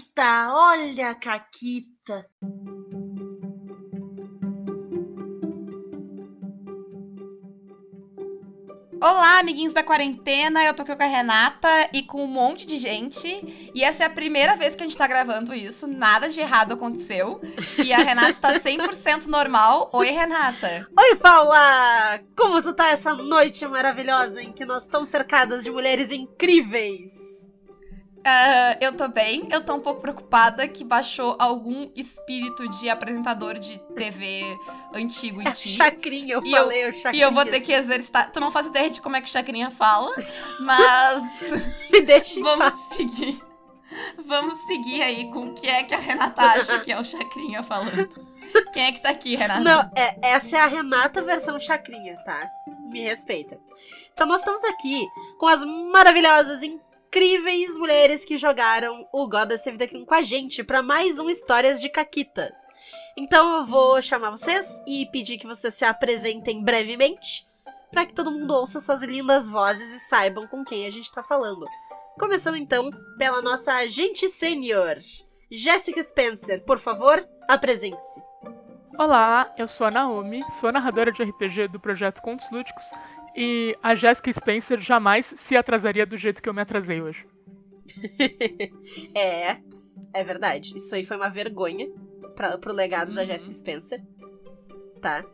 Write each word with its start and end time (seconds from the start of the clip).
Caquita, 0.00 0.48
olha 0.52 1.10
a 1.10 1.14
Caquita. 1.14 2.26
Olá, 9.02 9.38
amiguinhos 9.38 9.74
da 9.74 9.82
quarentena. 9.82 10.64
Eu 10.64 10.74
tô 10.74 10.82
aqui 10.82 10.96
com 10.96 11.02
a 11.02 11.06
Renata 11.06 11.68
e 11.92 12.02
com 12.02 12.24
um 12.24 12.26
monte 12.26 12.64
de 12.64 12.78
gente. 12.78 13.70
E 13.74 13.84
essa 13.84 14.04
é 14.04 14.06
a 14.06 14.10
primeira 14.10 14.56
vez 14.56 14.74
que 14.74 14.82
a 14.82 14.86
gente 14.86 14.96
tá 14.96 15.06
gravando 15.06 15.54
isso. 15.54 15.86
Nada 15.86 16.28
de 16.28 16.40
errado 16.40 16.74
aconteceu. 16.74 17.40
E 17.82 17.92
a 17.92 17.98
Renata 17.98 18.30
está 18.30 18.58
100% 18.58 19.26
normal. 19.26 19.90
Oi, 19.92 20.10
Renata. 20.10 20.86
Oi, 20.98 21.16
Paula! 21.16 22.20
Como 22.36 22.62
tu 22.62 22.72
tá 22.72 22.90
essa 22.90 23.14
noite 23.14 23.66
maravilhosa 23.66 24.42
em 24.42 24.52
que 24.52 24.64
nós 24.64 24.84
estamos 24.84 25.08
cercadas 25.08 25.64
de 25.64 25.70
mulheres 25.70 26.10
incríveis? 26.10 27.19
Uh, 28.20 28.76
eu 28.82 28.92
tô 28.92 29.08
bem, 29.08 29.48
eu 29.50 29.62
tô 29.62 29.74
um 29.74 29.80
pouco 29.80 30.02
preocupada 30.02 30.68
que 30.68 30.84
baixou 30.84 31.36
algum 31.38 31.90
espírito 31.96 32.68
de 32.68 32.90
apresentador 32.90 33.58
de 33.58 33.78
TV 33.94 34.42
antigo 34.92 35.40
em 35.40 35.50
ti. 35.52 35.70
Chacrinha, 35.70 36.34
eu 36.34 36.42
e 36.44 36.50
falei, 36.50 36.84
eu, 36.84 36.90
o 36.90 36.92
Chacrinha. 36.92 37.24
E 37.24 37.26
eu 37.26 37.32
vou 37.32 37.46
ter 37.46 37.60
que 37.60 37.72
exercitar. 37.72 38.30
Tu 38.30 38.38
não 38.38 38.52
faz 38.52 38.66
ideia 38.66 38.90
de 38.90 39.00
como 39.00 39.16
é 39.16 39.22
que 39.22 39.28
o 39.28 39.30
Chacrinha 39.30 39.70
fala, 39.70 40.14
mas. 40.60 41.22
Me 41.90 42.02
deixa 42.02 42.40
Vamos 42.40 42.74
seguir. 42.94 43.42
Vamos 44.26 44.60
seguir 44.66 45.02
aí 45.02 45.30
com 45.30 45.46
o 45.46 45.54
que 45.54 45.66
é 45.66 45.82
que 45.82 45.94
a 45.94 45.98
Renata 45.98 46.42
acha 46.42 46.78
que 46.80 46.92
é 46.92 47.00
o 47.00 47.04
Chacrinha 47.04 47.62
falando. 47.62 48.08
Quem 48.72 48.84
é 48.84 48.92
que 48.92 49.00
tá 49.00 49.08
aqui, 49.08 49.34
Renata? 49.34 49.60
Não, 49.60 49.90
é, 49.96 50.16
essa 50.20 50.58
é 50.58 50.60
a 50.60 50.66
Renata 50.66 51.22
versão 51.22 51.58
Chacrinha, 51.58 52.16
tá? 52.18 52.50
Me 52.90 53.00
respeita. 53.00 53.58
Então 54.12 54.26
nós 54.26 54.40
estamos 54.40 54.62
aqui 54.64 55.06
com 55.38 55.46
as 55.46 55.64
maravilhosas, 55.64 56.62
incríveis 56.62 56.89
mulheres 57.76 58.24
que 58.24 58.36
jogaram 58.36 59.04
o 59.12 59.28
Goddess 59.28 59.64
Save 59.64 59.78
the 59.78 59.88
com 60.04 60.14
a 60.14 60.22
gente 60.22 60.62
para 60.62 60.80
mais 60.80 61.18
um 61.18 61.28
Histórias 61.28 61.80
de 61.80 61.88
Caquitas. 61.88 62.52
Então 63.16 63.56
eu 63.56 63.64
vou 63.64 64.00
chamar 64.00 64.30
vocês 64.30 64.80
e 64.86 65.06
pedir 65.06 65.36
que 65.36 65.46
vocês 65.46 65.74
se 65.74 65.84
apresentem 65.84 66.62
brevemente 66.62 67.44
para 67.90 68.06
que 68.06 68.14
todo 68.14 68.30
mundo 68.30 68.54
ouça 68.54 68.80
suas 68.80 69.02
lindas 69.02 69.50
vozes 69.50 69.92
e 69.92 69.98
saibam 70.08 70.46
com 70.46 70.64
quem 70.64 70.86
a 70.86 70.90
gente 70.90 71.10
tá 71.10 71.20
falando. 71.20 71.66
Começando 72.16 72.56
então 72.56 72.88
pela 73.18 73.42
nossa 73.42 73.72
agente 73.72 74.28
sênior, 74.28 74.98
Jessica 75.50 76.02
Spencer. 76.04 76.64
Por 76.64 76.78
favor, 76.78 77.26
apresente-se. 77.48 78.22
Olá, 78.96 79.52
eu 79.58 79.66
sou 79.66 79.88
a 79.88 79.90
Naomi, 79.90 80.44
sou 80.60 80.68
a 80.68 80.72
narradora 80.72 81.10
de 81.10 81.24
RPG 81.24 81.68
do 81.68 81.80
projeto 81.80 82.22
Contos 82.22 82.48
Lúdicos 82.52 82.84
e 83.36 83.76
a 83.82 83.94
Jessica 83.94 84.32
Spencer 84.32 84.80
jamais 84.80 85.26
se 85.36 85.56
atrasaria 85.56 86.06
do 86.06 86.16
jeito 86.16 86.42
que 86.42 86.48
eu 86.48 86.54
me 86.54 86.62
atrasei 86.62 87.00
hoje. 87.00 87.26
é, 89.14 89.58
é 90.14 90.24
verdade. 90.24 90.74
Isso 90.76 90.94
aí 90.94 91.04
foi 91.04 91.16
uma 91.16 91.28
vergonha 91.28 91.88
pra, 92.34 92.58
pro 92.58 92.72
legado 92.72 93.12
da 93.12 93.22
Uhum. 93.22 93.26
Jessica 93.26 93.54
Spencer. 93.54 94.00
Tá? 95.00 95.24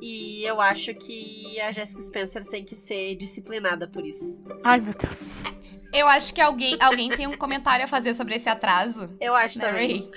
E 0.00 0.44
eu 0.44 0.60
acho 0.60 0.92
que 0.94 1.60
a 1.60 1.72
Jessica 1.72 2.02
Spencer 2.02 2.44
tem 2.44 2.64
que 2.64 2.74
ser 2.74 3.14
disciplinada 3.16 3.86
por 3.86 4.04
isso. 4.04 4.44
Ai, 4.64 4.80
meu 4.80 4.92
Deus. 4.92 5.30
Eu 5.92 6.08
acho 6.08 6.34
que 6.34 6.40
alguém, 6.40 6.76
alguém 6.80 7.08
tem 7.08 7.28
um 7.28 7.36
comentário 7.36 7.84
a 7.84 7.88
fazer 7.88 8.14
sobre 8.14 8.34
esse 8.34 8.48
atraso. 8.48 9.08
Eu 9.20 9.32
acho 9.36 9.60
Né, 9.60 9.64
também. 9.64 9.88
Ray? 10.00 10.10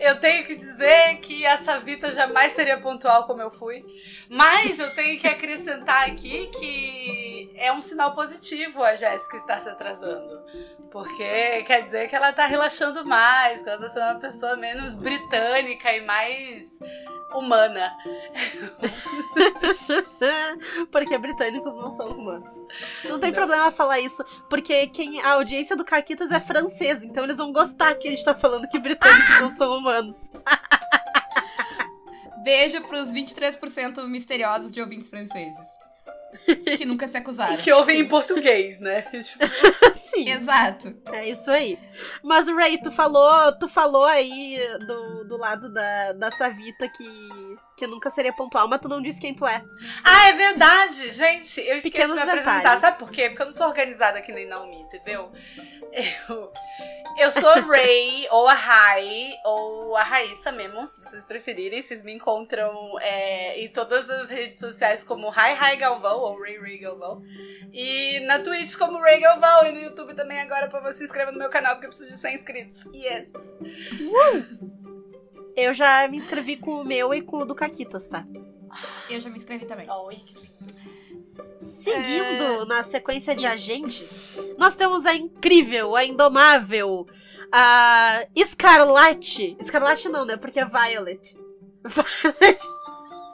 Eu 0.00 0.18
tenho 0.18 0.44
que 0.44 0.56
dizer 0.56 1.18
que 1.20 1.46
a 1.46 1.56
Savita 1.56 2.10
jamais 2.10 2.52
seria 2.52 2.80
pontual 2.80 3.28
como 3.28 3.40
eu 3.40 3.48
fui. 3.50 3.84
Mas 4.28 4.80
eu 4.80 4.90
tenho 4.90 5.20
que 5.20 5.28
acrescentar 5.28 6.08
aqui 6.08 6.48
que 6.58 7.52
é 7.54 7.72
um 7.72 7.80
sinal 7.80 8.12
positivo 8.12 8.82
a 8.82 8.96
Jéssica 8.96 9.36
estar 9.36 9.60
se 9.60 9.68
atrasando. 9.68 10.42
Porque 10.90 11.62
quer 11.62 11.82
dizer 11.84 12.08
que 12.08 12.16
ela 12.16 12.32
tá 12.32 12.46
relaxando 12.46 13.06
mais, 13.06 13.62
que 13.62 13.68
ela 13.68 13.80
tá 13.80 13.88
sendo 13.88 14.02
uma 14.06 14.18
pessoa 14.18 14.56
menos 14.56 14.96
britânica 14.96 15.92
e 15.92 16.00
mais 16.00 16.80
humana. 17.32 17.96
porque 20.90 21.18
britânicos 21.18 21.74
não 21.74 21.96
são 21.96 22.08
humanos. 22.08 22.48
Não 23.04 23.18
tem 23.18 23.30
Não. 23.30 23.36
problema 23.36 23.70
falar 23.70 24.00
isso, 24.00 24.24
porque 24.48 24.86
quem 24.88 25.20
a 25.22 25.32
audiência 25.32 25.76
do 25.76 25.84
Caquitas 25.84 26.30
é 26.30 26.40
francesa, 26.40 27.04
então 27.04 27.24
eles 27.24 27.36
vão 27.36 27.52
gostar 27.52 27.94
que 27.94 28.08
a 28.08 28.10
gente 28.10 28.24
tá 28.24 28.34
falando 28.34 28.68
que 28.68 28.78
britânicos 28.78 29.40
não 29.40 29.56
são 29.56 29.78
humanos. 29.78 30.16
Beijo 32.42 32.80
pros 32.82 33.12
23% 33.12 34.06
misteriosos 34.08 34.72
de 34.72 34.80
ouvintes 34.80 35.10
franceses. 35.10 35.80
Que 36.78 36.84
nunca 36.84 37.08
se 37.08 37.16
acusaram. 37.16 37.54
E 37.54 37.56
que 37.58 37.72
ouvem 37.72 38.00
em 38.00 38.08
português, 38.08 38.78
né? 38.80 39.02
Tipo, 39.02 39.44
Sim. 40.10 40.30
Exato. 40.30 40.96
É 41.12 41.28
isso 41.28 41.50
aí. 41.50 41.78
Mas, 42.22 42.48
Ray, 42.48 42.78
tu 42.78 42.90
falou, 42.90 43.52
tu 43.58 43.68
falou 43.68 44.04
aí 44.04 44.56
do, 44.86 45.24
do 45.24 45.36
lado 45.36 45.72
da, 45.72 46.12
da 46.12 46.30
Savita 46.30 46.88
que, 46.88 47.49
que 47.80 47.86
nunca 47.86 48.10
seria 48.10 48.30
pontual, 48.32 48.68
mas 48.68 48.78
tu 48.78 48.90
não 48.90 49.00
disse 49.00 49.18
quem 49.18 49.34
tu 49.34 49.46
é. 49.46 49.64
Ah, 50.04 50.28
é 50.28 50.32
verdade! 50.34 51.08
Gente, 51.08 51.60
eu 51.62 51.78
esqueci 51.78 51.90
Pequenos 51.90 52.10
de 52.10 52.16
me 52.16 52.22
apresentar. 52.22 52.58
detalhes. 52.58 52.80
Sabe 52.82 52.98
por 52.98 53.10
quê? 53.10 53.30
Porque 53.30 53.40
eu 53.40 53.46
não 53.46 53.52
sou 53.54 53.66
organizada 53.66 54.20
que 54.20 54.30
nem 54.30 54.46
Naomi, 54.46 54.82
entendeu? 54.82 55.32
Eu, 56.28 56.52
eu 57.18 57.30
sou 57.30 57.48
a 57.48 57.54
Ray, 57.60 58.28
ou 58.30 58.46
a 58.46 58.52
Rai, 58.52 59.32
ou 59.44 59.96
a 59.96 60.02
Raíssa 60.02 60.52
mesmo, 60.52 60.86
se 60.86 61.02
vocês 61.02 61.24
preferirem. 61.24 61.80
Vocês 61.80 62.02
me 62.02 62.12
encontram 62.12 62.98
é, 63.00 63.60
em 63.60 63.68
todas 63.68 64.08
as 64.10 64.28
redes 64.28 64.58
sociais 64.58 65.02
como 65.02 65.30
Rai 65.30 65.54
Rai 65.54 65.76
Galvão, 65.76 66.18
ou 66.18 66.38
Ray 66.40 66.58
Ray 66.60 66.78
Galvão. 66.78 67.22
E 67.72 68.20
na 68.20 68.40
Twitch 68.40 68.76
como 68.76 69.00
Ray 69.00 69.20
Galvão, 69.20 69.66
e 69.66 69.72
no 69.72 69.80
YouTube 69.80 70.14
também 70.14 70.38
agora 70.38 70.68
pra 70.68 70.80
você 70.80 70.98
se 70.98 71.04
inscrever 71.04 71.32
no 71.32 71.38
meu 71.38 71.48
canal, 71.48 71.74
porque 71.76 71.86
eu 71.86 71.90
preciso 71.90 72.10
de 72.10 72.18
100 72.18 72.34
inscritos. 72.34 72.84
Yes! 72.94 73.32
Eu 75.56 75.72
já 75.72 76.06
me 76.08 76.16
inscrevi 76.16 76.56
com 76.56 76.80
o 76.80 76.84
meu 76.84 77.12
e 77.12 77.22
com 77.22 77.38
o 77.38 77.44
do 77.44 77.54
Caquitas, 77.54 78.08
tá? 78.08 78.24
Eu 79.08 79.20
já 79.20 79.28
me 79.28 79.36
inscrevi 79.38 79.66
também. 79.66 79.88
Oi, 79.90 80.16
que 80.16 80.34
lindo. 80.34 80.50
Seguindo 81.60 82.66
na 82.66 82.82
sequência 82.84 83.34
de 83.34 83.46
agentes, 83.46 84.38
nós 84.58 84.76
temos 84.76 85.06
a 85.06 85.14
incrível, 85.14 85.96
a 85.96 86.04
indomável, 86.04 87.06
a 87.52 88.24
Escarlate. 88.34 89.56
Escarlate 89.58 90.08
não, 90.08 90.24
né? 90.24 90.36
Porque 90.36 90.60
é 90.60 90.64
Violet. 90.64 91.36
Violet. 91.84 92.60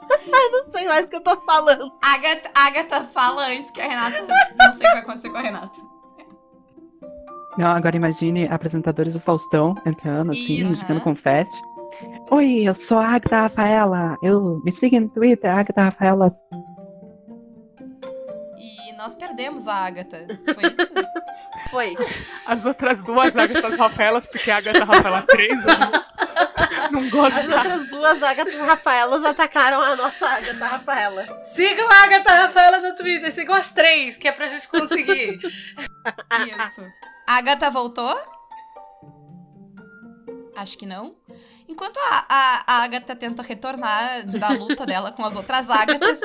Ai, 0.09 0.49
não 0.51 0.71
sei 0.71 0.87
mais 0.87 1.05
o 1.05 1.09
que 1.09 1.15
eu 1.17 1.21
tô 1.23 1.37
falando. 1.41 1.91
Agatha, 2.01 2.49
Agatha 2.53 3.03
fala 3.05 3.47
antes 3.47 3.69
que 3.71 3.81
a 3.81 3.87
Renata. 3.87 4.25
Não 4.57 4.73
sei 4.73 4.75
o 4.75 4.77
que 4.77 4.83
vai 4.83 4.99
acontecer 4.99 5.29
com 5.29 5.37
a 5.37 5.41
Renata. 5.41 5.97
Não, 7.57 7.67
agora 7.67 7.95
imagine 7.95 8.47
apresentadores 8.47 9.13
do 9.15 9.19
Faustão 9.19 9.75
entrando 9.85 10.31
assim, 10.31 10.61
Isso. 10.61 10.75
jogando 10.75 11.01
confete. 11.01 11.59
Oi, 12.31 12.67
eu 12.67 12.73
sou 12.73 12.99
a 12.99 13.15
Agatha 13.15 13.41
Rafaela. 13.43 14.17
Eu 14.21 14.61
me 14.63 14.71
siga 14.71 14.99
no 14.99 15.09
Twitter, 15.09 15.49
Agatha 15.49 15.83
Rafaela. 15.83 16.35
E 18.57 18.93
nós 18.93 19.15
perdemos 19.15 19.67
a 19.67 19.73
Agatha. 19.73 20.27
Foi 20.53 20.63
isso? 20.63 20.93
Foi. 21.71 21.95
As 22.45 22.65
outras 22.65 23.01
duas 23.01 23.35
Agatas 23.35 23.75
Rafaelas, 23.75 24.25
porque 24.27 24.51
a 24.51 24.57
Agatha 24.57 24.83
Rafaela 24.83 25.21
3, 25.23 25.49
eu 25.49 25.65
não, 26.91 27.01
não 27.01 27.09
gosto 27.09 27.37
As 27.37 27.49
outras 27.49 27.89
duas 27.89 28.23
Agatas 28.23 28.55
Rafaelas 28.55 29.23
atacaram 29.25 29.81
a 29.81 29.95
nossa 29.95 30.27
Agatha 30.27 30.65
Rafaela. 30.65 31.41
Sigam 31.41 31.89
a 31.89 32.03
Agatha 32.03 32.33
Rafaela 32.33 32.79
no 32.79 32.95
Twitter, 32.95 33.31
sigam 33.31 33.55
as 33.55 33.71
três, 33.71 34.17
que 34.17 34.27
é 34.27 34.31
pra 34.31 34.47
gente 34.47 34.67
conseguir. 34.67 35.39
Isso. 36.67 36.81
A 37.27 37.37
Agatha 37.37 37.69
voltou? 37.69 38.17
Acho 40.55 40.77
que 40.77 40.85
não. 40.85 41.15
Enquanto 41.67 41.97
a, 41.97 42.25
a, 42.29 42.63
a 42.65 42.83
Agatha 42.83 43.15
tenta 43.15 43.43
retornar 43.43 44.25
da 44.25 44.49
luta 44.49 44.85
dela 44.85 45.11
com 45.11 45.23
as 45.25 45.35
outras 45.35 45.69
Agatas. 45.69 46.19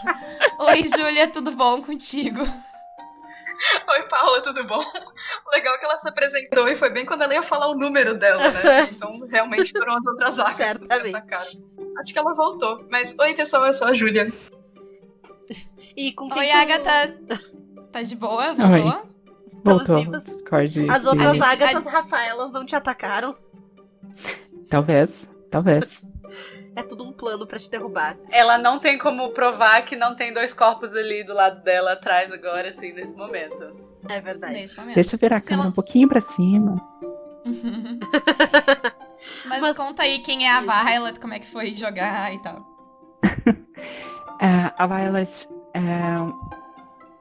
Oi, 0.58 0.82
Júlia, 0.96 1.28
tudo 1.30 1.50
bom 1.52 1.82
contigo? 1.82 2.40
Oi, 2.40 4.02
Paula, 4.08 4.42
tudo 4.42 4.64
bom? 4.64 4.78
O 4.78 5.50
legal 5.54 5.74
é 5.74 5.78
que 5.78 5.84
ela 5.84 5.98
se 5.98 6.08
apresentou 6.08 6.68
e 6.68 6.76
foi 6.76 6.90
bem 6.90 7.04
quando 7.04 7.22
ela 7.22 7.34
ia 7.34 7.42
falar 7.42 7.68
o 7.68 7.74
número 7.74 8.14
dela, 8.14 8.50
né? 8.50 8.88
Então, 8.90 9.18
realmente 9.30 9.72
foram 9.72 9.96
as 9.96 10.06
outras 10.06 10.38
águas 10.38 10.88
que 10.88 11.08
atacaram. 11.14 11.50
Acho 11.98 12.12
que 12.12 12.18
ela 12.18 12.34
voltou. 12.34 12.86
Mas, 12.90 13.14
oi, 13.18 13.34
pessoal, 13.34 13.66
eu 13.66 13.72
sou 13.72 13.88
a 13.88 13.92
Júlia. 13.92 14.32
E 15.96 16.12
com 16.12 16.28
quem 16.30 16.42
Oi, 16.42 16.48
tu- 16.48 16.56
Agatha. 16.56 17.18
Tá 17.90 18.02
de 18.02 18.14
boa? 18.14 18.52
Voltou? 18.54 19.08
Voltou. 19.64 19.98
vivas. 19.98 20.24
Discord. 20.24 20.90
As 20.90 21.06
outras 21.06 21.40
Agatas 21.40 21.86
Rafaelas 21.86 22.52
não 22.52 22.66
te 22.66 22.76
atacaram. 22.76 23.34
Talvez, 24.70 25.30
talvez. 25.50 26.02
É 26.76 26.82
tudo 26.82 27.04
um 27.04 27.12
plano 27.12 27.46
pra 27.46 27.58
te 27.58 27.70
derrubar. 27.70 28.16
Ela 28.30 28.56
não 28.58 28.78
tem 28.78 28.96
como 28.98 29.30
provar 29.30 29.82
que 29.84 29.96
não 29.96 30.14
tem 30.14 30.32
dois 30.32 30.54
corpos 30.54 30.94
ali 30.94 31.24
do 31.24 31.34
lado 31.34 31.62
dela 31.64 31.92
atrás 31.92 32.30
agora, 32.32 32.68
assim, 32.68 32.92
nesse 32.92 33.14
momento. 33.16 33.76
É 34.08 34.20
verdade. 34.20 34.64
Deixa 34.94 35.16
eu 35.16 35.18
virar 35.18 35.36
a 35.38 35.40
câmera 35.40 35.62
ela- 35.62 35.70
um 35.70 35.74
pouquinho 35.74 36.08
pra 36.08 36.20
cima. 36.20 36.76
Mas, 39.46 39.60
Mas- 39.60 39.76
conta 39.76 40.02
aí 40.02 40.20
quem 40.20 40.46
é 40.46 40.50
a. 40.52 40.60
Violet, 40.60 41.18
como 41.18 41.34
é 41.34 41.38
que 41.40 41.50
foi 41.50 41.72
jogar 41.72 42.32
e 42.34 42.38
tal. 42.42 42.64
É, 44.40 44.72
a 44.78 44.86
Violet 44.86 45.48
é 45.74 45.80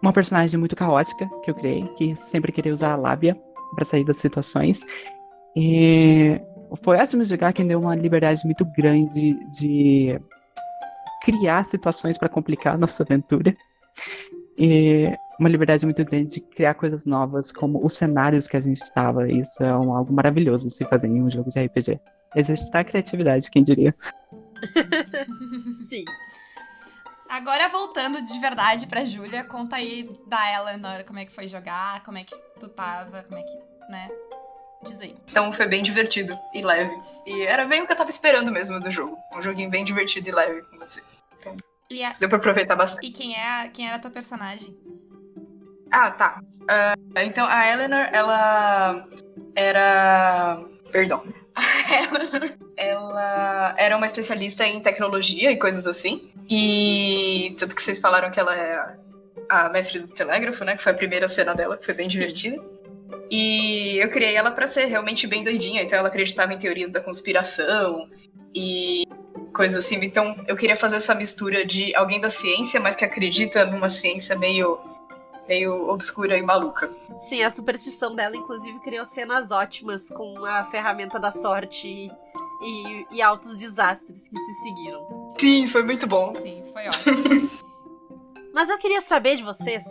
uma 0.04 0.14
personagem 0.14 0.60
muito 0.60 0.76
caótica 0.76 1.28
que 1.44 1.50
eu 1.50 1.56
criei, 1.56 1.88
que 1.98 2.16
sempre 2.16 2.52
queria 2.52 2.72
usar 2.72 2.92
a 2.92 2.96
lábia 2.96 3.36
pra 3.74 3.84
sair 3.84 4.04
das 4.04 4.18
situações. 4.18 4.86
E 5.56 6.40
foi 6.76 7.00
Aston 7.00 7.24
jogar 7.24 7.54
que 7.54 7.64
deu 7.64 7.80
uma 7.80 7.96
liberdade 7.96 8.44
muito 8.46 8.66
grande 8.66 9.34
de 9.52 10.20
criar 11.24 11.64
situações 11.64 12.18
para 12.18 12.30
complicar 12.30 12.76
a 12.76 12.78
nossa 12.78 13.04
aventura. 13.04 13.56
E 14.58 15.14
uma 15.40 15.50
liberdade 15.50 15.86
muito 15.86 16.04
grande 16.04 16.34
de 16.34 16.42
criar 16.42 16.74
coisas 16.74 17.06
novas, 17.06 17.52
como 17.52 17.86
os 17.86 17.94
cenários 17.94 18.48
que 18.48 18.58
a 18.58 18.60
gente 18.60 18.78
estava. 18.78 19.30
Isso 19.32 19.64
é 19.64 19.76
um, 19.78 19.94
algo 19.94 20.12
maravilhoso 20.12 20.70
se 20.70 20.86
fazer 20.86 21.08
em 21.08 21.22
um 21.22 21.30
jogo 21.30 21.50
de 21.50 21.60
RPG. 21.60 22.00
Exercitar 22.36 22.82
a 22.82 22.86
criatividade, 22.86 23.50
quem 23.52 23.64
diria. 23.64 23.96
Sim. 25.88 26.06
Agora 27.30 27.68
voltando 27.70 28.22
de 28.22 28.40
verdade 28.40 28.88
pra 28.88 29.06
Júlia, 29.06 29.44
conta 29.44 29.76
aí 29.76 30.10
da 30.28 30.54
Eleanor, 30.54 31.04
como 31.04 31.20
é 31.20 31.26
que 31.26 31.32
foi 31.32 31.48
jogar, 31.48 32.04
como 32.04 32.18
é 32.18 32.24
que 32.24 32.36
tu 32.60 32.70
tava, 32.70 33.22
como 33.24 33.38
é 33.38 33.44
que, 33.44 33.58
né? 33.92 34.10
Diz 34.84 35.00
aí. 35.02 35.16
Então 35.30 35.52
foi 35.52 35.68
bem 35.68 35.82
divertido 35.84 36.38
e 36.54 36.62
leve. 36.62 36.94
E 37.26 37.42
era 37.44 37.66
bem 37.66 37.82
o 37.82 37.86
que 37.88 37.92
eu 37.94 37.98
tava 37.98 38.10
esperando 38.10 38.52
mesmo 38.52 38.80
do 38.80 38.92
jogo. 38.92 39.18
Um 39.34 39.42
joguinho 39.42 39.70
bem 39.70 39.84
divertido 39.84 40.30
e 40.30 40.32
leve 40.32 40.62
com 40.64 40.78
vocês. 40.80 41.18
Então, 41.40 41.56
a- 42.06 42.14
deu 42.20 42.30
pra 42.30 42.38
aproveitar 42.38 42.76
bastante. 42.76 43.08
e 43.08 43.12
quem, 43.12 43.36
é, 43.36 43.44
a- 43.62 43.70
quem 43.70 43.88
era 43.88 43.96
a 43.96 44.00
tua 44.00 44.12
personagem? 44.12 44.76
Ah, 45.92 46.12
tá. 46.12 46.40
Ah, 46.70 46.94
então 47.24 47.46
a 47.48 47.66
Eleanor, 47.72 48.08
ela 48.12 49.06
era. 49.56 50.64
Perdão. 50.92 51.24
A 51.58 52.04
Eleanor, 52.04 52.54
ela 52.78 53.74
era 53.78 53.98
uma 53.98 54.06
especialista 54.06 54.66
em 54.68 54.80
tecnologia 54.80 55.50
e 55.52 55.58
coisas 55.58 55.88
assim. 55.88 56.32
E 56.50 57.56
tanto 57.58 57.76
que 57.76 57.82
vocês 57.82 58.00
falaram 58.00 58.30
que 58.30 58.40
ela 58.40 58.56
é 58.56 58.96
a 59.50 59.70
mestre 59.70 60.00
do 60.00 60.08
telégrafo, 60.10 60.64
né? 60.64 60.76
Que 60.76 60.84
foi 60.84 60.92
a 60.92 60.96
primeira 60.96 61.28
cena 61.28 61.56
dela, 61.56 61.76
que 61.78 61.86
foi 61.86 61.96
bem 61.96 62.08
divertida. 62.08 62.62
E 63.30 63.98
eu 63.98 64.10
criei 64.10 64.36
ela 64.36 64.52
pra 64.52 64.68
ser 64.68 64.86
realmente 64.86 65.28
bem 65.28 65.44
doidinha, 65.44 65.82
então 65.82 66.00
ela 66.00 66.08
acreditava 66.08 66.54
em 66.54 66.58
teorias 66.58 66.92
da 66.92 67.02
conspiração 67.02 68.10
e 68.56 69.04
coisas 69.54 69.86
assim. 69.86 69.96
Então 70.04 70.36
eu 70.48 70.56
queria 70.56 70.76
fazer 70.76 70.98
essa 70.98 71.14
mistura 71.14 71.66
de 71.66 71.94
alguém 71.96 72.20
da 72.20 72.30
ciência, 72.30 72.80
mas 72.80 72.96
que 72.96 73.04
acredita 73.04 73.66
numa 73.66 73.90
ciência 73.90 74.38
meio 74.38 74.80
meio 75.48 75.90
obscura 75.90 76.38
e 76.38 76.42
maluca. 76.42 76.94
Sim, 77.30 77.42
a 77.42 77.50
superstição 77.50 78.14
dela, 78.14 78.36
inclusive, 78.36 78.80
criou 78.80 79.06
cenas 79.06 79.50
ótimas 79.50 80.10
com 80.10 80.46
a 80.46 80.64
ferramenta 80.66 81.18
da 81.18 81.32
sorte 81.32 81.88
e, 81.88 82.12
e, 82.62 83.08
e 83.12 83.22
altos 83.22 83.58
desastres 83.58 84.28
que 84.28 84.38
se 84.38 84.54
seguiram. 84.62 85.34
Sim, 85.40 85.66
foi 85.68 85.84
muito 85.84 86.06
bom. 86.06 86.36
Sim, 86.42 86.64
foi 86.74 86.84
ótimo. 86.88 87.50
Mas 88.54 88.70
eu 88.70 88.78
queria 88.78 89.02
saber 89.02 89.38
de 89.38 89.44
vocês, 89.44 89.86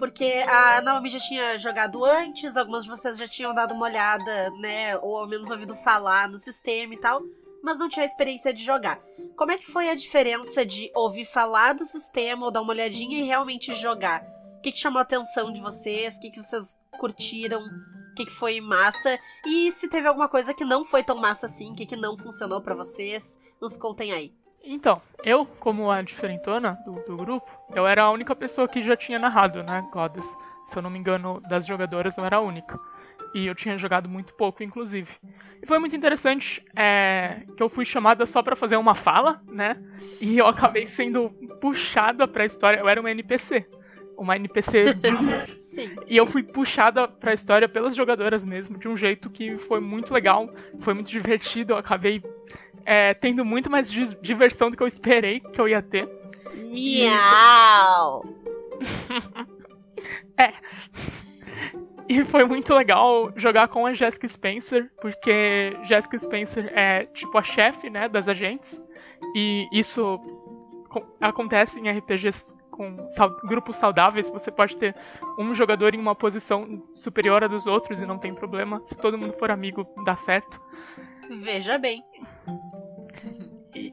porque 0.00 0.42
a 0.48 0.80
Naomi 0.80 1.10
já 1.10 1.18
tinha 1.18 1.58
jogado 1.58 2.02
antes, 2.06 2.56
algumas 2.56 2.84
de 2.84 2.90
vocês 2.90 3.18
já 3.18 3.28
tinham 3.28 3.54
dado 3.54 3.74
uma 3.74 3.84
olhada, 3.84 4.50
né, 4.58 4.96
ou 4.96 5.18
ao 5.18 5.28
menos 5.28 5.50
ouvido 5.50 5.74
falar 5.74 6.26
no 6.26 6.38
sistema 6.38 6.94
e 6.94 6.96
tal, 6.96 7.22
mas 7.62 7.76
não 7.76 7.86
tinha 7.86 8.02
a 8.02 8.06
experiência 8.06 8.50
de 8.50 8.64
jogar. 8.64 8.98
Como 9.36 9.52
é 9.52 9.58
que 9.58 9.70
foi 9.70 9.90
a 9.90 9.94
diferença 9.94 10.64
de 10.64 10.90
ouvir 10.94 11.26
falar 11.26 11.74
do 11.74 11.84
sistema 11.84 12.46
ou 12.46 12.50
dar 12.50 12.62
uma 12.62 12.72
olhadinha 12.72 13.18
e 13.18 13.24
realmente 13.24 13.74
jogar? 13.74 14.24
O 14.56 14.62
que, 14.62 14.72
que 14.72 14.78
chamou 14.78 15.00
a 15.00 15.02
atenção 15.02 15.52
de 15.52 15.60
vocês? 15.60 16.16
O 16.16 16.20
que, 16.20 16.30
que 16.30 16.42
vocês 16.42 16.78
curtiram? 16.98 17.60
O 17.60 18.14
que, 18.14 18.24
que 18.24 18.32
foi 18.32 18.58
massa? 18.58 19.18
E 19.46 19.70
se 19.70 19.86
teve 19.86 20.08
alguma 20.08 20.30
coisa 20.30 20.54
que 20.54 20.64
não 20.64 20.82
foi 20.82 21.04
tão 21.04 21.16
massa 21.16 21.44
assim, 21.44 21.72
o 21.72 21.76
que, 21.76 21.84
que 21.84 21.96
não 21.96 22.16
funcionou 22.16 22.62
pra 22.62 22.74
vocês? 22.74 23.38
Nos 23.60 23.76
contem 23.76 24.12
aí. 24.12 24.39
Então, 24.62 25.00
eu, 25.24 25.46
como 25.46 25.90
a 25.90 26.02
diferentona 26.02 26.78
do, 26.84 26.92
do 27.04 27.16
grupo, 27.16 27.48
eu 27.74 27.86
era 27.86 28.02
a 28.02 28.10
única 28.10 28.34
pessoa 28.34 28.68
que 28.68 28.82
já 28.82 28.96
tinha 28.96 29.18
narrado, 29.18 29.62
né, 29.62 29.86
Goddess. 29.92 30.26
Se 30.66 30.76
eu 30.76 30.82
não 30.82 30.90
me 30.90 30.98
engano, 30.98 31.40
das 31.48 31.66
jogadoras, 31.66 32.16
eu 32.16 32.24
era 32.24 32.36
a 32.36 32.40
única. 32.40 32.78
E 33.34 33.46
eu 33.46 33.54
tinha 33.54 33.78
jogado 33.78 34.08
muito 34.08 34.34
pouco, 34.34 34.62
inclusive. 34.62 35.10
E 35.62 35.66
foi 35.66 35.78
muito 35.78 35.94
interessante 35.94 36.64
é, 36.74 37.42
que 37.56 37.62
eu 37.62 37.68
fui 37.68 37.84
chamada 37.84 38.26
só 38.26 38.42
pra 38.42 38.56
fazer 38.56 38.76
uma 38.76 38.94
fala, 38.94 39.40
né? 39.46 39.76
E 40.20 40.38
eu 40.38 40.46
acabei 40.46 40.86
sendo 40.86 41.30
puxada 41.60 42.26
pra 42.26 42.44
história. 42.44 42.78
Eu 42.78 42.88
era 42.88 43.00
uma 43.00 43.10
NPC. 43.10 43.66
Uma 44.16 44.36
NPC. 44.36 44.96
Sim. 45.70 45.96
E 46.08 46.16
eu 46.16 46.26
fui 46.26 46.42
puxada 46.42 47.06
pra 47.06 47.32
história 47.32 47.68
pelas 47.68 47.94
jogadoras 47.94 48.44
mesmo, 48.44 48.78
de 48.78 48.88
um 48.88 48.96
jeito 48.96 49.30
que 49.30 49.56
foi 49.58 49.80
muito 49.80 50.12
legal, 50.12 50.52
foi 50.80 50.94
muito 50.94 51.10
divertido. 51.10 51.74
Eu 51.74 51.78
acabei 51.78 52.22
é, 52.84 53.14
tendo 53.14 53.44
muito 53.44 53.70
mais 53.70 53.90
diversão 54.20 54.70
do 54.70 54.76
que 54.76 54.82
eu 54.82 54.86
esperei 54.86 55.40
que 55.40 55.60
eu 55.60 55.68
ia 55.68 55.82
ter. 55.82 56.08
Miau! 56.54 58.24
E 62.08 62.24
foi 62.24 62.44
muito 62.44 62.74
legal 62.74 63.30
jogar 63.36 63.68
com 63.68 63.86
a 63.86 63.92
Jessica 63.94 64.26
Spencer, 64.26 64.90
porque 65.00 65.76
Jessica 65.84 66.18
Spencer 66.18 66.72
é 66.76 67.04
tipo 67.06 67.38
a 67.38 67.42
chefe, 67.42 67.88
né, 67.88 68.08
das 68.08 68.26
agentes. 68.26 68.82
E 69.36 69.68
isso 69.72 70.18
co- 70.88 71.06
acontece 71.20 71.78
em 71.78 71.88
RPGs 71.88 72.48
com 72.70 72.96
grupos 73.44 73.76
saudáveis. 73.76 74.28
Você 74.30 74.50
pode 74.50 74.76
ter 74.76 74.96
um 75.38 75.54
jogador 75.54 75.94
em 75.94 75.98
uma 76.00 76.16
posição 76.16 76.82
superior 76.96 77.44
à 77.44 77.46
dos 77.46 77.66
outros 77.68 78.00
e 78.02 78.06
não 78.06 78.18
tem 78.18 78.34
problema. 78.34 78.82
Se 78.86 78.96
todo 78.96 79.16
mundo 79.16 79.34
for 79.38 79.50
amigo, 79.52 79.86
dá 80.04 80.16
certo. 80.16 80.60
Veja 81.28 81.78
bem. 81.78 82.02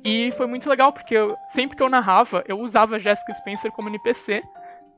E, 0.08 0.32
foi 0.32 0.48
muito 0.48 0.70
legal, 0.70 0.94
porque 0.94 1.16
eu- 1.16 1.36
sempre 1.48 1.76
que 1.76 1.84
eu 1.84 1.90
narrava, 1.90 2.44
eu 2.48 2.60
usava 2.60 3.00
Jessica 3.00 3.34
Spencer 3.34 3.72
como 3.72 3.90
NPC 3.90 4.42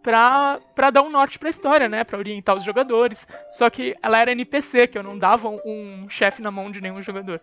pra, 0.04 0.60
pra 0.76 0.90
dar 0.92 1.02
um 1.02 1.10
norte 1.10 1.38
pra 1.40 1.50
história, 1.50 1.90
né? 1.90 2.04
Pra 2.04 2.18
orientar 2.18 2.56
os 2.56 2.64
jogadores. 2.64 3.28
Só 3.52 3.70
que 3.70 3.96
ela 4.02 4.18
era 4.20 4.32
NPC, 4.32 4.88
que 4.88 4.98
eu 4.98 5.04
não 5.04 5.18
dava 5.18 5.50
um 5.50 6.08
chefe 6.10 6.42
na 6.42 6.52
mão 6.52 6.72
de 6.72 6.80
nenhum 6.82 7.02
jogador. 7.02 7.42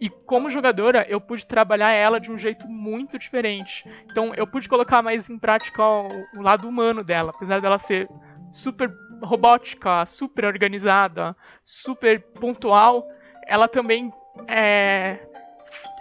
E 0.00 0.08
como 0.08 0.50
jogadora, 0.50 1.06
eu 1.08 1.20
pude 1.20 1.46
trabalhar 1.46 1.90
ela 1.90 2.18
de 2.18 2.30
um 2.32 2.38
jeito 2.38 2.66
muito 2.66 3.18
diferente. 3.18 3.88
Então 4.10 4.32
eu 4.34 4.46
pude 4.46 4.68
colocar 4.68 5.02
mais 5.02 5.28
em 5.30 5.38
prática 5.38 5.82
o, 5.82 6.08
o 6.34 6.42
lado 6.42 6.68
humano 6.68 7.04
dela, 7.04 7.30
apesar 7.34 7.60
dela 7.60 7.78
ser 7.78 8.08
super 8.52 8.92
robótica, 9.22 10.04
super 10.04 10.44
organizada, 10.44 11.36
super 11.62 12.20
pontual, 12.40 13.06
ela 13.46 13.68
também 13.68 14.12
é, 14.48 15.18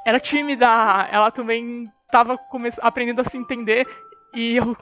era 0.06 0.20
tímida, 0.20 0.68
ela 1.12 1.32
também 1.32 1.92
estava 2.06 2.40
aprendendo 2.82 3.22
a 3.22 3.24
se 3.24 3.38
entender 3.38 3.88
e 4.34 4.58
eu 4.58 4.76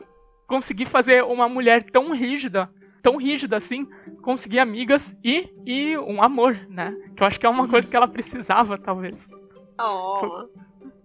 consegui 0.48 0.86
fazer 0.86 1.24
uma 1.24 1.48
mulher 1.48 1.84
tão 1.84 2.12
rígida, 2.12 2.70
tão 3.02 3.18
rígida 3.18 3.58
assim, 3.58 3.88
conseguir 4.22 4.60
amigas 4.60 5.16
e, 5.24 5.50
e 5.66 5.98
um 5.98 6.22
amor, 6.22 6.56
né? 6.70 6.96
Que 7.16 7.24
eu 7.24 7.28
acho 7.28 7.40
que 7.40 7.46
é 7.46 7.50
uma 7.50 7.68
coisa 7.68 7.88
que 7.88 7.96
ela 7.96 8.08
precisava, 8.08 8.78
talvez. 8.78 9.16
Oh. 9.80 10.48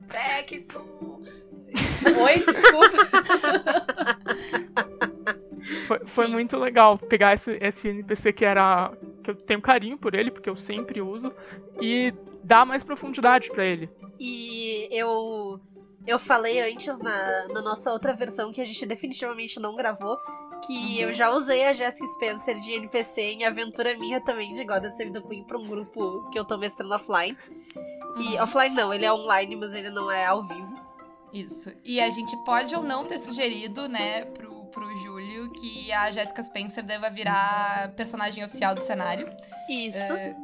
Sexo. 0.07 0.81
Oi, 2.21 2.45
desculpa. 2.45 2.99
Foi, 5.87 6.01
foi 6.01 6.27
muito 6.27 6.57
legal 6.57 6.97
pegar 6.99 7.35
esse, 7.35 7.59
esse 7.61 7.89
NPC 7.89 8.33
que 8.33 8.45
era. 8.45 8.93
que 9.23 9.31
eu 9.31 9.35
tenho 9.35 9.61
carinho 9.61 9.99
por 9.99 10.15
ele, 10.15 10.31
porque 10.31 10.49
eu 10.49 10.57
sempre 10.57 11.01
uso, 11.01 11.33
e 11.81 12.13
dar 12.43 12.65
mais 12.65 12.83
profundidade 12.83 13.51
pra 13.51 13.65
ele. 13.65 13.89
E 14.19 14.89
eu 14.91 15.61
eu 16.07 16.19
falei 16.19 16.61
antes 16.61 16.99
na, 16.99 17.49
na 17.49 17.63
nossa 17.63 17.91
outra 17.91 18.13
versão 18.13 18.53
que 18.53 18.61
a 18.61 18.65
gente 18.65 18.85
definitivamente 18.85 19.59
não 19.59 19.75
gravou 19.75 20.19
que 20.67 21.01
eu 21.01 21.13
já 21.13 21.31
usei 21.31 21.67
a 21.67 21.73
Jessica 21.73 22.07
Spencer 22.07 22.55
de 22.57 22.73
NPC 22.73 23.21
em 23.21 23.45
aventura 23.45 23.97
minha 23.99 24.21
também 24.21 24.55
de 24.55 24.65
Goddess 24.65 24.97
Save 24.97 25.13
the 25.13 25.21
Queen 25.21 25.45
pra 25.45 25.59
um 25.59 25.67
grupo 25.67 26.29
que 26.31 26.39
eu 26.39 26.45
tô 26.45 26.57
mestrando 26.57 26.95
offline. 26.95 27.37
E 28.17 28.37
Uhum. 28.37 28.43
offline 28.43 28.75
não, 28.75 28.95
ele 28.95 29.05
é 29.05 29.13
online, 29.13 29.57
mas 29.57 29.75
ele 29.75 29.91
não 29.91 30.11
é 30.11 30.25
ao 30.25 30.43
vivo. 30.43 30.75
Isso. 31.33 31.73
E 31.85 32.01
a 32.01 32.09
gente 32.11 32.37
pode 32.45 32.75
ou 32.75 32.83
não 32.83 33.05
ter 33.05 33.19
sugerido, 33.19 33.89
né, 33.89 34.25
pro, 34.27 34.67
pro 34.67 34.97
Júlio 34.99 35.14
que 35.61 35.93
a 35.93 36.11
Jessica 36.11 36.43
Spencer 36.43 36.85
deva 36.85 37.09
virar 37.11 37.93
personagem 37.97 38.45
oficial 38.45 38.75
do 38.75 38.81
cenário. 38.83 39.29
Isso. 39.69 39.99
É, 39.99 40.35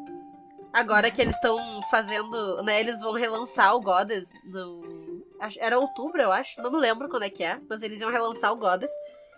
Agora 0.72 1.10
que 1.10 1.20
eles 1.20 1.34
estão 1.34 1.58
fazendo, 1.90 2.62
né, 2.62 2.78
eles 2.78 3.00
vão 3.00 3.12
relançar 3.14 3.74
o 3.74 3.80
Goddess 3.80 4.28
no 4.44 5.00
era 5.58 5.78
outubro, 5.78 6.20
eu 6.20 6.30
acho, 6.30 6.60
não 6.62 6.70
me 6.70 6.78
lembro 6.78 7.08
quando 7.08 7.22
é 7.24 7.30
que 7.30 7.42
é, 7.42 7.58
mas 7.68 7.82
eles 7.82 8.00
iam 8.00 8.10
relançar 8.10 8.52
o 8.52 8.56
Goddess. 8.56 8.90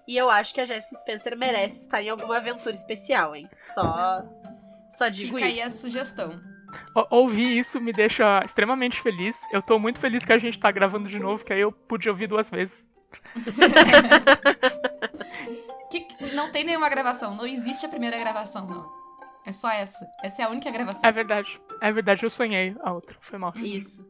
E 0.07 0.17
eu 0.17 0.29
acho 0.29 0.53
que 0.53 0.61
a 0.61 0.65
Jessica 0.65 0.99
Spencer 0.99 1.39
merece 1.39 1.83
estar 1.83 2.03
em 2.03 2.11
alguma 2.11 2.37
aventura 2.37 2.75
especial, 2.75 3.35
hein? 3.37 3.49
Só 3.73 4.23
só 4.91 5.09
digo 5.09 5.37
fica 5.37 5.47
aí 5.47 5.63
a 5.63 5.69
isso. 5.69 5.79
sugestão. 5.79 6.39
O- 6.95 7.17
Ouvir 7.19 7.57
isso 7.57 7.81
me 7.81 7.93
deixa 7.93 8.43
extremamente 8.45 9.01
feliz. 9.01 9.39
Eu 9.53 9.63
tô 9.63 9.79
muito 9.79 10.01
feliz 10.01 10.25
que 10.25 10.33
a 10.33 10.39
gente 10.39 10.59
tá 10.59 10.71
gravando 10.73 11.09
de 11.09 11.19
novo, 11.21 11.45
que 11.45 11.53
aí 11.53 11.61
eu 11.61 11.71
pude 11.73 12.11
ouvir 12.11 12.27
duas 12.27 12.51
vezes. 12.51 12.85
Não 16.35 16.51
tem 16.51 16.65
nenhuma 16.65 16.89
gravação, 16.89 17.35
não 17.35 17.47
existe 17.47 17.85
a 17.87 17.89
primeira 17.89 18.19
gravação, 18.19 18.67
não. 18.67 19.03
É 19.45 19.53
só 19.53 19.71
essa. 19.71 19.99
Essa 20.23 20.43
é 20.43 20.45
a 20.45 20.49
única 20.49 20.71
gravação. 20.71 21.01
É 21.03 21.11
verdade. 21.13 21.61
É 21.81 21.91
verdade, 21.93 22.25
eu 22.25 22.31
sonhei 22.31 22.77
a 22.83 22.93
outra. 22.93 23.17
Foi 23.21 23.39
mal. 23.39 23.53
Isso. 23.57 24.07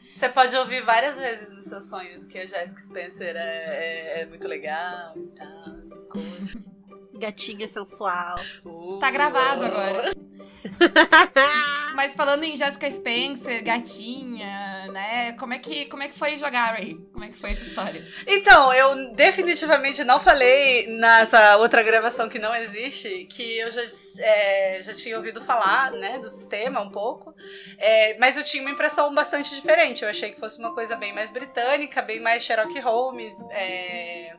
Você 0.00 0.28
pode 0.28 0.56
ouvir 0.56 0.80
várias 0.82 1.16
vezes 1.18 1.52
nos 1.52 1.64
seus 1.66 1.88
sonhos 1.88 2.26
que 2.26 2.38
a 2.38 2.46
Jessica 2.46 2.80
Spencer 2.80 3.34
é, 3.36 3.40
é- 3.40 4.20
é 4.22 4.26
muito 4.26 4.46
legal 4.48 5.12
e 5.16 5.26
tal, 5.36 5.80
essas 5.80 6.04
coisas. 6.06 6.56
Gatinha 7.18 7.66
sensual. 7.68 8.36
Tá 9.00 9.10
gravado 9.10 9.64
agora. 9.64 10.10
Mas 11.94 12.12
falando 12.14 12.42
em 12.42 12.56
Jessica 12.56 12.90
Spencer, 12.90 13.62
gatinha, 13.62 14.88
né? 14.92 15.32
Como 15.32 15.54
é 15.54 15.58
que, 15.58 15.86
como 15.86 16.02
é 16.02 16.08
que 16.08 16.18
foi 16.18 16.36
jogar 16.36 16.72
Ray? 16.72 16.96
Como 17.12 17.24
é 17.24 17.28
que 17.28 17.38
foi 17.38 17.52
essa 17.52 17.62
história? 17.62 18.04
Então, 18.26 18.72
eu 18.72 19.14
definitivamente 19.14 20.02
não 20.02 20.18
falei 20.18 20.86
nessa 20.88 21.56
outra 21.56 21.82
gravação 21.82 22.28
que 22.28 22.38
não 22.38 22.54
existe, 22.54 23.26
que 23.26 23.58
eu 23.58 23.70
já, 23.70 23.82
é, 24.20 24.80
já 24.82 24.94
tinha 24.94 25.16
ouvido 25.16 25.40
falar, 25.40 25.92
né, 25.92 26.18
do 26.18 26.28
sistema 26.28 26.80
um 26.80 26.90
pouco, 26.90 27.34
é, 27.78 28.16
mas 28.18 28.36
eu 28.36 28.44
tinha 28.44 28.62
uma 28.62 28.72
impressão 28.72 29.14
bastante 29.14 29.54
diferente. 29.54 30.02
Eu 30.02 30.10
achei 30.10 30.32
que 30.32 30.40
fosse 30.40 30.58
uma 30.58 30.74
coisa 30.74 30.96
bem 30.96 31.14
mais 31.14 31.30
britânica, 31.30 32.02
bem 32.02 32.20
mais 32.20 32.42
Sherlock 32.42 32.78
Holmes, 32.80 33.34
é, 33.50 34.34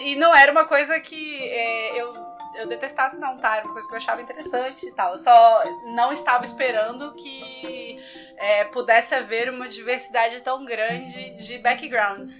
e 0.00 0.14
não 0.16 0.34
era 0.34 0.52
uma 0.52 0.64
coisa 0.64 1.00
que 1.00 1.42
é, 1.42 2.00
eu 2.00 2.33
eu 2.56 2.66
detestasse 2.68 3.18
não, 3.18 3.38
tá? 3.38 3.56
Era 3.56 3.64
uma 3.64 3.72
coisa 3.72 3.88
que 3.88 3.94
eu 3.94 3.98
achava 3.98 4.22
interessante 4.22 4.86
e 4.86 4.92
tal. 4.92 5.12
Eu 5.12 5.18
só 5.18 5.62
não 5.94 6.12
estava 6.12 6.44
esperando 6.44 7.14
que 7.14 7.98
é, 8.36 8.64
pudesse 8.64 9.14
haver 9.14 9.50
uma 9.50 9.68
diversidade 9.68 10.40
tão 10.42 10.64
grande 10.64 11.36
de 11.36 11.58
backgrounds. 11.58 12.38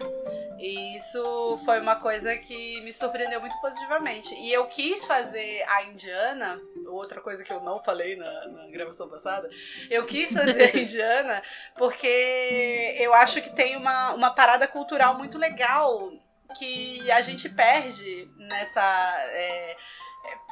E 0.59 0.97
isso 0.97 1.59
foi 1.65 1.81
uma 1.81 1.97
coisa 1.97 2.37
que 2.37 2.81
me 2.83 2.93
surpreendeu 2.93 3.41
muito 3.41 3.61
positivamente. 3.61 4.35
E 4.35 4.53
eu 4.53 4.67
quis 4.67 5.05
fazer 5.05 5.65
a 5.69 5.83
Indiana, 5.85 6.59
outra 6.87 7.21
coisa 7.21 7.45
que 7.45 7.53
eu 7.53 7.61
não 7.61 7.83
falei 7.83 8.17
na, 8.17 8.49
na 8.49 8.67
gravação 8.71 9.09
passada, 9.09 9.49
eu 9.91 10.07
quis 10.07 10.33
fazer 10.33 10.75
a 10.75 10.79
Indiana 10.81 11.43
porque 11.77 12.97
eu 12.99 13.13
acho 13.13 13.43
que 13.43 13.51
tem 13.51 13.77
uma, 13.77 14.15
uma 14.15 14.35
parada 14.35 14.67
cultural 14.67 15.19
muito 15.19 15.37
legal 15.39 16.11
que 16.59 17.11
a 17.11 17.21
gente 17.21 17.49
perde 17.49 18.31
nessa. 18.37 18.83
É, 19.29 19.77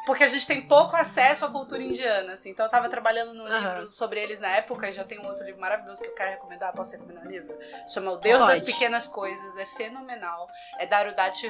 porque 0.05 0.25
a 0.25 0.29
gente 0.29 0.47
tem 0.47 0.61
pouco 0.61 0.97
acesso 0.97 1.45
à 1.45 1.51
cultura 1.51 1.83
indiana, 1.83 2.33
assim. 2.33 2.51
Então 2.51 2.67
eu 2.67 2.71
tava 2.71 2.89
trabalhando 2.89 3.35
num 3.35 3.47
Aham. 3.47 3.75
livro 3.75 3.91
sobre 3.91 4.21
eles 4.21 4.41
na 4.41 4.49
época, 4.49 4.89
e 4.89 4.93
já 4.93 5.05
tem 5.05 5.19
um 5.21 5.27
outro 5.27 5.45
livro 5.45 5.61
maravilhoso 5.61 6.03
que 6.03 6.09
eu 6.09 6.15
quero 6.15 6.31
recomendar. 6.31 6.73
Posso 6.73 6.93
recomendar 6.93 7.25
o 7.25 7.31
livro? 7.31 7.57
Chama 7.87 8.13
O 8.13 8.17
Deus 8.17 8.45
das 8.45 8.61
Pode. 8.61 8.73
Pequenas 8.73 9.07
Coisas. 9.07 9.57
É 9.57 9.67
fenomenal. 9.67 10.49
É 10.79 10.87
da 10.87 11.03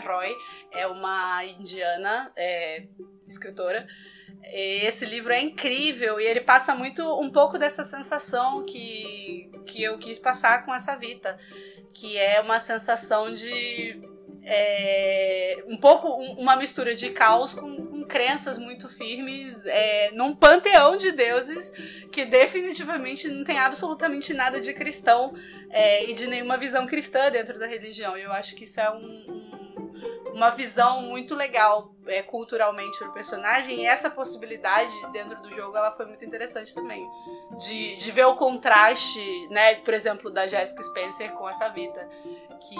Roy, 0.04 0.34
é 0.72 0.86
uma 0.86 1.44
indiana, 1.44 2.30
é, 2.36 2.84
escritora. 3.26 3.86
Esse 4.44 5.06
livro 5.06 5.32
é 5.32 5.40
incrível 5.40 6.20
e 6.20 6.24
ele 6.24 6.40
passa 6.40 6.74
muito 6.74 7.02
um 7.20 7.30
pouco 7.30 7.58
dessa 7.58 7.84
sensação 7.84 8.64
que, 8.64 9.50
que 9.66 9.82
eu 9.82 9.98
quis 9.98 10.18
passar 10.18 10.64
com 10.64 10.74
essa 10.74 10.96
Vita, 10.96 11.38
que 11.94 12.18
é 12.18 12.40
uma 12.40 12.58
sensação 12.58 13.32
de 13.32 14.00
é, 14.44 15.62
um 15.68 15.76
pouco 15.76 16.08
um- 16.08 16.32
uma 16.40 16.56
mistura 16.56 16.94
de 16.94 17.10
caos 17.10 17.54
com, 17.54 17.86
com 17.86 18.04
crenças 18.04 18.58
muito 18.58 18.88
firmes 18.88 19.64
é, 19.66 20.10
num 20.12 20.34
panteão 20.34 20.96
de 20.96 21.12
deuses 21.12 21.70
que 22.10 22.24
definitivamente 22.24 23.28
não 23.28 23.44
tem 23.44 23.58
absolutamente 23.58 24.34
nada 24.34 24.60
de 24.60 24.74
cristão 24.74 25.34
é, 25.70 26.04
e 26.10 26.14
de 26.14 26.26
nenhuma 26.26 26.56
visão 26.58 26.86
cristã 26.86 27.30
dentro 27.30 27.58
da 27.58 27.66
religião. 27.66 28.16
Eu 28.16 28.32
acho 28.32 28.54
que 28.54 28.64
isso 28.64 28.80
é 28.80 28.90
um- 28.90 28.96
um- 28.98 30.32
uma 30.34 30.50
visão 30.50 31.02
muito 31.02 31.34
legal 31.34 31.94
é, 32.06 32.20
culturalmente 32.22 32.98
do 33.04 33.12
personagem 33.12 33.80
e 33.82 33.86
essa 33.86 34.10
possibilidade 34.10 34.92
dentro 35.12 35.40
do 35.40 35.54
jogo 35.54 35.76
ela 35.76 35.92
foi 35.92 36.04
muito 36.06 36.24
interessante 36.24 36.74
também 36.74 37.06
de, 37.60 37.94
de 37.96 38.10
ver 38.10 38.24
o 38.24 38.34
contraste, 38.34 39.20
né, 39.50 39.74
por 39.76 39.94
exemplo, 39.94 40.30
da 40.30 40.46
Jessica 40.48 40.82
Spencer 40.82 41.30
com 41.34 41.48
essa 41.48 41.68
Vita 41.68 42.08
que 42.60 42.76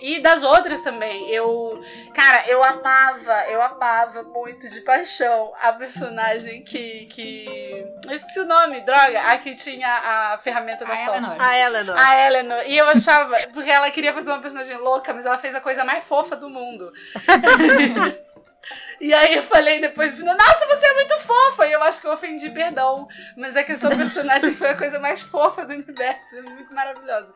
e 0.00 0.20
das 0.20 0.42
outras 0.42 0.82
também. 0.82 1.28
Eu, 1.30 1.80
cara, 2.14 2.48
eu 2.48 2.62
amava, 2.62 3.44
eu 3.48 3.60
amava 3.60 4.22
muito 4.22 4.68
de 4.70 4.80
paixão 4.80 5.52
a 5.60 5.72
personagem 5.72 6.62
que 6.62 7.06
que 7.06 7.84
eu 8.08 8.14
esqueci 8.14 8.40
o 8.40 8.46
nome, 8.46 8.80
droga, 8.80 9.20
a 9.20 9.38
que 9.38 9.54
tinha 9.54 9.88
a 9.88 10.38
ferramenta 10.38 10.84
da 10.84 10.94
A 10.94 10.96
sorte. 10.96 11.18
Eleanor. 11.18 11.40
A 11.40 11.58
Eleanor. 11.58 11.96
A 11.98 12.26
Eleanor. 12.26 12.62
E 12.66 12.76
eu 12.76 12.88
achava, 12.88 13.36
porque 13.52 13.70
ela 13.70 13.90
queria 13.90 14.12
fazer 14.12 14.30
uma 14.30 14.40
personagem 14.40 14.76
louca, 14.78 15.12
mas 15.12 15.26
ela 15.26 15.38
fez 15.38 15.54
a 15.54 15.60
coisa 15.60 15.84
mais 15.84 16.04
fofa 16.04 16.36
do 16.36 16.48
mundo. 16.48 16.92
E 19.00 19.12
aí 19.14 19.36
eu 19.36 19.42
falei 19.42 19.80
depois 19.80 20.18
nossa, 20.18 20.66
você 20.66 20.86
é 20.86 20.94
muito 20.94 21.18
fofa! 21.20 21.66
E 21.66 21.72
eu 21.72 21.82
acho 21.82 22.00
que 22.00 22.06
eu 22.06 22.12
ofendi, 22.12 22.50
perdão. 22.50 23.06
Mas 23.36 23.54
é 23.54 23.62
que 23.62 23.72
a 23.72 23.76
sua 23.76 23.90
personagem 23.90 24.54
foi 24.54 24.70
a 24.70 24.76
coisa 24.76 24.98
mais 24.98 25.22
fofa 25.22 25.64
do 25.64 25.72
universo. 25.72 26.36
É 26.36 26.42
muito 26.42 26.74
maravilhosa. 26.74 27.32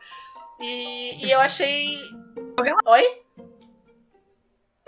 E, 0.61 1.25
e 1.25 1.31
eu 1.31 1.39
achei. 1.39 1.97
Oi? 2.85 3.21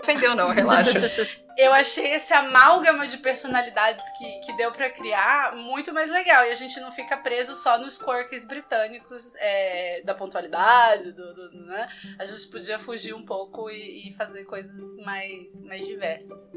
Ofendeu, 0.02 0.34
não, 0.34 0.48
relaxa. 0.50 1.00
Eu 1.56 1.72
achei 1.72 2.14
esse 2.14 2.34
amálgama 2.34 3.06
de 3.06 3.16
personalidades 3.18 4.04
que, 4.18 4.40
que 4.40 4.56
deu 4.56 4.72
pra 4.72 4.90
criar 4.90 5.54
muito 5.54 5.94
mais 5.94 6.10
legal. 6.10 6.44
E 6.44 6.50
a 6.50 6.54
gente 6.56 6.80
não 6.80 6.90
fica 6.90 7.16
preso 7.16 7.54
só 7.54 7.78
nos 7.78 7.96
quirks 7.96 8.44
britânicos 8.44 9.36
é, 9.36 10.02
da 10.02 10.14
pontualidade, 10.16 11.12
do, 11.12 11.32
do- 11.32 11.64
né? 11.64 11.88
A 12.18 12.24
gente 12.24 12.48
podia 12.48 12.76
fugir 12.76 13.14
um 13.14 13.24
pouco 13.24 13.70
e, 13.70 14.08
e 14.08 14.12
fazer 14.14 14.42
coisas 14.46 14.96
mais, 15.04 15.62
mais 15.62 15.86
diversas. 15.86 16.50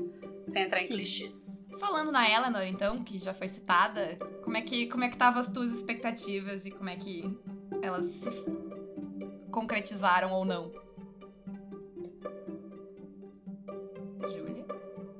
Sem 0.47 0.63
entrar 0.63 0.81
em 0.81 0.87
Sim. 0.87 0.95
clichês. 0.95 1.67
Falando 1.79 2.11
na 2.11 2.27
Eleanor, 2.27 2.63
então, 2.63 3.03
que 3.03 3.19
já 3.19 3.35
foi 3.35 3.49
citada, 3.49 4.17
como 4.43 4.57
é 4.57 4.63
que 4.63 4.87
como 4.87 5.03
é 5.03 5.09
que 5.09 5.13
estavam 5.15 5.41
as 5.41 5.47
tuas 5.47 5.73
expectativas 5.73 6.65
e 6.65 6.71
como 6.71 6.89
é 6.89 6.95
que 6.95 7.23
elas 7.83 8.07
se 8.07 8.29
concretizaram 9.57 10.31
ou 10.33 10.45
não? 10.45 10.71
Júlia? 14.21 14.65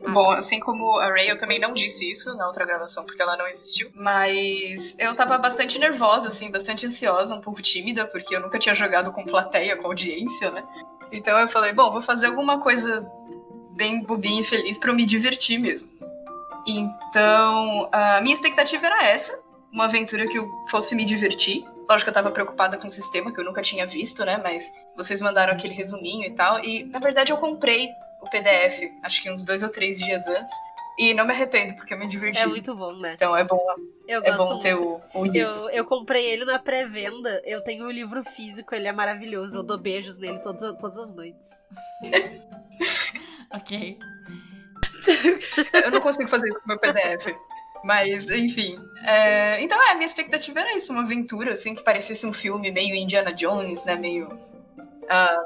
Ah, 0.05 0.11
Bom, 0.11 0.31
assim 0.31 0.59
como 0.59 0.99
a 0.99 1.07
Ray, 1.09 1.27
eu 1.27 1.37
também 1.37 1.59
não 1.59 1.73
disse 1.73 2.11
isso 2.11 2.37
na 2.37 2.45
outra 2.45 2.63
gravação, 2.63 3.03
porque 3.03 3.19
ela 3.19 3.35
não 3.35 3.47
existiu. 3.47 3.89
Mas 3.95 4.95
eu 4.99 5.15
tava 5.15 5.39
bastante 5.39 5.79
nervosa, 5.79 6.27
assim, 6.27 6.51
bastante 6.51 6.85
ansiosa, 6.85 7.33
um 7.33 7.41
pouco 7.41 7.63
tímida, 7.63 8.05
porque 8.05 8.35
eu 8.35 8.39
nunca 8.39 8.59
tinha 8.59 8.75
jogado 8.75 9.11
com 9.11 9.25
plateia, 9.25 9.75
com 9.75 9.87
audiência, 9.87 10.51
né? 10.51 10.63
Então 11.11 11.39
eu 11.39 11.47
falei, 11.47 11.73
bom, 11.73 11.89
vou 11.89 12.01
fazer 12.01 12.27
alguma 12.27 12.59
coisa 12.59 13.09
bem 13.75 14.03
bobinha 14.03 14.41
e 14.41 14.43
feliz 14.43 14.77
pra 14.77 14.91
eu 14.91 14.95
me 14.95 15.05
divertir 15.05 15.57
mesmo. 15.57 15.89
Então, 16.67 17.89
a 17.91 18.21
minha 18.21 18.33
expectativa 18.33 18.85
era 18.85 19.05
essa, 19.05 19.39
uma 19.71 19.85
aventura 19.85 20.27
que 20.27 20.37
eu 20.37 20.47
fosse 20.69 20.93
me 20.93 21.05
divertir. 21.05 21.65
Lógico 21.89 22.05
que 22.05 22.09
eu 22.09 22.13
tava 22.13 22.31
preocupada 22.31 22.77
com 22.77 22.85
o 22.85 22.89
sistema, 22.89 23.31
que 23.31 23.39
eu 23.39 23.45
nunca 23.45 23.61
tinha 23.61 23.85
visto, 23.85 24.25
né? 24.25 24.37
Mas 24.37 24.69
vocês 24.95 25.21
mandaram 25.21 25.53
aquele 25.53 25.73
resuminho 25.73 26.25
e 26.25 26.31
tal. 26.31 26.63
E, 26.63 26.83
na 26.85 26.99
verdade, 26.99 27.31
eu 27.31 27.37
comprei 27.37 27.89
o 28.21 28.29
PDF, 28.29 28.81
acho 29.03 29.21
que 29.21 29.31
uns 29.31 29.43
dois 29.43 29.63
ou 29.63 29.69
três 29.69 29.99
dias 29.99 30.27
antes. 30.27 30.53
E 30.99 31.13
não 31.13 31.25
me 31.25 31.31
arrependo, 31.31 31.75
porque 31.75 31.93
eu 31.93 31.99
me 31.99 32.07
diverti. 32.07 32.41
É 32.41 32.47
muito 32.47 32.75
bom, 32.75 32.91
né? 32.93 33.13
Então 33.13 33.37
é 33.37 33.43
bom, 33.43 33.63
Eu 34.07 34.23
é 34.23 34.35
bom 34.35 34.49
muito. 34.49 34.63
ter 34.63 34.75
o, 34.75 34.99
o 35.13 35.25
livro. 35.25 35.39
Eu, 35.39 35.69
eu 35.69 35.85
comprei 35.85 36.25
ele 36.25 36.43
na 36.43 36.57
pré-venda. 36.57 37.39
Eu 37.45 37.63
tenho 37.63 37.85
o 37.85 37.91
livro 37.91 38.23
físico, 38.23 38.73
ele 38.73 38.87
é 38.87 38.91
maravilhoso. 38.91 39.59
Eu 39.59 39.63
dou 39.63 39.77
beijos 39.77 40.17
nele 40.17 40.39
todas, 40.39 40.75
todas 40.77 40.97
as 40.97 41.13
noites. 41.13 41.49
Ok. 43.49 43.97
Eu 45.85 45.91
não 45.91 46.01
consigo 46.01 46.27
fazer 46.27 46.49
isso 46.49 46.59
com 46.59 46.65
o 46.65 46.67
meu 46.67 46.79
PDF. 46.79 47.27
Mas, 47.87 48.29
enfim. 48.29 48.77
É, 49.03 49.61
Então, 49.61 49.81
é, 49.81 49.91
a 49.91 49.95
minha 49.95 50.05
expectativa 50.05 50.59
era 50.59 50.75
isso, 50.75 50.91
uma 50.91 51.03
aventura, 51.03 51.53
assim, 51.53 51.73
que 51.73 51.81
parecesse 51.83 52.27
um 52.27 52.33
filme 52.33 52.69
meio 52.71 52.93
Indiana 52.93 53.31
Jones, 53.33 53.85
né? 53.85 53.95
Meio. 53.95 54.27
ah, 55.09 55.41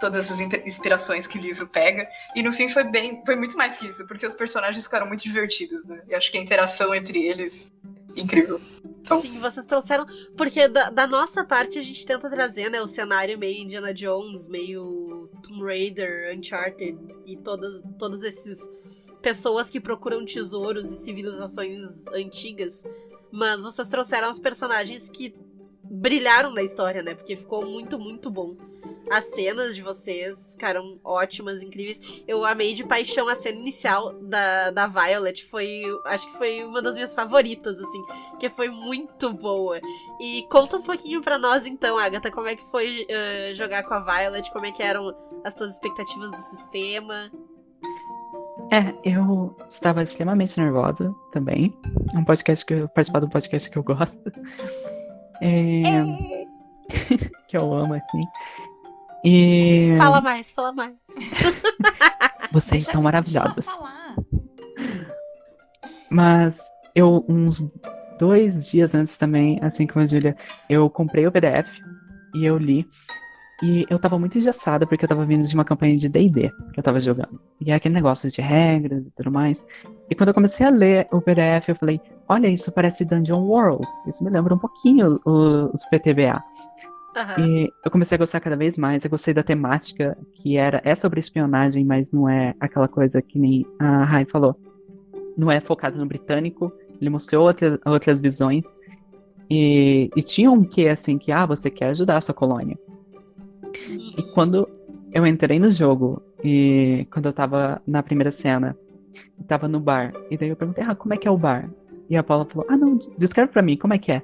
todas 0.00 0.40
in- 0.40 0.48
inspirações 0.64 1.26
que 1.26 1.36
o 1.36 1.40
livro 1.42 1.66
pega. 1.66 2.08
E 2.36 2.42
no 2.42 2.52
fim 2.52 2.68
foi 2.68 2.84
bem. 2.84 3.20
Foi 3.26 3.34
muito 3.36 3.56
mais 3.56 3.76
que 3.76 3.86
isso, 3.88 4.06
porque 4.06 4.24
os 4.24 4.34
personagens 4.34 4.84
ficaram 4.84 5.06
muito 5.08 5.24
divertidos, 5.24 5.84
né? 5.84 6.00
E 6.08 6.14
acho 6.14 6.30
que 6.30 6.38
a 6.38 6.40
interação 6.40 6.94
entre 6.94 7.22
eles. 7.26 7.72
Incrível. 8.16 8.60
Então- 9.02 9.20
Sim, 9.20 9.38
vocês 9.40 9.66
trouxeram. 9.66 10.06
Porque 10.36 10.68
da, 10.68 10.90
da 10.90 11.06
nossa 11.06 11.44
parte 11.44 11.78
a 11.78 11.82
gente 11.82 12.06
tenta 12.06 12.30
trazer, 12.30 12.70
né? 12.70 12.80
O 12.80 12.86
cenário 12.86 13.36
meio 13.38 13.62
Indiana 13.62 13.92
Jones, 13.92 14.46
meio 14.46 15.28
Tomb 15.42 15.64
Raider, 15.64 16.34
Uncharted 16.36 16.96
e 17.26 17.36
todas, 17.36 17.82
todos 17.98 18.22
esses 18.22 18.58
pessoas 19.20 19.70
que 19.70 19.80
procuram 19.80 20.24
tesouros 20.24 20.88
e 20.90 20.96
civilizações 20.96 22.06
antigas. 22.08 22.82
Mas 23.32 23.62
vocês 23.62 23.88
trouxeram 23.88 24.30
os 24.30 24.38
personagens 24.38 25.08
que 25.08 25.34
brilharam 25.84 26.52
na 26.52 26.62
história, 26.62 27.02
né? 27.02 27.14
Porque 27.14 27.36
ficou 27.36 27.64
muito, 27.64 27.98
muito 27.98 28.30
bom. 28.30 28.56
As 29.10 29.24
cenas 29.34 29.74
de 29.74 29.82
vocês 29.82 30.52
ficaram 30.52 31.00
ótimas, 31.02 31.60
incríveis. 31.62 32.00
Eu 32.28 32.44
amei 32.44 32.74
de 32.74 32.84
paixão 32.84 33.28
a 33.28 33.34
cena 33.34 33.58
inicial 33.58 34.12
da, 34.22 34.70
da 34.70 34.86
Violet. 34.86 35.44
Foi. 35.44 35.82
Acho 36.06 36.26
que 36.28 36.38
foi 36.38 36.62
uma 36.64 36.80
das 36.80 36.94
minhas 36.94 37.12
favoritas, 37.12 37.76
assim. 37.76 38.04
Que 38.38 38.48
foi 38.48 38.68
muito 38.68 39.32
boa. 39.32 39.80
E 40.20 40.46
conta 40.48 40.76
um 40.76 40.82
pouquinho 40.82 41.20
pra 41.20 41.38
nós, 41.38 41.66
então, 41.66 41.98
Agatha, 41.98 42.30
como 42.30 42.46
é 42.46 42.54
que 42.54 42.64
foi 42.70 43.04
eh, 43.08 43.52
jogar 43.54 43.82
com 43.82 43.94
a 43.94 44.00
Violet? 44.00 44.48
Como 44.52 44.66
é 44.66 44.70
que 44.70 44.82
eram 44.82 45.12
as 45.44 45.56
tuas 45.56 45.72
expectativas 45.72 46.30
do 46.30 46.38
sistema? 46.38 47.32
É, 48.72 48.94
eu 49.04 49.56
estava 49.68 50.02
extremamente 50.02 50.60
nervosa 50.60 51.14
também. 51.32 51.76
É 52.14 52.18
um 52.18 52.24
podcast 52.24 52.64
que 52.64 52.74
eu 52.74 52.88
participar 52.88 53.20
do 53.20 53.28
podcast 53.28 53.68
que 53.68 53.76
eu 53.76 53.82
gosto. 53.82 54.30
É, 55.42 55.82
que 57.48 57.56
eu 57.56 57.74
amo, 57.74 57.94
assim. 57.94 58.24
E 59.24 59.96
Fala 59.98 60.20
mais, 60.20 60.52
fala 60.52 60.72
mais. 60.72 60.94
vocês 62.52 62.88
ela 62.88 63.02
maravilhosas. 63.02 63.66
Mas 66.08 66.60
eu, 66.94 67.24
uns 67.28 67.68
dois 68.18 68.66
dias 68.68 68.94
antes 68.94 69.16
também, 69.16 69.58
assim 69.62 69.86
como 69.86 70.02
a 70.02 70.06
Julia, 70.06 70.36
eu 70.68 70.88
comprei 70.88 71.26
o 71.26 71.32
PDF 71.32 71.80
e 72.34 72.44
eu 72.44 72.56
li. 72.58 72.88
E 73.62 73.84
eu 73.90 73.98
tava 73.98 74.18
muito 74.18 74.38
engessada 74.38 74.86
porque 74.86 75.04
eu 75.04 75.08
tava 75.08 75.24
vindo 75.26 75.46
de 75.46 75.54
uma 75.54 75.64
campanha 75.64 75.94
de 75.94 76.08
D&D 76.08 76.50
que 76.72 76.80
eu 76.80 76.82
tava 76.82 76.98
jogando. 76.98 77.38
E 77.60 77.70
é 77.70 77.74
aquele 77.74 77.94
negócio 77.94 78.30
de 78.30 78.40
regras 78.40 79.06
e 79.06 79.14
tudo 79.14 79.30
mais. 79.30 79.66
E 80.08 80.14
quando 80.14 80.28
eu 80.28 80.34
comecei 80.34 80.66
a 80.66 80.70
ler 80.70 81.06
o 81.12 81.20
PDF, 81.20 81.68
eu 81.68 81.76
falei, 81.76 82.00
olha, 82.28 82.48
isso 82.48 82.72
parece 82.72 83.04
Dungeon 83.04 83.42
World. 83.42 83.86
Isso 84.06 84.24
me 84.24 84.30
lembra 84.30 84.54
um 84.54 84.58
pouquinho 84.58 85.20
os 85.26 85.84
PTBA. 85.90 86.42
Aham. 87.16 87.34
E 87.38 87.72
eu 87.84 87.90
comecei 87.90 88.14
a 88.14 88.18
gostar 88.18 88.40
cada 88.40 88.56
vez 88.56 88.78
mais. 88.78 89.04
Eu 89.04 89.10
gostei 89.10 89.34
da 89.34 89.42
temática, 89.42 90.16
que 90.36 90.56
era 90.56 90.80
é 90.82 90.94
sobre 90.94 91.20
espionagem, 91.20 91.84
mas 91.84 92.10
não 92.12 92.28
é 92.28 92.54
aquela 92.60 92.88
coisa 92.88 93.20
que 93.20 93.38
nem 93.38 93.66
a 93.78 94.04
Rai 94.04 94.24
falou. 94.24 94.56
Não 95.36 95.50
é 95.50 95.60
focado 95.60 95.98
no 95.98 96.06
britânico. 96.06 96.72
Ele 96.98 97.10
mostrou 97.10 97.46
outra, 97.46 97.78
outras 97.84 98.18
visões. 98.18 98.64
E, 99.50 100.08
e 100.16 100.22
tinha 100.22 100.50
um 100.50 100.64
que 100.64 100.88
assim 100.88 101.18
que 101.18 101.30
ah, 101.30 101.44
você 101.44 101.68
quer 101.68 101.88
ajudar 101.90 102.16
a 102.16 102.20
sua 102.20 102.34
colônia. 102.34 102.78
E 103.90 104.22
quando 104.34 104.68
eu 105.12 105.26
entrei 105.26 105.58
no 105.58 105.70
jogo 105.70 106.22
e 106.42 107.06
quando 107.10 107.26
eu 107.26 107.32
tava 107.32 107.82
na 107.86 108.02
primeira 108.02 108.30
cena, 108.30 108.76
eu 109.38 109.44
tava 109.44 109.68
no 109.68 109.80
bar, 109.80 110.12
e 110.30 110.36
daí 110.36 110.48
eu 110.48 110.56
perguntei, 110.56 110.84
ah, 110.84 110.94
como 110.94 111.14
é 111.14 111.16
que 111.16 111.26
é 111.26 111.30
o 111.30 111.36
bar? 111.36 111.68
E 112.08 112.16
a 112.16 112.22
Paula 112.22 112.44
falou, 112.44 112.66
ah, 112.68 112.76
não, 112.76 112.98
descreve 113.18 113.52
pra 113.52 113.62
mim, 113.62 113.76
como 113.76 113.94
é 113.94 113.98
que 113.98 114.12
é? 114.12 114.22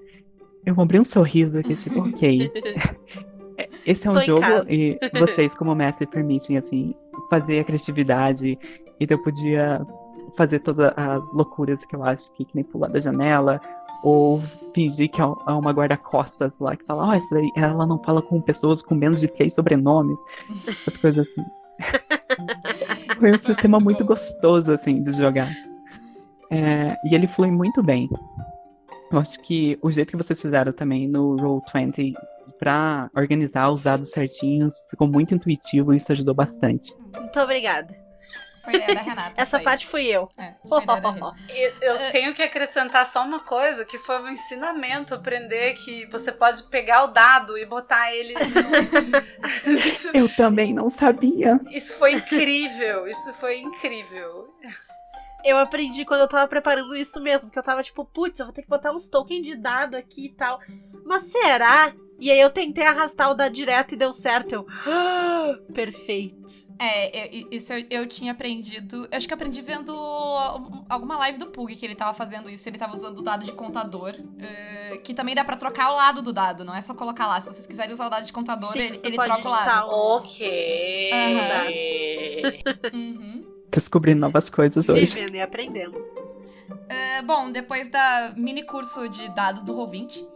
Eu 0.65 0.81
abri 0.81 0.99
um 0.99 1.05
sorriso 1.05 1.61
aqui, 1.61 1.75
tipo, 1.75 2.01
ok. 2.01 2.51
Esse 3.87 4.09
é 4.09 4.11
um 4.11 4.15
Tô 4.15 4.21
jogo 4.21 4.47
e 4.69 4.99
vocês, 5.17 5.55
como 5.55 5.75
mestre, 5.75 6.07
permitem, 6.07 6.59
assim, 6.59 6.95
fazer 7.31 7.61
a 7.61 7.65
criatividade. 7.65 8.59
E 8.99 9.07
daí 9.07 9.17
eu 9.17 9.23
podia 9.23 9.81
fazer 10.37 10.59
todas 10.59 10.93
as 10.97 11.33
loucuras 11.33 11.85
que 11.87 11.95
eu 11.95 12.03
acho 12.03 12.31
que, 12.33 12.45
que 12.45 12.55
nem 12.55 12.65
pular 12.65 12.89
da 12.89 12.99
janela. 12.99 13.61
Ou 14.03 14.41
fingir 14.75 15.11
que 15.11 15.21
é 15.21 15.25
é 15.25 15.51
uma 15.53 15.73
guarda-costas 15.73 16.59
lá 16.61 16.77
que 16.77 16.85
fala, 16.85 17.09
ó, 17.09 17.13
essa 17.13 17.35
daí, 17.35 17.51
ela 17.57 17.87
não 17.87 18.03
fala 18.03 18.23
com 18.23 18.41
pessoas 18.41 18.83
com 18.83 18.95
menos 18.95 19.21
de 19.21 19.29
três 19.29 19.55
sobrenomes. 19.55 20.19
As 20.87 20.97
coisas 20.97 21.27
assim. 21.27 21.45
Foi 23.19 23.31
um 23.31 23.39
sistema 23.39 23.81
muito 23.81 24.05
gostoso, 24.05 24.73
assim, 24.73 25.01
de 25.01 25.11
jogar. 25.13 25.51
É, 26.51 26.95
e 27.05 27.15
ele 27.15 27.27
flui 27.27 27.51
muito 27.51 27.83
bem. 27.83 28.09
Eu 29.11 29.19
acho 29.19 29.41
que 29.43 29.79
o 29.83 29.91
jeito 29.91 30.11
que 30.11 30.17
vocês 30.17 30.41
fizeram 30.41 30.73
também 30.73 31.09
no 31.09 31.37
Roll20 31.37 32.15
pra 32.59 33.11
organizar 33.15 33.71
os 33.71 33.83
dados 33.83 34.11
certinhos 34.11 34.75
ficou 34.91 35.07
muito 35.07 35.35
intuitivo 35.35 35.93
e 35.93 35.97
isso 35.97 36.13
ajudou 36.13 36.35
bastante. 36.35 36.95
Muito 37.15 37.39
obrigada. 37.41 38.06
Foi 38.67 38.75
ideia 38.75 38.95
da 38.97 39.01
Renata. 39.01 39.33
Essa 39.37 39.61
parte 39.61 39.87
fui 39.87 40.07
eu. 40.07 40.29
É, 40.37 40.55
da 40.85 40.95
Renata. 41.11 41.39
Eu, 41.49 41.95
eu 41.95 42.11
tenho 42.11 42.35
que 42.35 42.43
acrescentar 42.43 43.07
só 43.07 43.25
uma 43.25 43.41
coisa, 43.41 43.85
que 43.85 43.97
foi 43.97 44.21
um 44.21 44.29
ensinamento, 44.29 45.15
aprender 45.15 45.75
que 45.75 46.05
você 46.07 46.33
pode 46.33 46.65
pegar 46.65 47.05
o 47.05 47.07
dado 47.07 47.57
e 47.57 47.65
botar 47.65 48.13
ele 48.13 48.35
no... 48.35 49.71
isso, 49.87 50.11
Eu 50.15 50.29
também 50.29 50.75
não 50.75 50.91
sabia. 50.91 51.61
isso 51.71 51.95
foi 51.95 52.15
incrível, 52.15 53.07
isso 53.07 53.33
foi 53.35 53.59
incrível. 53.61 54.53
Eu 55.45 55.59
aprendi 55.59 56.05
quando 56.05 56.23
eu 56.23 56.29
tava 56.29 56.49
preparando 56.49 56.97
isso 56.97 57.21
mesmo, 57.21 57.51
que 57.51 57.59
eu 57.59 57.63
tava 57.63 57.81
tipo, 57.81 58.05
putz, 58.05 58.41
eu 58.41 58.47
vou 58.47 58.53
ter 58.53 58.63
que 58.63 58.69
botar 58.69 58.91
uns 58.91 59.07
tokens 59.07 59.47
de 59.47 59.55
dado 59.55 59.95
aqui 59.95 60.27
e 60.27 60.35
tal. 60.35 60.59
Mas 61.05 61.23
será? 61.23 61.95
E 62.19 62.31
aí 62.31 62.41
eu 62.41 62.51
tentei 62.51 62.85
arrastar 62.85 63.31
o 63.31 63.35
dado 63.35 63.53
direto 63.53 63.93
e 63.93 63.97
deu 63.97 64.13
certo. 64.13 64.53
Eu, 64.55 64.67
"Ah, 64.87 65.59
perfeito. 65.75 66.67
É, 66.79 67.41
eu- 67.43 67.49
isso 67.51 67.73
eu, 67.73 67.85
eu 67.91 68.07
tinha 68.07 68.33
aprendido. 68.33 69.07
Eu 69.11 69.17
acho 69.17 69.27
que 69.27 69.33
eu 69.33 69.37
aprendi 69.37 69.61
vendo 69.63 69.95
um- 69.95 70.85
alguma 70.89 71.17
live 71.19 71.39
do 71.39 71.47
Pug 71.47 71.75
que 71.77 71.85
ele 71.85 71.95
tava 71.95 72.15
fazendo 72.15 72.49
isso. 72.51 72.69
Ele 72.69 72.79
tava 72.79 72.97
usando 72.97 73.19
o 73.19 73.23
dado 73.23 73.45
de 73.45 73.53
contador. 73.53 74.15
eh, 74.39 74.99
que 75.05 75.15
também 75.15 75.35
dá 75.35 75.45
pra 75.45 75.57
trocar 75.57 75.91
o 75.93 75.97
lado 75.97 76.23
do 76.23 76.33
dado, 76.33 76.65
não 76.65 76.75
é 76.75 76.81
só 76.81 76.95
colocar 76.95 77.27
lá. 77.27 77.41
Se 77.41 77.49
vocês 77.49 77.67
quiserem 77.67 77.93
usar 77.93 78.07
o 78.07 78.11
dado 78.11 78.25
de 78.27 78.33
contador, 78.33 78.73
Sim, 78.73 78.79
ele, 78.81 79.01
ele 79.05 79.17
pode 79.17 79.31
troca 79.43 79.49
o 79.49 79.51
lado. 79.51 79.91
Ok. 79.91 81.11
Uhum. 82.93 83.47
Descobri 83.71 84.15
novas 84.15 84.49
coisas 84.51 84.89
hoje. 84.89 85.15
Vivendo 85.15 85.35
e 85.35 85.41
aprendendo. 85.41 86.05
É, 86.89 87.23
bom, 87.23 87.51
depois 87.51 87.89
da 87.89 88.33
mini 88.37 88.65
curso 88.65 89.09
de 89.09 89.29
dados 89.35 89.63
do 89.63 89.73
Roll20, 89.75 90.27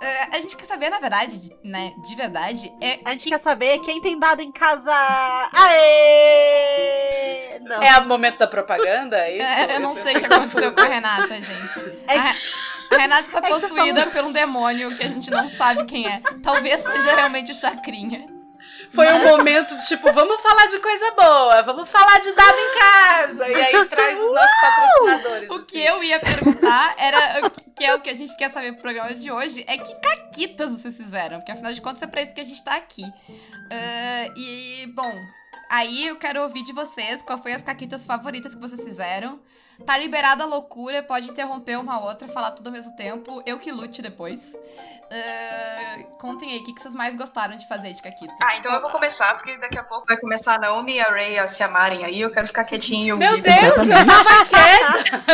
é, 0.00 0.36
a 0.36 0.40
gente 0.40 0.56
quer 0.56 0.64
saber, 0.66 0.90
na 0.90 0.98
verdade, 0.98 1.50
né, 1.64 1.92
de 2.06 2.14
verdade, 2.16 2.72
é 2.80 3.00
A 3.04 3.10
gente 3.12 3.24
que- 3.24 3.30
quer 3.30 3.38
saber 3.38 3.78
quem 3.80 4.00
tem 4.00 4.18
dado 4.18 4.40
em 4.42 4.52
casa. 4.52 4.92
Aê! 6.26 7.58
Não. 7.62 7.82
É 7.82 7.98
o 7.98 8.06
momento 8.06 8.38
da 8.38 8.46
propaganda? 8.46 9.16
É 9.18 9.36
isso? 9.36 9.46
É, 9.46 9.76
eu 9.76 9.80
não 9.80 9.94
sei 9.96 10.16
o 10.16 10.20
que 10.20 10.26
aconteceu 10.26 10.72
com 10.72 10.80
a 10.80 10.84
Renata, 10.84 11.40
gente. 11.40 12.02
É 12.06 12.18
A, 12.18 12.34
a 12.92 12.96
Renata 12.98 13.22
está 13.26 13.38
é 13.38 13.42
que 13.42 13.48
tu 13.48 13.60
possuída 13.60 14.06
falou- 14.06 14.12
por 14.12 14.24
um 14.24 14.32
demônio 14.32 14.94
que 14.96 15.02
a 15.04 15.08
gente 15.08 15.30
não 15.30 15.48
sabe 15.50 15.84
quem 15.84 16.06
é. 16.06 16.20
Talvez 16.42 16.82
seja 16.82 17.14
realmente 17.16 17.50
o 17.50 17.54
Chacrinha. 17.54 18.26
Foi 18.90 19.12
um 19.12 19.24
momento 19.24 19.76
de 19.76 19.86
tipo, 19.86 20.12
vamos 20.12 20.40
falar 20.40 20.66
de 20.66 20.78
coisa 20.78 21.10
boa, 21.12 21.62
vamos 21.62 21.88
falar 21.88 22.18
de 22.20 22.32
dado 22.32 22.56
em 22.58 22.78
casa. 22.78 23.48
E 23.48 23.54
aí 23.54 23.84
traz 23.86 24.18
os 24.18 24.32
nossos 24.34 24.60
patrocinadores. 24.60 25.50
O 25.50 25.62
que 25.64 25.78
eu 25.80 26.02
ia 26.04 26.20
perguntar 26.20 26.94
era, 26.98 27.46
o 27.46 27.50
que- 27.50 27.84
é 27.84 27.94
o 27.94 28.00
que 28.00 28.10
a 28.10 28.14
gente 28.14 28.36
quer 28.36 28.52
saber 28.52 28.72
pro 28.72 28.82
programa 28.82 29.14
de 29.14 29.30
hoje, 29.30 29.64
é 29.66 29.76
que 29.78 29.94
caquitas 29.96 30.72
vocês 30.72 30.96
fizeram, 30.96 31.38
porque 31.38 31.52
afinal 31.52 31.72
de 31.72 31.80
contas 31.80 32.02
é 32.02 32.06
pra 32.06 32.22
isso 32.22 32.34
que 32.34 32.40
a 32.40 32.44
gente 32.44 32.62
tá 32.64 32.74
aqui. 32.76 33.02
Ah, 33.70 34.32
e, 34.36 34.86
bom, 34.94 35.12
aí 35.70 36.06
eu 36.06 36.16
quero 36.16 36.42
ouvir 36.42 36.62
de 36.62 36.72
vocês 36.72 37.22
qual 37.22 37.38
foi 37.38 37.52
as 37.54 37.62
caquitas 37.62 38.06
favoritas 38.06 38.54
que 38.54 38.60
vocês 38.60 38.82
fizeram. 38.82 39.40
Tá 39.84 39.98
liberada 39.98 40.44
a 40.44 40.46
loucura, 40.46 41.02
pode 41.02 41.28
interromper 41.28 41.78
uma 41.78 42.00
outra, 42.02 42.26
falar 42.28 42.52
tudo 42.52 42.68
ao 42.68 42.72
mesmo 42.72 42.96
tempo, 42.96 43.42
eu 43.44 43.58
que 43.58 43.70
lute 43.70 44.00
depois. 44.00 44.40
Ah, 45.10 45.98
contem 46.18 46.50
aí, 46.52 46.58
o 46.58 46.64
que, 46.64 46.74
que 46.74 46.82
vocês 46.82 46.94
mais 46.94 47.14
gostaram 47.14 47.56
de 47.56 47.66
fazer 47.68 47.92
de 47.92 48.02
caquita? 48.02 48.32
Ah, 48.42 48.56
então 48.56 48.72
eu 48.72 48.80
vou 48.80 48.90
começar, 48.90 49.32
porque 49.34 49.56
daqui 49.58 49.78
a 49.78 49.84
pouco 49.84 50.06
vai 50.06 50.16
começar 50.16 50.54
a 50.54 50.58
Naomi 50.58 50.94
e 50.96 51.00
a 51.00 51.04
Ray 51.04 51.38
a 51.38 51.46
se 51.46 51.62
amarem 51.62 52.04
aí. 52.04 52.20
Eu 52.20 52.30
quero 52.30 52.46
ficar 52.46 52.64
quietinho 52.64 53.16
Meu. 53.16 53.40
Deus, 53.40 53.78
eu 53.78 54.06
tava 54.06 54.44
quieta. 54.46 55.24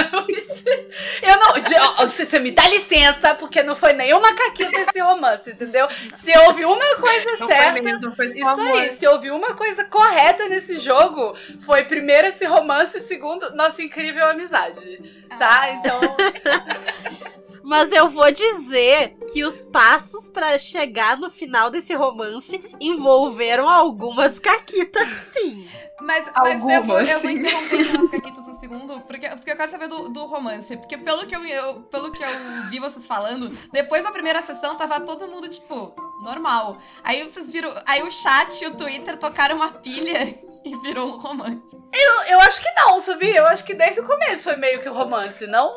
Eu 1.22 1.36
não. 1.38 1.52
de- 1.60 1.74
ó, 1.76 2.06
Você 2.06 2.26
você 2.26 2.38
me 2.38 2.50
dá 2.50 2.66
licença, 2.68 3.34
porque 3.34 3.62
não 3.62 3.74
foi 3.74 3.92
nenhuma 3.94 4.34
caquita 4.34 4.78
esse 4.80 5.00
romance, 5.00 5.50
entendeu? 5.50 5.88
Se 6.14 6.36
houve 6.38 6.64
uma 6.64 6.96
coisa 6.96 7.36
Não 7.38 7.46
certa. 7.46 7.72
foi 7.72 7.80
mesmo, 7.80 8.14
foi 8.14 8.26
Isso 8.26 8.46
amor. 8.46 8.80
aí, 8.80 8.92
se 8.92 9.06
houve 9.06 9.30
uma 9.30 9.54
coisa 9.54 9.84
correta 9.86 10.48
nesse 10.48 10.76
jogo, 10.78 11.34
foi 11.64 11.84
primeiro 11.84 12.26
esse 12.28 12.44
romance, 12.44 13.00
segundo, 13.00 13.54
nossa 13.54 13.82
incrível 13.82 14.26
amizade. 14.28 14.98
Tá? 15.38 15.62
Ah. 15.62 15.70
Então. 15.70 16.00
Mas 17.64 17.92
eu 17.92 18.08
vou 18.10 18.30
dizer 18.30 19.16
que 19.32 19.44
os 19.44 19.62
passos 19.62 20.28
pra 20.28 20.58
chegar 20.58 21.16
no 21.16 21.30
final 21.30 21.70
desse 21.70 21.94
romance 21.94 22.60
envolveram 22.80 23.68
algumas 23.68 24.38
caquitas, 24.38 25.06
sim. 25.32 25.68
Mas, 26.00 26.24
mas 26.36 26.54
eu, 26.54 26.60
vou, 26.60 26.70
eu 26.72 26.82
vou 26.82 26.96
Algumas, 26.96 27.24
interromper 27.24 27.80
as 27.80 28.10
caquitas 28.10 28.48
um 28.48 28.54
segundo, 28.54 29.00
porque, 29.02 29.28
porque 29.28 29.52
eu 29.52 29.56
quero 29.56 29.70
saber 29.70 29.86
do, 29.86 30.08
do 30.08 30.24
romance. 30.24 30.76
Porque 30.76 30.98
pelo 30.98 31.24
que 31.26 31.36
eu, 31.36 31.44
eu- 31.44 31.82
pelo 31.82 32.10
que 32.10 32.22
eu 32.24 32.28
vi 32.68 32.80
vocês 32.80 33.06
falando, 33.06 33.50
depois 33.70 34.02
da 34.02 34.10
primeira 34.10 34.42
sessão 34.42 34.76
tava 34.76 34.98
todo 35.00 35.28
mundo, 35.28 35.48
tipo, 35.48 35.94
normal. 36.24 36.76
Aí 37.04 37.22
vocês 37.22 37.48
viram. 37.48 37.72
Aí 37.86 38.02
o 38.02 38.10
chat 38.10 38.60
e 38.62 38.66
o 38.66 38.74
Twitter 38.74 39.16
tocaram 39.16 39.54
uma 39.54 39.70
pilha 39.74 40.22
e 40.64 40.76
virou 40.78 41.06
um 41.14 41.18
romance. 41.18 41.62
Eu, 41.94 42.22
eu 42.32 42.40
acho 42.40 42.60
que 42.60 42.70
não, 42.72 42.98
sabia? 42.98 43.36
Eu 43.36 43.46
acho 43.46 43.64
que 43.64 43.74
desde 43.74 44.00
o 44.00 44.06
começo 44.06 44.42
foi 44.44 44.56
meio 44.56 44.82
que 44.82 44.88
um 44.88 44.94
romance, 44.94 45.46
não? 45.46 45.72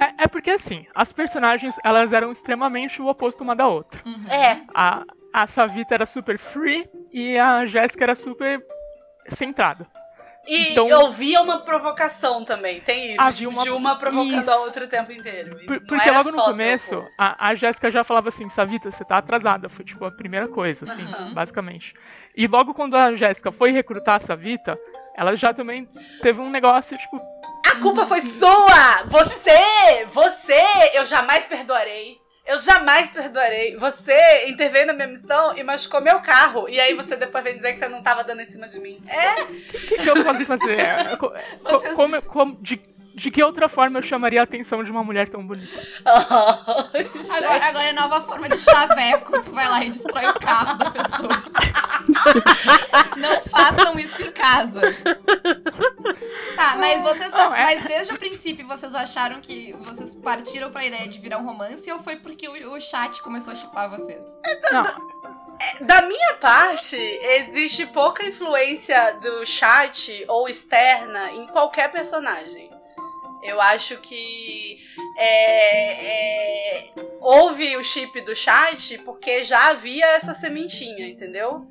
É, 0.00 0.24
é 0.24 0.28
porque 0.28 0.50
assim, 0.50 0.86
as 0.94 1.12
personagens 1.12 1.74
elas 1.84 2.12
eram 2.12 2.30
extremamente 2.32 3.00
o 3.02 3.06
oposto 3.08 3.42
uma 3.42 3.54
da 3.56 3.66
outra. 3.66 4.00
Uhum. 4.06 4.26
É. 4.30 4.62
A, 4.74 5.02
a 5.32 5.46
Savita 5.46 5.94
era 5.94 6.06
super 6.06 6.38
free 6.38 6.88
e 7.12 7.38
a 7.38 7.66
Jéssica 7.66 8.04
era 8.04 8.14
super 8.14 8.64
centrada. 9.28 9.86
E 10.46 10.72
Então- 10.72 10.88
eu 10.88 11.10
via 11.12 11.42
uma 11.42 11.58
provocação 11.60 12.42
também, 12.42 12.80
tem 12.80 13.08
isso. 13.12 13.20
Havia 13.20 13.48
uma- 13.50 13.62
de 13.64 13.68
uma 13.70 13.96
provocando 13.98 14.40
Isso. 14.40 14.50
a 14.50 14.56
outra 14.60 14.84
o 14.86 14.88
tempo 14.88 15.12
inteiro. 15.12 15.58
Por- 15.66 15.80
porque 15.86 16.10
logo 16.10 16.30
no 16.30 16.42
começo, 16.42 17.04
a, 17.18 17.48
a 17.48 17.54
Jéssica 17.54 17.90
já 17.90 18.02
falava 18.02 18.30
assim, 18.30 18.48
Savita, 18.48 18.90
você 18.90 19.04
tá 19.04 19.18
atrasada. 19.18 19.68
Foi 19.68 19.84
tipo 19.84 20.06
a 20.06 20.10
primeira 20.10 20.48
coisa, 20.48 20.90
assim, 20.90 21.02
Uhum. 21.04 21.34
basicamente. 21.34 21.92
E 22.34 22.46
logo 22.46 22.72
quando 22.72 22.96
a 22.96 23.14
Jéssica 23.14 23.52
foi 23.52 23.72
recrutar 23.72 24.14
a 24.14 24.18
Savita, 24.20 24.78
ela 25.14 25.36
já 25.36 25.52
também 25.52 25.86
teve 26.22 26.40
um 26.40 26.48
negócio, 26.48 26.96
tipo, 26.96 27.20
culpa 27.80 28.06
foi 28.06 28.20
sua! 28.20 29.02
Você! 29.06 30.06
Você! 30.10 30.62
Eu 30.94 31.04
jamais 31.06 31.44
perdoarei. 31.44 32.20
Eu 32.46 32.56
jamais 32.56 33.10
perdoarei. 33.10 33.76
Você 33.76 34.46
interveio 34.46 34.86
na 34.86 34.94
minha 34.94 35.06
missão 35.08 35.54
e 35.56 35.62
machucou 35.62 36.00
meu 36.00 36.20
carro. 36.20 36.66
E 36.68 36.80
aí 36.80 36.94
você 36.94 37.14
depois 37.14 37.44
vem 37.44 37.54
dizer 37.56 37.74
que 37.74 37.78
você 37.78 37.88
não 37.88 38.02
tava 38.02 38.24
dando 38.24 38.40
em 38.40 38.46
cima 38.50 38.66
de 38.68 38.78
mim. 38.80 38.98
É? 39.06 39.42
o 39.42 39.46
que, 39.86 39.98
que 39.98 40.08
eu 40.10 40.24
posso 40.24 40.46
fazer? 40.46 40.78
Co- 41.18 41.30
co- 41.30 41.34
Vocês- 41.78 41.94
como- 41.94 42.22
como- 42.22 42.56
de, 42.62 42.80
de 43.18 43.30
que 43.32 43.42
outra 43.42 43.68
forma 43.68 43.98
eu 43.98 44.02
chamaria 44.02 44.40
a 44.40 44.44
atenção 44.44 44.82
de 44.84 44.90
uma 44.90 45.02
mulher 45.02 45.28
tão 45.28 45.44
bonita? 45.46 45.82
Agora, 46.04 47.64
agora 47.66 47.84
é 47.84 47.92
nova 47.92 48.20
forma 48.20 48.48
de 48.48 48.58
chaveco. 48.58 49.42
Tu 49.42 49.52
vai 49.52 49.68
lá 49.68 49.84
e 49.84 49.90
destrói 49.90 50.26
o 50.28 50.34
carro 50.38 50.78
da 50.78 50.90
pessoa. 50.90 51.42
Não 53.16 53.40
façam 53.42 53.98
isso 53.98 54.22
em 54.22 54.30
casa. 54.32 54.80
Tá, 56.56 56.76
mas 56.76 57.02
vocês. 57.02 57.30
Não, 57.32 57.54
é- 57.54 57.64
Mas 57.64 57.84
desde 57.84 58.12
o 58.14 58.18
princípio 58.18 58.66
vocês 58.66 58.94
acharam 58.94 59.40
que 59.40 59.72
vocês 59.80 60.14
partiram 60.14 60.70
pra 60.70 60.84
ideia 60.84 61.08
de 61.08 61.18
virar 61.20 61.38
um 61.38 61.44
romance 61.44 61.90
ou 61.90 61.98
foi 61.98 62.16
porque 62.16 62.48
o, 62.48 62.72
o 62.74 62.80
chat 62.80 63.20
começou 63.22 63.52
a 63.52 63.56
chipar 63.56 63.90
vocês? 63.90 64.22
Não, 64.72 64.84
Da 65.86 66.02
minha 66.02 66.34
parte, 66.34 66.96
existe 66.96 67.84
pouca 67.86 68.24
influência 68.24 69.14
do 69.20 69.44
chat 69.44 70.24
ou 70.28 70.48
externa 70.48 71.32
em 71.32 71.46
qualquer 71.48 71.90
personagem. 71.90 72.70
Eu 73.42 73.60
acho 73.60 73.96
que 73.98 74.78
é, 75.16 76.86
é, 76.86 76.92
houve 77.20 77.76
o 77.76 77.82
chip 77.82 78.20
do 78.22 78.34
chat 78.34 78.98
porque 78.98 79.44
já 79.44 79.70
havia 79.70 80.06
essa 80.16 80.34
sementinha, 80.34 81.06
entendeu? 81.08 81.70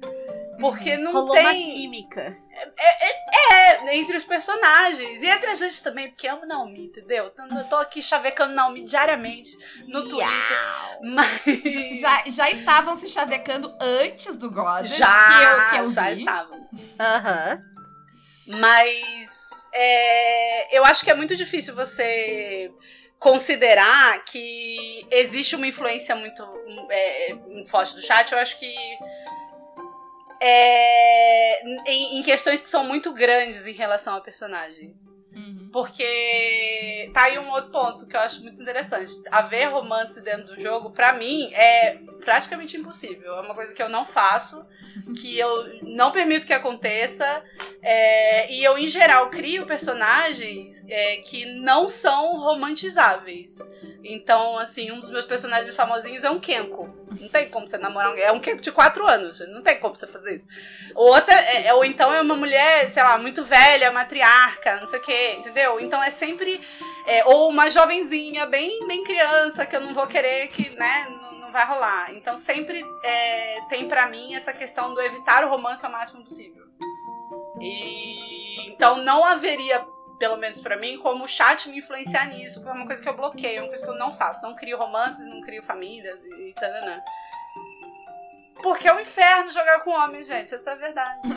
Porque 0.60 0.98
não 0.98 1.12
Rolou 1.14 1.34
tem. 1.36 1.44
uma 1.44 1.54
química. 1.54 2.38
É, 2.80 3.96
entre 3.96 4.18
os 4.18 4.24
personagens. 4.24 5.22
E 5.22 5.26
entre 5.28 5.52
a 5.52 5.56
gente 5.56 5.84
também, 5.84 6.10
porque 6.10 6.28
amo 6.28 6.46
Naomi, 6.46 6.86
entendeu? 6.88 7.28
Então, 7.32 7.48
Eu 7.56 7.64
tô 7.70 7.76
aqui 7.76 8.02
chavecando 8.02 8.56
Naomi 8.56 8.84
diariamente 8.84 9.52
no 9.88 10.02
Twitter. 10.10 11.00
Mas. 11.04 12.00
Já, 12.00 12.24
já 12.26 12.50
estavam 12.50 12.96
se 12.96 13.08
chavecando 13.08 13.76
antes 13.80 14.36
do 14.36 14.50
God. 14.50 14.86
Já, 14.86 15.28
que 15.28 15.44
eu, 15.44 15.70
que 15.70 15.86
eu 15.86 15.92
já 15.92 16.10
vi. 16.12 16.20
estávamos. 16.22 16.70
Aham. 17.00 17.62
Mas 18.48 19.37
é, 19.80 20.78
eu 20.78 20.84
acho 20.84 21.04
que 21.04 21.12
é 21.12 21.14
muito 21.14 21.36
difícil 21.36 21.76
você 21.76 22.72
considerar 23.20 24.24
que 24.26 25.06
existe 25.12 25.56
uma 25.56 25.68
influência 25.68 26.16
muito 26.16 26.44
é, 26.90 27.36
forte 27.68 27.94
do 27.96 28.02
chat. 28.02 28.32
Eu 28.32 28.40
acho 28.40 28.60
que 28.60 28.76
é, 30.42 31.64
em, 31.92 32.20
em 32.20 32.24
questões 32.24 32.62
que 32.62 32.70
são 32.70 32.84
muito 32.84 33.14
grandes 33.14 33.68
em 33.68 33.74
relação 33.74 34.16
a 34.16 34.22
personagens. 34.22 35.10
Uhum. 35.36 35.67
Porque 35.78 37.12
tá 37.14 37.26
aí 37.26 37.38
um 37.38 37.52
outro 37.52 37.70
ponto 37.70 38.08
que 38.08 38.16
eu 38.16 38.20
acho 38.20 38.42
muito 38.42 38.60
interessante. 38.60 39.14
Haver 39.32 39.70
romance 39.72 40.20
dentro 40.22 40.56
do 40.56 40.60
jogo, 40.60 40.90
pra 40.90 41.14
mim, 41.14 41.54
é 41.54 42.00
praticamente 42.26 42.76
impossível. 42.76 43.36
É 43.36 43.42
uma 43.42 43.54
coisa 43.54 43.72
que 43.76 43.84
eu 43.84 43.88
não 43.88 44.04
faço, 44.04 44.66
que 45.22 45.38
eu 45.38 45.84
não 45.84 46.12
permito 46.12 46.48
que 46.48 46.54
aconteça. 46.54 47.44
é, 47.84 48.52
e 48.52 48.64
eu, 48.64 48.76
em 48.76 48.88
geral, 48.88 49.30
crio 49.30 49.68
personagens 49.68 50.84
é, 50.90 51.18
que 51.18 51.46
não 51.46 51.88
são 51.88 52.40
romantizáveis. 52.40 53.60
Então, 54.04 54.58
assim, 54.58 54.92
um 54.92 55.00
dos 55.00 55.10
meus 55.10 55.26
personagens 55.26 55.76
famosinhos 55.76 56.24
é 56.24 56.30
um 56.30 56.40
Kenko. 56.40 56.90
Não 57.20 57.30
tem 57.30 57.50
como 57.50 57.68
você 57.68 57.78
namorar 57.78 58.14
um. 58.14 58.18
É 58.18 58.32
um 58.32 58.40
Kenko 58.40 58.62
de 58.62 58.72
4 58.72 59.06
anos. 59.06 59.40
Não 59.50 59.62
tem 59.62 59.80
como 59.80 59.96
você 59.96 60.08
fazer 60.08 60.36
isso. 60.36 60.48
Outra, 60.96 61.34
é- 61.34 61.68
é- 61.68 61.74
ou 61.74 61.84
então 61.84 62.14
é 62.14 62.22
uma 62.22 62.36
mulher, 62.36 62.90
sei 62.90 63.04
lá, 63.04 63.18
muito 63.18 63.44
velha, 63.44 63.92
matriarca, 63.92 64.80
não 64.80 64.88
sei 64.88 65.00
o 65.00 65.02
quê, 65.02 65.36
entendeu? 65.40 65.67
Então 65.80 66.02
é 66.04 66.10
sempre. 66.10 66.62
é, 67.06 67.24
ou 67.26 67.50
uma 67.50 67.70
jovenzinha, 67.70 68.46
bem, 68.46 68.86
bem 68.88 69.04
criança, 69.04 69.66
que 69.66 69.76
eu 69.76 69.82
não 69.82 69.94
vou 69.94 70.08
querer 70.08 70.48
que, 70.48 70.70
né, 70.72 71.08
não, 71.10 71.40
não 71.40 71.52
vai 71.52 71.66
rolar. 71.66 72.14
Então 72.14 72.38
sempre 72.38 72.84
é, 73.04 73.62
tem 73.70 73.88
pra 73.88 74.08
mim 74.08 74.36
essa 74.36 74.54
questão 74.54 74.94
do 74.94 75.02
evitar 75.02 75.44
o 75.44 75.50
romance 75.50 75.86
ao 75.86 75.92
máximo 75.92 76.24
possível. 76.24 76.66
E 77.60 78.70
então 78.70 78.98
não 78.98 79.24
haveria, 79.24 79.84
pelo 80.20 80.38
menos 80.38 80.62
pra 80.62 80.78
mim, 80.78 80.98
como 81.00 81.24
o 81.24 81.28
chat 81.28 81.68
me 81.70 81.80
influenciar 81.80 82.26
nisso, 82.26 82.60
porque 82.60 82.70
é 82.70 82.74
uma 82.80 82.86
coisa 82.86 83.02
que 83.02 83.10
eu 83.10 83.16
bloqueio, 83.16 83.58
é 83.58 83.62
uma 83.62 83.70
coisa 83.70 83.84
que 83.84 83.90
eu 83.90 83.98
não 83.98 84.14
faço. 84.14 84.44
Não 84.44 84.56
crio 84.56 84.78
romances, 84.78 85.28
não 85.28 85.42
crio 85.42 85.64
famílias 85.64 86.24
e, 86.24 86.50
e 86.50 86.54
tananã. 86.54 87.02
Porque 88.62 88.88
é 88.88 88.94
um 88.94 89.00
inferno 89.00 89.52
jogar 89.52 89.80
com 89.82 89.92
homens, 89.92 90.28
gente. 90.28 90.54
Essa 90.54 90.72
é 90.72 90.74
a 90.74 90.76
verdade. 90.76 91.22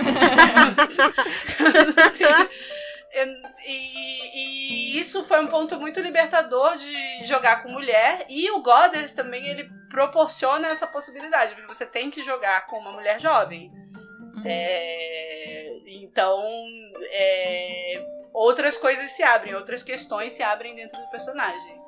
E, 3.13 4.95
e 4.97 4.99
isso 4.99 5.25
foi 5.25 5.41
um 5.41 5.47
ponto 5.47 5.79
muito 5.79 6.01
libertador 6.01 6.77
de 6.77 7.25
jogar 7.25 7.63
com 7.63 7.69
mulher. 7.71 8.25
E 8.29 8.51
o 8.51 8.63
Goddess 8.63 9.15
também, 9.15 9.47
ele 9.49 9.71
proporciona 9.89 10.69
essa 10.69 10.87
possibilidade. 10.87 11.55
Porque 11.55 11.67
você 11.67 11.85
tem 11.85 12.11
que 12.11 12.23
jogar 12.23 12.67
com 12.67 12.79
uma 12.79 12.93
mulher 12.93 13.21
jovem. 13.21 13.73
É, 14.45 15.81
então, 15.87 16.43
é, 17.11 18.05
outras 18.33 18.77
coisas 18.77 19.11
se 19.11 19.23
abrem, 19.23 19.55
outras 19.55 19.83
questões 19.83 20.33
se 20.33 20.43
abrem 20.43 20.75
dentro 20.75 20.99
do 20.99 21.11
personagem. 21.11 21.81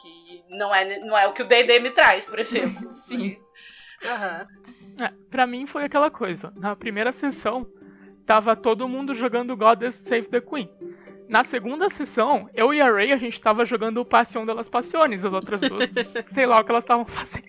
Que 0.00 0.44
não 0.48 0.74
é, 0.74 0.98
não 1.00 1.16
é 1.16 1.26
o 1.26 1.32
que 1.32 1.42
o 1.42 1.46
D&D 1.46 1.78
me 1.80 1.90
traz, 1.90 2.24
por 2.24 2.38
exemplo. 2.38 2.94
Sim. 3.06 3.38
Aham. 4.04 4.46
É, 5.00 5.12
pra 5.30 5.46
mim 5.46 5.66
foi 5.66 5.84
aquela 5.84 6.10
coisa. 6.10 6.52
Na 6.56 6.74
primeira 6.74 7.12
sessão, 7.12 7.66
tava 8.32 8.56
todo 8.56 8.88
mundo 8.88 9.14
jogando 9.14 9.54
Goddess 9.54 9.94
Save 9.94 10.26
the 10.28 10.40
Queen. 10.40 10.66
Na 11.28 11.44
segunda 11.44 11.90
sessão, 11.90 12.48
eu 12.54 12.72
e 12.72 12.80
a 12.80 12.90
Ray, 12.90 13.12
a 13.12 13.18
gente 13.18 13.38
tava 13.38 13.62
jogando 13.62 14.02
Passion 14.06 14.46
delas 14.46 14.70
Passiones, 14.70 15.22
as 15.22 15.34
outras 15.34 15.60
duas, 15.60 15.90
sei 16.32 16.46
lá 16.46 16.58
o 16.58 16.64
que 16.64 16.70
elas 16.70 16.82
estavam 16.82 17.04
fazendo. 17.04 17.44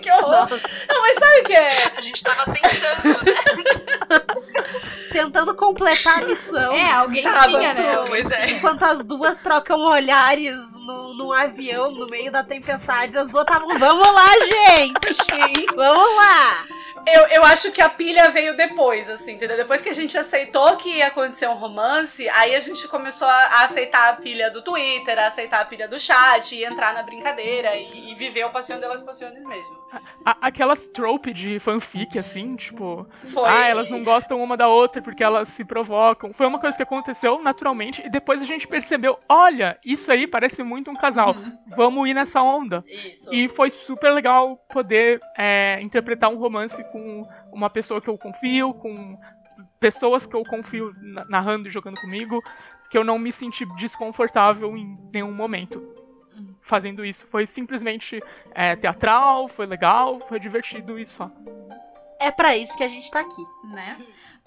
Que 0.00 0.10
horror! 0.10 0.48
Não, 0.88 1.02
mas 1.02 1.16
sabe 1.16 1.40
o 1.40 1.44
que 1.44 1.52
é? 1.52 1.92
A 1.96 2.00
gente 2.00 2.24
tava 2.24 2.44
tentando, 2.50 3.24
né? 3.24 3.34
Tentando 5.12 5.54
completar 5.54 6.22
a 6.22 6.26
missão. 6.26 6.72
É, 6.72 6.92
alguém 6.92 7.22
Tá, 7.22 7.46
tinha, 7.46 7.74
né? 7.74 8.04
Pois 8.08 8.30
é. 8.30 8.46
Enquanto 8.46 8.82
as 8.84 9.04
duas 9.04 9.38
trocam 9.38 9.78
olhares 9.80 10.56
no, 10.72 11.14
num 11.14 11.30
avião 11.30 11.92
no 11.92 12.06
meio 12.06 12.32
da 12.32 12.42
tempestade, 12.42 13.18
as 13.18 13.28
duas 13.28 13.44
estavam. 13.44 13.78
Vamos 13.78 14.08
lá, 14.08 14.28
gente! 14.46 15.14
Vamos 15.76 16.16
lá! 16.16 16.66
Eu, 17.06 17.26
eu 17.26 17.44
acho 17.44 17.72
que 17.72 17.80
a 17.82 17.88
pilha 17.88 18.30
veio 18.30 18.56
depois, 18.56 19.10
assim, 19.10 19.32
entendeu? 19.32 19.56
Depois 19.56 19.80
que 19.82 19.88
a 19.88 19.92
gente 19.92 20.16
aceitou 20.16 20.76
que 20.76 20.88
ia 20.98 21.08
acontecer 21.08 21.48
um 21.48 21.54
romance, 21.54 22.28
aí 22.30 22.54
a 22.54 22.60
gente 22.60 22.86
começou 22.88 23.26
a, 23.26 23.32
a 23.34 23.64
aceitar 23.64 24.10
a 24.10 24.16
pilha 24.16 24.50
do 24.50 24.62
Twitter, 24.62 25.18
a 25.18 25.26
aceitar 25.26 25.60
a 25.60 25.64
pilha 25.64 25.88
do 25.88 25.98
chat, 25.98 26.54
e 26.54 26.64
entrar 26.64 26.94
na 26.94 27.02
brincadeira 27.02 27.74
e, 27.76 28.12
e 28.12 28.14
viver 28.14 28.44
o 28.44 28.50
Passion 28.50 28.78
delas 28.78 29.02
Passiones 29.02 29.42
mesmo. 29.44 29.82
A- 30.24 30.36
aquelas 30.42 30.86
trope 30.88 31.32
de 31.32 31.58
fanfic, 31.58 32.18
assim, 32.18 32.54
tipo, 32.56 33.06
Foi. 33.24 33.48
ah, 33.48 33.66
elas 33.66 33.88
não 33.88 34.04
gostam 34.04 34.42
uma 34.42 34.56
da 34.56 34.68
outra 34.68 35.02
porque 35.02 35.24
elas 35.24 35.48
se 35.48 35.64
provocam. 35.64 36.32
Foi 36.32 36.46
uma 36.46 36.60
coisa 36.60 36.76
que 36.76 36.82
aconteceu 36.82 37.42
naturalmente 37.42 38.02
e 38.04 38.10
depois 38.10 38.40
a 38.40 38.46
gente 38.46 38.66
percebeu, 38.68 39.18
olha, 39.28 39.76
isso 39.84 40.10
aí 40.10 40.26
parece 40.26 40.62
muito 40.62 40.90
um 40.90 40.94
casal. 40.96 41.34
Uhum. 41.34 41.58
Vamos 41.76 42.08
ir 42.08 42.14
nessa 42.14 42.40
onda. 42.42 42.84
Isso. 42.86 43.32
E 43.34 43.48
foi 43.48 43.70
super 43.70 44.10
legal 44.12 44.56
poder 44.72 45.20
é, 45.36 45.78
interpretar 45.82 46.30
um 46.30 46.36
romance 46.36 46.82
com 46.92 47.26
uma 47.50 47.70
pessoa 47.70 48.00
que 48.00 48.08
eu 48.08 48.18
confio, 48.18 48.74
com 48.74 49.18
pessoas 49.80 50.26
que 50.26 50.36
eu 50.36 50.44
confio 50.44 50.94
na- 51.00 51.24
narrando 51.24 51.68
e 51.68 51.70
jogando 51.70 52.00
comigo, 52.00 52.42
que 52.90 52.98
eu 52.98 53.02
não 53.02 53.18
me 53.18 53.32
senti 53.32 53.64
desconfortável 53.76 54.76
em 54.76 54.98
nenhum 55.12 55.32
momento 55.32 55.82
fazendo 56.62 57.04
isso. 57.04 57.26
Foi 57.30 57.46
simplesmente 57.46 58.22
é, 58.54 58.76
teatral, 58.76 59.48
foi 59.48 59.66
legal, 59.66 60.20
foi 60.28 60.38
divertido 60.38 60.98
e 60.98 61.04
só. 61.04 61.30
É 62.20 62.30
pra 62.30 62.56
isso 62.56 62.76
que 62.76 62.84
a 62.84 62.88
gente 62.88 63.10
tá 63.10 63.20
aqui. 63.20 63.42
Né? 63.64 63.96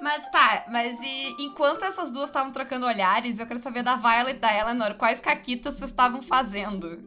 Mas 0.01 0.25
tá, 0.31 0.65
mas 0.69 0.97
e 1.01 1.35
enquanto 1.43 1.83
essas 1.83 2.09
duas 2.09 2.29
estavam 2.29 2.51
trocando 2.51 2.85
olhares, 2.85 3.39
eu 3.39 3.45
quero 3.45 3.59
saber 3.59 3.83
da 3.83 3.95
Violet 3.95 4.37
e 4.37 4.39
da 4.39 4.57
Eleanor, 4.57 4.95
quais 4.95 5.19
caquitas 5.19 5.75
vocês 5.77 5.89
estavam 5.89 6.23
fazendo? 6.23 7.03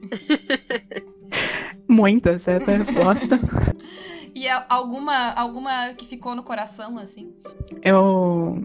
Muitas, 1.88 2.46
essa 2.46 2.70
é 2.70 2.74
a 2.74 2.78
resposta. 2.78 3.38
E 4.38 4.48
alguma, 4.68 5.32
alguma 5.32 5.92
que 5.94 6.06
ficou 6.06 6.32
no 6.36 6.44
coração, 6.44 6.96
assim? 6.96 7.34
Eu. 7.82 8.64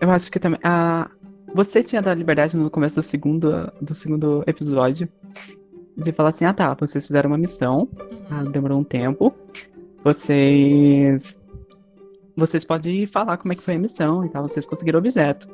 Eu 0.00 0.10
acho 0.10 0.28
que 0.32 0.40
também. 0.40 0.58
A, 0.64 1.08
você 1.54 1.80
tinha 1.84 2.02
dado 2.02 2.18
liberdade 2.18 2.56
no 2.56 2.68
começo 2.68 2.96
do 2.96 3.02
segundo, 3.02 3.72
do 3.80 3.94
segundo 3.94 4.42
episódio 4.48 5.08
de 5.96 6.10
falar 6.10 6.30
assim: 6.30 6.44
ah 6.44 6.52
tá, 6.52 6.74
vocês 6.74 7.06
fizeram 7.06 7.30
uma 7.30 7.38
missão, 7.38 7.88
ah, 8.28 8.40
Uhum. 8.42 8.50
demorou 8.50 8.80
um 8.80 8.84
tempo. 8.84 9.32
Vocês. 10.02 11.36
Vocês 12.36 12.64
podem 12.64 13.06
falar 13.06 13.36
como 13.36 13.52
é 13.52 13.56
que 13.56 13.62
foi 13.62 13.74
a 13.76 13.78
missão 13.78 14.24
e 14.24 14.28
tal, 14.28 14.46
vocês 14.46 14.66
conseguiram 14.66 14.96
o 14.96 15.00
objeto, 15.00 15.46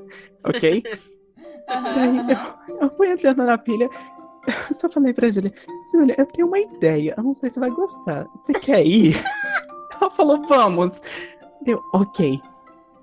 ok? 0.45 0.83
Daí 1.67 2.19
Aham. 2.21 2.55
eu, 2.69 2.77
eu 2.81 2.97
fui 2.97 3.09
entrando 3.11 3.45
na 3.45 3.59
pilha, 3.59 3.91
eu 4.71 4.75
só 4.75 4.89
falei 4.89 5.13
pra 5.13 5.31
Julia, 5.31 5.53
Julia, 5.93 6.15
eu 6.19 6.27
tenho 6.27 6.49
uma 6.49 6.59
ideia, 6.59 7.15
eu 7.17 7.23
não 7.23 7.35
sei 7.35 7.51
se 7.51 7.61
vai 7.61 7.71
gostar. 7.71 8.27
Você 8.37 8.53
quer 8.53 8.85
ir? 8.87 9.17
Ela 10.01 10.11
falou, 10.11 10.47
vamos. 10.47 11.01
Deu, 11.63 11.83
ok. 11.93 12.41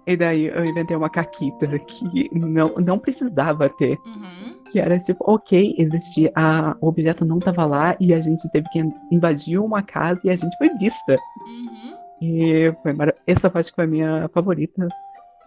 E 0.05 0.17
daí 0.17 0.47
eu 0.47 0.65
inventei 0.65 0.95
uma 0.95 1.09
caquita 1.09 1.67
que 1.79 2.29
não, 2.33 2.75
não 2.75 2.99
precisava 2.99 3.69
ter. 3.69 3.97
Uhum. 4.05 4.59
Que 4.69 4.79
era 4.79 4.97
tipo, 4.97 5.23
ok, 5.25 5.75
existia. 5.77 6.31
A, 6.35 6.75
o 6.81 6.87
objeto 6.87 7.23
não 7.23 7.39
tava 7.39 7.65
lá 7.65 7.95
e 7.99 8.13
a 8.13 8.19
gente 8.19 8.49
teve 8.51 8.67
que 8.69 8.83
invadir 9.11 9.59
uma 9.59 9.81
casa 9.81 10.21
e 10.25 10.29
a 10.29 10.35
gente 10.35 10.55
foi 10.57 10.69
vista. 10.77 11.17
Uhum. 11.47 11.93
E 12.21 12.73
foi 12.83 12.93
mara... 12.93 13.15
essa 13.25 13.49
parte 13.49 13.71
foi 13.73 13.85
a 13.85 13.87
minha 13.87 14.29
favorita. 14.33 14.87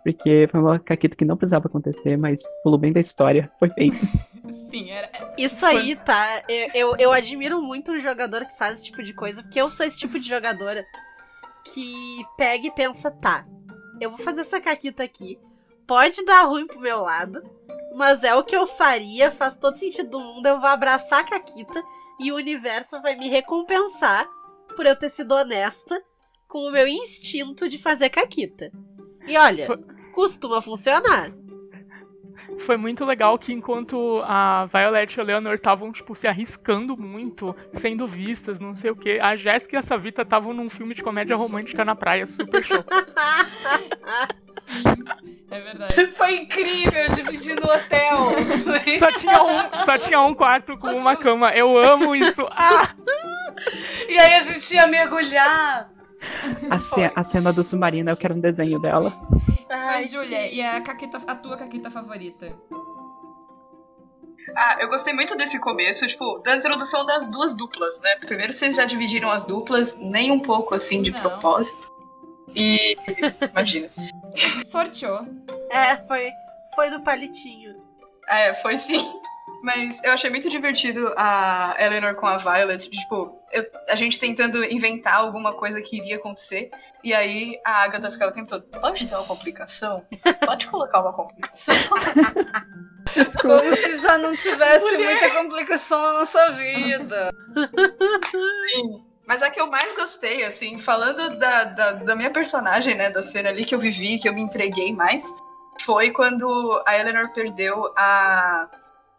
Porque 0.03 0.49
foi 0.51 0.61
uma 0.61 0.79
caquita 0.79 1.17
que 1.17 1.25
não 1.25 1.37
precisava 1.37 1.67
acontecer, 1.67 2.17
mas 2.17 2.43
pelo 2.63 2.79
bem 2.79 2.93
da 2.93 3.01
história, 3.01 3.51
foi 3.59 3.69
feito. 3.71 3.97
Isso 5.37 5.65
aí, 5.65 5.97
tá? 5.97 6.43
Eu, 6.49 6.71
eu, 6.75 6.97
eu 6.99 7.13
admiro 7.13 7.63
muito 7.63 7.93
um 7.93 8.01
jogador 8.01 8.45
que 8.47 8.57
faz 8.57 8.75
esse 8.75 8.85
tipo 8.85 9.03
de 9.03 9.13
coisa, 9.13 9.43
porque 9.43 9.61
eu 9.61 9.71
sou 9.71 9.85
esse 9.87 9.99
tipo 9.99 10.19
de 10.19 10.29
jogadora 10.29 10.85
que 11.65 12.25
pega 12.37 12.67
e 12.67 12.71
pensa, 12.71 13.11
tá, 13.11 13.47
eu 14.01 14.11
vou 14.11 14.19
fazer 14.19 14.43
essa 14.43 14.61
caquita 14.61 15.03
aqui, 15.03 15.39
pode 15.87 16.25
dar 16.25 16.43
ruim 16.43 16.67
pro 16.67 16.81
meu 16.81 17.03
lado, 17.03 17.43
mas 17.97 18.23
é 18.23 18.35
o 18.35 18.45
que 18.45 18.55
eu 18.55 18.67
faria, 18.67 19.31
faz 19.31 19.57
todo 19.57 19.79
sentido 19.79 20.11
do 20.11 20.21
mundo. 20.21 20.47
Eu 20.47 20.61
vou 20.61 20.69
abraçar 20.69 21.21
a 21.21 21.25
Caquita 21.25 21.83
e 22.21 22.31
o 22.31 22.37
universo 22.37 23.01
vai 23.01 23.17
me 23.17 23.29
recompensar 23.29 24.29
por 24.75 24.85
eu 24.85 24.95
ter 24.95 25.09
sido 25.09 25.33
honesta 25.33 25.99
com 26.47 26.59
o 26.59 26.71
meu 26.71 26.87
instinto 26.87 27.67
de 27.67 27.79
fazer 27.79 28.11
Caquita. 28.11 28.71
E 29.27 29.37
olha, 29.39 29.69
costuma 30.13 30.61
funcionar. 30.61 31.33
Foi 32.59 32.77
muito 32.77 33.05
legal 33.05 33.39
que 33.39 33.53
enquanto 33.53 34.23
a 34.25 34.67
Violet 34.73 35.15
e 35.17 35.21
a 35.21 35.25
Leonor 35.25 35.55
estavam, 35.55 35.93
tipo, 35.93 36.15
se 36.17 36.27
arriscando 36.27 36.97
muito, 36.97 37.55
sendo 37.75 38.07
vistas, 38.07 38.59
não 38.59 38.75
sei 38.75 38.91
o 38.91 38.97
que, 38.97 39.21
a 39.21 39.37
Jéssica 39.37 39.77
e 39.77 39.79
a 39.79 39.83
Savita 39.83 40.23
estavam 40.23 40.53
num 40.53 40.69
filme 40.71 40.95
de 40.95 41.03
comédia 41.03 41.37
romântica 41.37 41.85
na 41.85 41.95
praia, 41.95 42.27
super 42.27 42.65
show. 42.65 42.85
É 45.49 45.61
verdade. 45.61 46.07
Foi 46.09 46.35
incrível 46.35 47.09
dividindo 47.15 47.65
o 47.65 47.71
hotel. 47.71 48.31
Só 48.99 49.13
tinha 49.13 49.41
um, 49.43 49.85
só 49.85 49.97
tinha 49.99 50.21
um 50.21 50.35
quarto 50.35 50.73
com 50.73 50.89
Só 50.89 50.97
uma 50.99 51.15
tinha- 51.15 51.17
cama. 51.17 51.51
Eu 51.53 51.79
amo 51.79 52.17
isso. 52.17 52.45
Ah! 52.51 52.89
e 54.09 54.19
aí 54.19 54.35
a 54.35 54.41
gente 54.41 54.75
ia 54.75 54.89
mergulhar. 54.89 55.89
A, 56.71 56.79
ce- 56.79 57.13
a 57.15 57.25
cena 57.25 57.53
do 57.53 57.63
submarino, 57.65 58.11
eu 58.11 58.17
quero 58.17 58.35
um 58.35 58.41
desenho 58.41 58.79
dela. 58.81 59.13
Ai, 59.71 60.03
Mas, 60.03 60.11
Júlia, 60.11 60.53
e 60.53 60.61
a, 60.63 60.81
caquita, 60.81 61.19
a 61.27 61.35
tua 61.35 61.57
caquita 61.57 61.91
favorita? 61.91 62.53
Ah, 64.55 64.77
eu 64.81 64.89
gostei 64.89 65.13
muito 65.13 65.37
desse 65.37 65.61
começo, 65.61 66.07
tipo, 66.07 66.39
da 66.39 66.57
introdução 66.57 67.05
das 67.05 67.29
duas 67.29 67.55
duplas, 67.57 68.01
né? 68.01 68.17
Primeiro 68.17 68.53
vocês 68.53 68.77
já 68.77 68.85
dividiram 68.85 69.31
as 69.31 69.45
duplas, 69.45 69.97
nem 69.99 70.31
um 70.31 70.39
pouco 70.39 70.75
assim 70.75 71.03
de 71.03 71.11
Não. 71.11 71.21
propósito. 71.21 71.91
E. 72.55 72.97
Imagina. 73.53 73.91
Sorteou. 74.71 75.27
É, 75.71 75.97
foi, 75.97 76.31
foi 76.75 76.91
no 76.91 77.03
palitinho. 77.03 77.75
É, 78.29 78.55
foi 78.55 78.79
sim. 78.79 78.99
Mas 79.67 80.01
eu 80.05 80.13
achei 80.13 80.31
muito 80.31 80.49
divertido 80.49 81.13
a 81.17 81.75
Eleanor 81.77 82.15
com 82.15 82.25
a 82.25 82.37
Violet, 82.37 82.89
tipo, 82.89 83.37
eu- 83.51 83.67
a 83.89 83.97
gente 83.97 84.17
tentando 84.17 84.63
inventar 84.65 85.15
alguma 85.15 85.53
coisa 85.53 85.83
que 85.83 85.97
iria 85.97 86.19
acontecer. 86.19 86.71
E 87.03 87.13
aí 87.13 87.61
a 87.65 87.83
Agatha 87.83 88.09
ficava 88.09 88.31
o 88.31 88.35
tempo 88.35 88.49
todo, 88.49 88.63
pode 88.81 89.05
ter 89.09 89.17
uma 89.17 89.25
complicação? 89.25 90.07
Pode 90.45 90.69
colocar 90.69 91.01
uma 91.01 91.13
complicação? 91.13 91.75
Como 93.43 93.77
se 93.77 93.97
já 93.97 94.17
não 94.19 94.35
tivesse 94.37 94.97
muita 94.99 95.31
complicação 95.31 96.01
na 96.01 96.13
nossa 96.21 96.51
vida. 96.53 97.31
Sim. 98.31 99.05
Mas 99.27 99.43
a 99.43 99.51
que 99.51 99.61
eu 99.61 99.67
mais 99.67 99.93
gostei, 99.97 100.45
assim, 100.45 100.79
falando 100.79 101.37
da, 101.39 101.65
da, 101.65 101.93
da 101.93 102.15
minha 102.15 102.31
personagem, 102.31 102.95
né, 102.95 103.11
da 103.11 103.21
cena 103.21 103.49
ali 103.49 103.65
que 103.65 103.75
eu 103.75 103.81
vivi, 103.81 104.17
que 104.21 104.29
eu 104.29 104.33
me 104.33 104.41
entreguei 104.43 104.95
mais, 104.95 105.25
foi 105.81 106.13
quando 106.13 106.81
a 106.87 106.97
Eleanor 106.97 107.33
perdeu 107.33 107.93
a, 107.97 108.69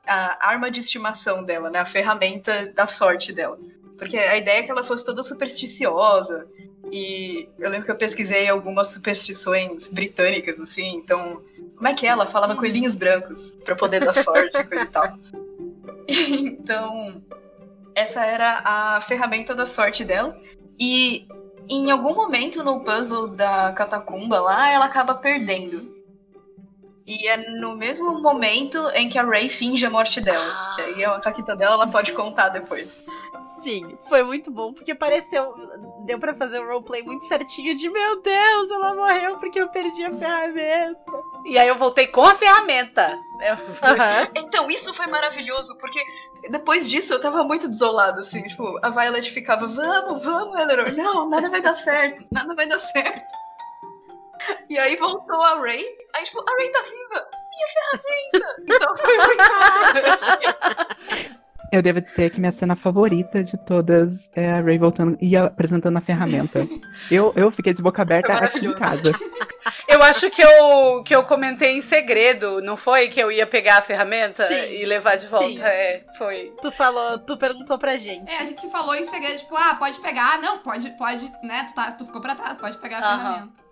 a 0.07 0.37
arma 0.47 0.71
de 0.71 0.79
estimação 0.79 1.43
dela, 1.43 1.69
né, 1.69 1.79
a 1.79 1.85
ferramenta 1.85 2.71
da 2.73 2.87
sorte 2.87 3.31
dela. 3.33 3.57
Porque 3.97 4.17
a 4.17 4.37
ideia 4.37 4.59
é 4.59 4.63
que 4.63 4.71
ela 4.71 4.83
fosse 4.83 5.03
toda 5.05 5.23
supersticiosa, 5.23 6.47
e 6.91 7.49
eu 7.59 7.69
lembro 7.69 7.85
que 7.85 7.91
eu 7.91 7.97
pesquisei 7.97 8.47
algumas 8.47 8.87
superstições 8.93 9.89
britânicas, 9.89 10.59
assim, 10.59 10.95
então, 10.95 11.41
como 11.75 11.87
é 11.87 11.93
que 11.93 12.05
é? 12.05 12.09
Ela 12.09 12.25
falava 12.27 12.53
Uhum. 12.53 12.59
coelhinhos 12.59 12.95
brancos, 12.95 13.51
pra 13.65 13.75
poder 13.75 13.99
dar 14.05 14.13
sorte, 14.13 14.63
coisa 14.63 14.83
e 14.83 14.87
tal. 14.87 15.03
Então, 16.09 17.21
essa 17.93 18.25
era 18.25 18.61
a 18.63 19.01
ferramenta 19.01 19.53
da 19.53 19.65
sorte 19.65 20.05
dela. 20.05 20.39
E 20.79 21.27
em 21.69 21.91
algum 21.91 22.15
momento 22.15 22.63
no 22.63 22.79
puzzle 22.79 23.27
da 23.27 23.73
catacumba 23.73 24.39
lá, 24.39 24.71
ela 24.71 24.85
acaba 24.85 25.15
perdendo. 25.15 25.96
E 27.07 27.25
é 27.25 27.37
no 27.59 27.77
mesmo 27.77 28.21
momento 28.21 28.77
em 28.89 29.07
que 29.07 29.17
a 29.17 29.23
Ray 29.23 29.47
finge 29.47 29.85
a 29.85 29.89
morte 29.89 30.19
dela. 30.19 30.45
Ah. 30.45 30.71
Que 30.75 30.81
aí 30.81 31.05
a 31.05 31.19
caquita 31.21 31.55
dela 31.55 31.75
ela 31.75 31.87
pode 31.87 32.11
contar 32.11 32.49
depois. 32.49 33.01
Sim, 33.63 33.97
foi 34.09 34.23
muito 34.23 34.51
bom, 34.51 34.73
porque 34.73 34.93
pareceu. 34.93 35.53
Deu 36.05 36.19
pra 36.19 36.33
fazer 36.33 36.59
o 36.59 36.67
roleplay 36.67 37.03
muito 37.03 37.25
certinho 37.25 37.73
de 37.75 37.89
meu 37.89 38.21
Deus, 38.21 38.71
ela 38.71 38.93
morreu 38.93 39.37
porque 39.37 39.59
eu 39.59 39.69
perdi 39.69 40.03
a 40.03 40.11
ferramenta. 40.11 41.11
E 41.45 41.57
aí 41.57 41.67
eu 41.67 41.77
voltei 41.77 42.07
com 42.07 42.23
a 42.23 42.35
ferramenta. 42.35 43.17
Aham. 43.81 44.27
Então, 44.35 44.67
isso 44.67 44.93
foi 44.93 45.07
maravilhoso, 45.07 45.77
porque 45.79 45.99
depois 46.49 46.89
disso 46.89 47.13
eu 47.13 47.21
tava 47.21 47.43
muito 47.43 47.69
desolada, 47.69 48.21
assim. 48.21 48.43
Tipo, 48.43 48.79
a 48.81 48.89
Violet 48.89 49.31
ficava, 49.31 49.65
vamos, 49.65 50.25
vamos, 50.25 50.59
Eleanor. 50.59 50.91
Não, 50.93 51.29
nada 51.29 51.49
vai 51.49 51.61
dar 51.61 51.73
certo, 51.73 52.25
nada 52.31 52.53
vai 52.53 52.67
dar 52.67 52.77
certo. 52.77 53.46
E 54.69 54.77
aí 54.77 54.95
voltou 54.95 55.41
a 55.41 55.55
Ray. 55.55 55.83
Aí, 56.15 56.23
tipo, 56.23 56.41
a 56.41 56.55
Ray 56.55 56.71
tá 56.71 56.81
viva! 56.81 57.27
Minha 57.53 57.67
ferramenta! 57.73 58.61
Então 58.61 58.97
foi 58.97 59.17
muito 59.17 59.97
emocionante. 59.97 61.37
Eu 61.71 61.81
devo 61.81 61.99
dizer 61.99 62.29
que 62.29 62.39
minha 62.39 62.53
cena 62.53 62.75
favorita 62.75 63.43
de 63.43 63.57
todas 63.57 64.29
é 64.33 64.51
a 64.51 64.61
Ray 64.61 64.77
voltando 64.77 65.17
e 65.21 65.35
apresentando 65.35 65.97
a 65.97 66.01
ferramenta. 66.01 66.65
Eu, 67.11 67.33
eu 67.35 67.51
fiquei 67.51 67.73
de 67.73 67.81
boca 67.81 68.01
aberta 68.01 68.37
Foi 68.37 68.47
aqui 68.47 68.65
em 68.65 68.73
casa. 68.73 69.11
Eu 69.87 70.01
acho 70.01 70.29
que 70.29 70.41
eu, 70.41 71.03
que 71.03 71.15
eu 71.15 71.23
comentei 71.23 71.77
em 71.77 71.81
segredo, 71.81 72.61
não 72.61 72.77
foi? 72.77 73.09
Que 73.09 73.21
eu 73.21 73.31
ia 73.31 73.45
pegar 73.45 73.77
a 73.77 73.81
ferramenta 73.81 74.47
Sim. 74.47 74.73
e 74.73 74.85
levar 74.85 75.17
de 75.17 75.27
volta. 75.27 75.47
Sim. 75.47 75.61
É, 75.61 76.03
foi. 76.17 76.53
Tu 76.61 76.71
falou, 76.71 77.19
tu 77.19 77.35
perguntou 77.37 77.77
pra 77.77 77.97
gente. 77.97 78.33
É, 78.33 78.39
a 78.39 78.45
gente 78.45 78.69
falou 78.69 78.95
em 78.95 79.03
segredo, 79.03 79.37
tipo, 79.39 79.55
ah, 79.57 79.75
pode 79.75 79.99
pegar. 79.99 80.41
Não, 80.41 80.59
pode, 80.59 80.89
pode, 80.91 81.29
né? 81.43 81.65
Tu, 81.67 81.75
tá, 81.75 81.91
tu 81.91 82.05
ficou 82.05 82.21
pra 82.21 82.35
trás, 82.35 82.57
pode 82.57 82.77
pegar 82.77 82.99
a 82.99 83.17
ferramenta. 83.17 83.66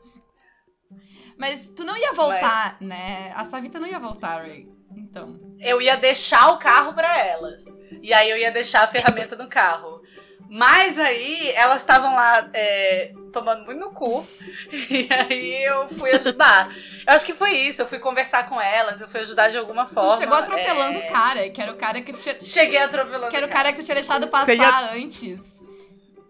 Mas 1.37 1.69
tu 1.75 1.83
não 1.83 1.97
ia 1.97 2.13
voltar, 2.13 2.77
né? 2.79 3.31
A 3.35 3.45
Savita 3.45 3.79
não 3.79 3.87
ia 3.87 3.99
voltar, 3.99 4.41
Ray. 4.41 4.67
Então. 4.95 5.33
Eu 5.59 5.81
ia 5.81 5.97
deixar 5.97 6.51
o 6.51 6.57
carro 6.57 6.93
pra 6.93 7.23
elas. 7.23 7.65
E 8.01 8.13
aí 8.13 8.29
eu 8.29 8.37
ia 8.37 8.51
deixar 8.51 8.83
a 8.83 8.87
ferramenta 8.87 9.35
no 9.35 9.47
carro. 9.47 10.01
Mas 10.49 10.97
aí 10.99 11.51
elas 11.55 11.81
estavam 11.81 12.13
lá 12.15 12.47
é, 12.53 13.11
tomando 13.33 13.65
muito 13.65 13.79
no 13.79 13.91
cu. 13.91 14.25
E 14.71 15.07
aí 15.11 15.63
eu 15.65 15.89
fui 15.89 16.11
ajudar. 16.11 16.73
Eu 17.05 17.13
acho 17.13 17.25
que 17.25 17.33
foi 17.33 17.51
isso. 17.51 17.81
Eu 17.81 17.87
fui 17.87 17.99
conversar 17.99 18.47
com 18.47 18.59
elas, 18.61 19.01
eu 19.01 19.07
fui 19.07 19.21
ajudar 19.21 19.49
de 19.49 19.57
alguma 19.57 19.85
forma. 19.87 20.13
tu 20.13 20.19
chegou 20.19 20.37
atropelando 20.37 20.99
é, 20.99 21.07
o 21.07 21.11
cara, 21.11 21.49
que 21.49 21.61
era 21.61 21.71
o 21.71 21.75
cara 21.75 22.01
que 22.01 22.13
tu 22.13 22.21
tinha. 22.21 22.39
Cheguei 22.39 22.77
atropelando. 22.77 23.29
Que 23.29 23.37
era 23.37 23.45
o 23.45 23.49
o 23.49 23.51
cara 23.51 23.73
que 23.73 23.79
tu 23.79 23.85
tinha 23.85 23.95
deixado 23.95 24.27
passar 24.27 24.53
ia- 24.53 24.93
antes. 24.93 25.53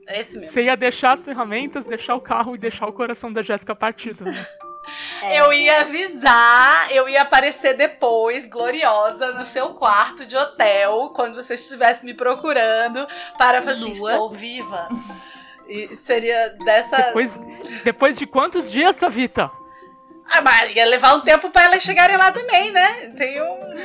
Esse 0.08 0.38
mesmo. 0.38 0.54
Você 0.54 0.64
ia 0.64 0.78
deixar 0.78 1.14
as 1.14 1.24
ferramentas, 1.24 1.84
deixar 1.86 2.16
o 2.16 2.22
carro 2.22 2.56
e 2.56 2.58
deixar 2.58 2.88
o 2.88 2.94
coração 2.94 3.34
da 3.34 3.42
Jéssica 3.42 3.76
partido. 3.76 4.24
Né? 4.24 4.48
É. 5.22 5.40
Eu 5.40 5.52
ia 5.52 5.82
avisar, 5.82 6.92
eu 6.92 7.08
ia 7.10 7.22
aparecer 7.22 7.76
depois, 7.76 8.48
gloriosa, 8.48 9.32
no 9.34 9.46
seu 9.46 9.70
quarto 9.70 10.26
de 10.26 10.36
hotel, 10.36 11.12
quando 11.16 11.36
você 11.36 11.56
estivesse 11.56 12.06
me 12.06 12.14
procurando, 12.14 13.08
para 13.38 13.62
fazer 13.62 13.84
assim, 13.84 14.00
Nua. 14.00 14.12
estou 14.12 14.30
viva. 14.30 14.88
E 15.68 15.96
seria 15.96 16.50
dessa. 16.64 16.98
Depois, 16.98 17.38
depois 17.84 18.18
de 18.18 18.28
quantos 18.28 18.72
dias, 18.72 18.96
Savita? 18.96 19.52
Ah, 20.28 20.42
mas 20.42 20.76
ia 20.76 20.86
levar 20.86 21.14
um 21.16 21.22
tempo 21.22 21.50
para 21.52 21.66
elas 21.66 21.84
chegarem 21.84 22.18
lá 22.18 22.32
também, 22.32 22.72
né? 22.72 23.12
Tem 23.16 23.42
um. 23.42 23.76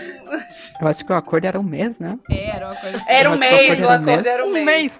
Eu 0.80 0.88
acho 0.88 1.04
que 1.04 1.12
o 1.12 1.16
acordo 1.16 1.46
era 1.46 1.60
um 1.60 1.62
mês, 1.62 2.00
né? 2.00 2.16
É, 2.30 2.56
era 2.56 2.66
uma 2.66 2.76
coisa. 2.76 3.02
Era 3.06 3.30
um 3.30 3.36
mês, 3.36 3.78
o 3.78 3.82
o 3.82 3.88
acordo 3.90 4.04
mês? 4.06 4.26
era 4.26 4.44
um 4.44 4.48
Um 4.48 4.52
mês. 4.52 4.64
mês! 4.64 4.98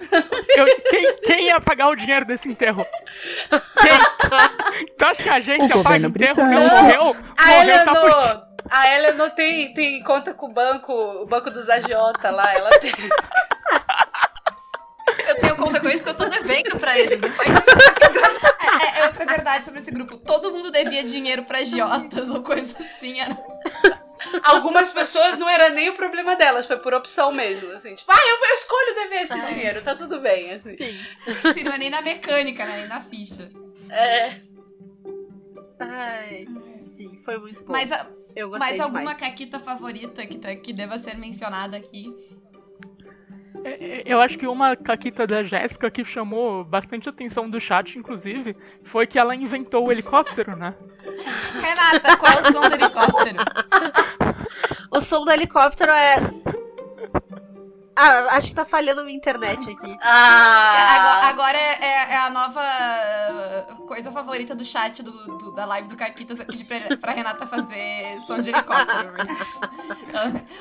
Eu- 0.57 0.66
quem, 0.90 1.16
quem 1.22 1.46
ia 1.46 1.61
pagar 1.61 1.88
o 1.88 1.96
dinheiro 1.96 2.24
desse 2.26 2.48
enterro? 2.48 2.85
Quem? 3.81 4.88
Tu 4.98 5.05
acha 5.05 5.22
que 5.22 5.29
a 5.29 5.35
agência 5.37 5.76
O 5.76 5.83
paga 5.83 5.98
governo 6.09 6.09
enterro? 6.09 6.44
Não 6.46 6.68
morreu? 6.68 7.16
A 7.37 7.46
Morreu, 7.46 7.85
tá 7.85 7.92
Eleanor, 7.92 8.46
a 8.70 8.94
Eleanor 8.94 9.31
tem, 9.31 9.72
tem 9.74 10.03
conta 10.03 10.35
com 10.35 10.46
o 10.46 10.53
banco, 10.53 10.92
o 10.92 11.26
banco 11.26 11.50
dos 11.50 11.68
agiota 11.70 12.31
lá, 12.31 12.53
ela 12.55 12.70
tem. 12.79 12.92
Eu 15.30 15.40
tenho 15.40 15.56
conta 15.56 15.80
com 15.80 15.88
isso 15.88 16.02
que 16.02 16.08
eu 16.08 16.16
tô 16.16 16.24
devendo 16.26 16.78
pra 16.78 16.98
eles, 16.98 17.20
não 17.20 17.30
faz 17.32 17.50
isso. 17.50 18.40
É, 18.82 19.00
é 19.00 19.06
outra 19.06 19.24
verdade 19.26 19.64
sobre 19.64 19.80
esse 19.80 19.90
grupo. 19.90 20.16
Todo 20.18 20.50
mundo 20.52 20.70
devia 20.70 21.04
dinheiro 21.04 21.44
pra 21.44 21.58
agiotas 21.58 22.28
ou 22.28 22.42
coisa 22.42 22.76
assim. 22.78 23.20
Era... 23.20 23.36
Algumas 24.44 24.92
pessoas 24.92 25.38
não 25.38 25.48
era 25.48 25.70
nem 25.70 25.88
o 25.88 25.94
problema 25.94 26.36
delas, 26.36 26.66
foi 26.66 26.76
por 26.78 26.92
opção 26.94 27.32
mesmo, 27.32 27.70
assim. 27.72 27.94
Tipo, 27.94 28.12
ah, 28.12 28.18
eu, 28.28 28.36
eu 28.48 28.54
escolho 28.54 28.94
dever 28.94 29.22
esse 29.22 29.52
dinheiro, 29.54 29.82
tá 29.82 29.94
tudo 29.94 30.20
bem, 30.20 30.52
assim. 30.52 30.76
Sim. 30.76 30.98
Assim, 31.48 31.62
não 31.64 31.72
é 31.72 31.78
nem 31.78 31.90
na 31.90 32.02
mecânica, 32.02 32.64
né? 32.66 32.78
Nem 32.78 32.88
na 32.88 33.00
ficha. 33.00 33.50
É, 33.88 34.36
Ai, 35.78 36.46
sim, 36.92 37.18
foi 37.24 37.38
muito 37.38 37.62
bom. 37.64 37.72
Mas, 37.72 37.90
a- 37.90 38.06
eu 38.36 38.50
gostei 38.50 38.68
mais 38.68 38.80
alguma 38.80 39.00
demais. 39.00 39.18
caquita 39.18 39.58
favorita 39.58 40.26
que, 40.26 40.38
tá- 40.38 40.54
que 40.54 40.72
deva 40.72 40.98
ser 40.98 41.16
mencionada 41.16 41.76
aqui? 41.76 42.14
É, 43.64 44.02
Eu 44.06 44.20
acho 44.20 44.38
que 44.38 44.46
uma 44.46 44.76
caquita 44.76 45.26
da 45.26 45.42
Jéssica 45.42 45.90
que 45.90 46.04
chamou 46.04 46.64
bastante 46.64 47.08
atenção 47.08 47.48
do 47.48 47.60
chat, 47.60 47.98
inclusive, 47.98 48.56
foi 48.82 49.06
que 49.06 49.18
ela 49.18 49.34
inventou 49.34 49.86
o 49.86 49.92
helicóptero, 49.92 50.56
né? 50.56 50.74
Renata, 51.60 52.16
qual 52.16 52.32
é 52.32 52.40
o 52.40 52.52
som 52.52 52.68
do 52.68 52.74
helicóptero? 52.74 53.36
O 54.92 55.00
som 55.00 55.24
do 55.24 55.30
helicóptero 55.30 55.92
é. 55.92 56.16
Ah, 58.02 58.36
acho 58.36 58.48
que 58.48 58.54
tá 58.54 58.64
falhando 58.64 59.02
a 59.02 59.10
internet 59.10 59.68
aqui. 59.70 59.98
Ah! 60.02 60.94
Agora, 60.94 61.26
agora 61.28 61.58
é, 61.58 61.78
é- 61.84 62.12
é 62.12 62.16
a 62.16 62.30
nova 62.30 62.62
coisa 63.86 64.10
favorita 64.10 64.54
do 64.54 64.64
chat 64.64 65.02
do, 65.02 65.10
do- 65.38 65.52
da 65.52 65.64
live 65.66 65.88
do 65.88 65.96
Caquitas 65.96 66.40
é 66.40 66.44
pedir 66.44 66.64
pra, 66.64 66.96
pra 66.96 67.12
Renata 67.12 67.46
fazer 67.46 68.18
som 68.26 68.40
de 68.40 68.50
helicóptero. 68.50 69.12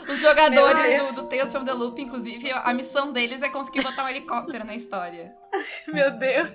Os 0.03 0.07
Meu 0.07 0.15
jogadores 0.17 1.01
do, 1.15 1.21
do 1.23 1.29
Tales 1.29 1.51
from 1.51 1.63
the 1.63 1.73
Loop, 1.73 2.01
inclusive, 2.01 2.51
a 2.51 2.73
missão 2.73 3.11
deles 3.13 3.41
é 3.41 3.49
conseguir 3.49 3.83
botar 3.83 4.03
um 4.03 4.09
helicóptero 4.09 4.65
na 4.65 4.75
história. 4.75 5.33
Meu 5.87 6.11
Deus. 6.11 6.49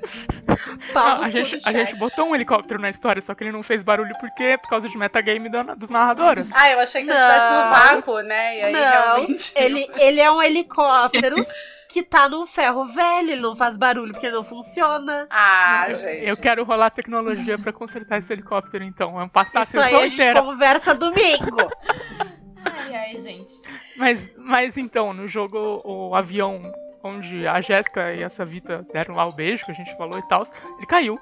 Não, 0.94 1.22
a, 1.22 1.28
gente, 1.28 1.56
do 1.58 1.68
a 1.68 1.72
gente 1.72 1.96
botou 1.96 2.26
um 2.28 2.34
helicóptero 2.34 2.80
na 2.80 2.88
história, 2.88 3.20
só 3.20 3.34
que 3.34 3.42
ele 3.44 3.52
não 3.52 3.62
fez 3.62 3.82
barulho 3.82 4.14
porque 4.20 4.56
por 4.58 4.68
causa 4.70 4.88
de 4.88 4.96
metagame 4.96 5.48
da- 5.48 5.74
dos 5.74 5.90
narradores. 5.90 6.48
Ah, 6.54 6.70
eu 6.70 6.78
achei 6.80 7.02
que 7.04 7.10
eu 7.10 7.14
Não. 7.14 7.20
estivesse 7.28 7.52
no 7.54 7.70
vácuo, 7.70 8.20
né? 8.20 8.58
E 8.58 8.62
aí 8.62 8.72
Não, 8.72 8.80
realmente. 8.80 9.52
ele, 9.56 9.90
ele 9.98 10.20
é 10.20 10.30
um 10.30 10.40
helicóptero 10.42 11.44
que 11.90 12.02
tá 12.02 12.28
num 12.28 12.46
ferro 12.46 12.84
velho, 12.84 13.30
ele 13.32 13.40
não 13.40 13.54
faz 13.56 13.76
barulho 13.76 14.12
porque 14.12 14.26
ele 14.26 14.36
não 14.36 14.44
funciona. 14.44 15.26
Ah, 15.30 15.86
Eu- 15.88 15.96
gente. 15.96 16.28
Eu 16.28 16.36
quero 16.36 16.64
rolar 16.64 16.90
tecnologia 16.90 17.58
pra 17.58 17.72
consertar 17.72 18.18
esse 18.18 18.32
helicóptero, 18.32 18.84
então. 18.84 19.12
Vamos 19.12 19.32
passar 19.32 19.60
a 19.60 19.62
Isso 19.64 19.80
aí 19.80 19.94
a 19.94 20.00
gente 20.02 20.14
inteira. 20.14 20.40
conversa 20.42 20.94
domingo. 20.94 21.70
Ai, 22.66 22.94
ai, 22.96 23.20
gente. 23.20 23.52
Mas, 23.94 24.34
mas 24.38 24.76
então, 24.78 25.12
no 25.12 25.28
jogo, 25.28 25.78
o 25.84 26.14
avião 26.16 26.72
onde 27.04 27.46
a 27.46 27.60
Jéssica 27.60 28.14
e 28.14 28.24
a 28.24 28.30
Savita 28.30 28.84
deram 28.92 29.14
lá 29.14 29.26
o 29.28 29.32
beijo, 29.32 29.64
que 29.64 29.70
a 29.70 29.74
gente 29.74 29.96
falou 29.96 30.18
e 30.18 30.28
tal, 30.28 30.42
ele 30.78 30.86
caiu. 30.86 31.20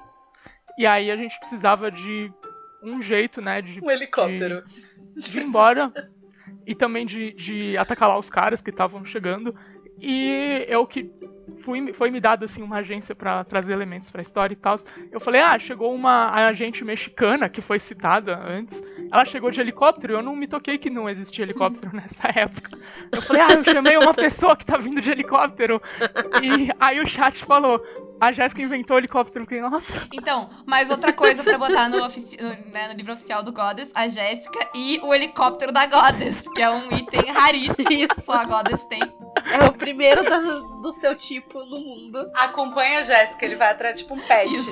E 0.77 0.87
aí 0.87 1.11
a 1.11 1.17
gente 1.17 1.37
precisava 1.39 1.91
de 1.91 2.31
um 2.81 3.01
jeito, 3.01 3.41
né, 3.41 3.61
de, 3.61 3.83
Um 3.83 3.91
helicóptero. 3.91 4.63
de 5.15 5.39
ir 5.39 5.43
embora. 5.43 5.91
E 6.65 6.73
também 6.73 7.05
de, 7.05 7.33
de 7.33 7.77
atacar 7.77 8.07
lá 8.07 8.17
os 8.17 8.29
caras 8.29 8.61
que 8.61 8.69
estavam 8.69 9.03
chegando. 9.03 9.53
E 9.99 10.65
eu 10.67 10.85
que 10.85 11.09
fui, 11.59 11.93
foi 11.93 12.09
me 12.09 12.19
dado 12.19 12.43
assim 12.45 12.61
uma 12.61 12.77
agência 12.77 13.13
pra 13.15 13.43
trazer 13.43 13.71
elementos 13.73 14.09
pra 14.09 14.21
história 14.21 14.53
e 14.53 14.57
tal. 14.57 14.75
Eu 15.11 15.19
falei, 15.19 15.39
ah, 15.41 15.57
chegou 15.57 15.93
uma 15.93 16.31
agente 16.47 16.83
mexicana 16.83 17.47
que 17.47 17.61
foi 17.61 17.79
citada 17.79 18.37
antes. 18.45 18.81
Ela 19.11 19.23
chegou 19.25 19.51
de 19.51 19.61
helicóptero 19.61 20.13
e 20.13 20.15
eu 20.15 20.23
não 20.23 20.35
me 20.35 20.47
toquei 20.47 20.77
que 20.77 20.89
não 20.89 21.09
existia 21.09 21.43
helicóptero 21.45 21.93
nessa 21.95 22.27
época. 22.33 22.77
Eu 23.11 23.21
falei, 23.21 23.41
ah, 23.43 23.53
eu 23.53 23.63
chamei 23.63 23.97
uma 23.97 24.13
pessoa 24.13 24.55
que 24.57 24.65
tá 24.65 24.77
vindo 24.77 24.99
de 24.99 25.11
helicóptero. 25.11 25.81
E 26.41 26.69
aí 26.79 26.99
o 26.99 27.07
chat 27.07 27.45
falou, 27.45 27.81
a 28.19 28.31
Jéssica 28.31 28.61
inventou 28.61 28.97
helicóptero. 28.97 29.43
Eu 29.43 29.47
fiquei, 29.47 29.61
nossa. 29.61 30.07
Então, 30.11 30.49
mais 30.65 30.89
outra 30.89 31.13
coisa 31.13 31.43
pra 31.43 31.57
botar 31.57 31.87
no, 31.89 32.03
ofici- 32.03 32.37
no- 32.41 32.71
né, 32.73 32.87
no 32.89 32.93
livro 32.95 33.13
oficial 33.13 33.43
do 33.43 33.53
Goddess, 33.53 33.91
a 33.93 34.07
Jéssica 34.07 34.67
e 34.73 34.99
o 35.03 35.13
helicóptero 35.13 35.71
da 35.71 35.85
Goddess, 35.85 36.43
que 36.55 36.61
é 36.61 36.69
um 36.69 36.91
item 36.97 37.31
raríssimo. 37.31 37.87
Isso. 37.91 38.21
Só 38.25 38.33
a 38.33 38.45
Goddess 38.45 38.83
tem. 38.87 39.01
É 39.51 39.65
o 39.65 39.73
primeiro 39.73 40.23
da- 40.23 40.39
do 40.39 40.93
seu 40.93 41.15
tipo 41.15 41.59
no 41.65 41.79
mundo. 41.79 42.31
Acompanha 42.35 42.99
a 42.99 43.03
Jéssica, 43.03 43.45
ele 43.45 43.55
vai 43.55 43.71
atrás 43.71 43.99
tipo 43.99 44.13
um 44.13 44.19
pet. 44.27 44.51
Isso. 44.51 44.71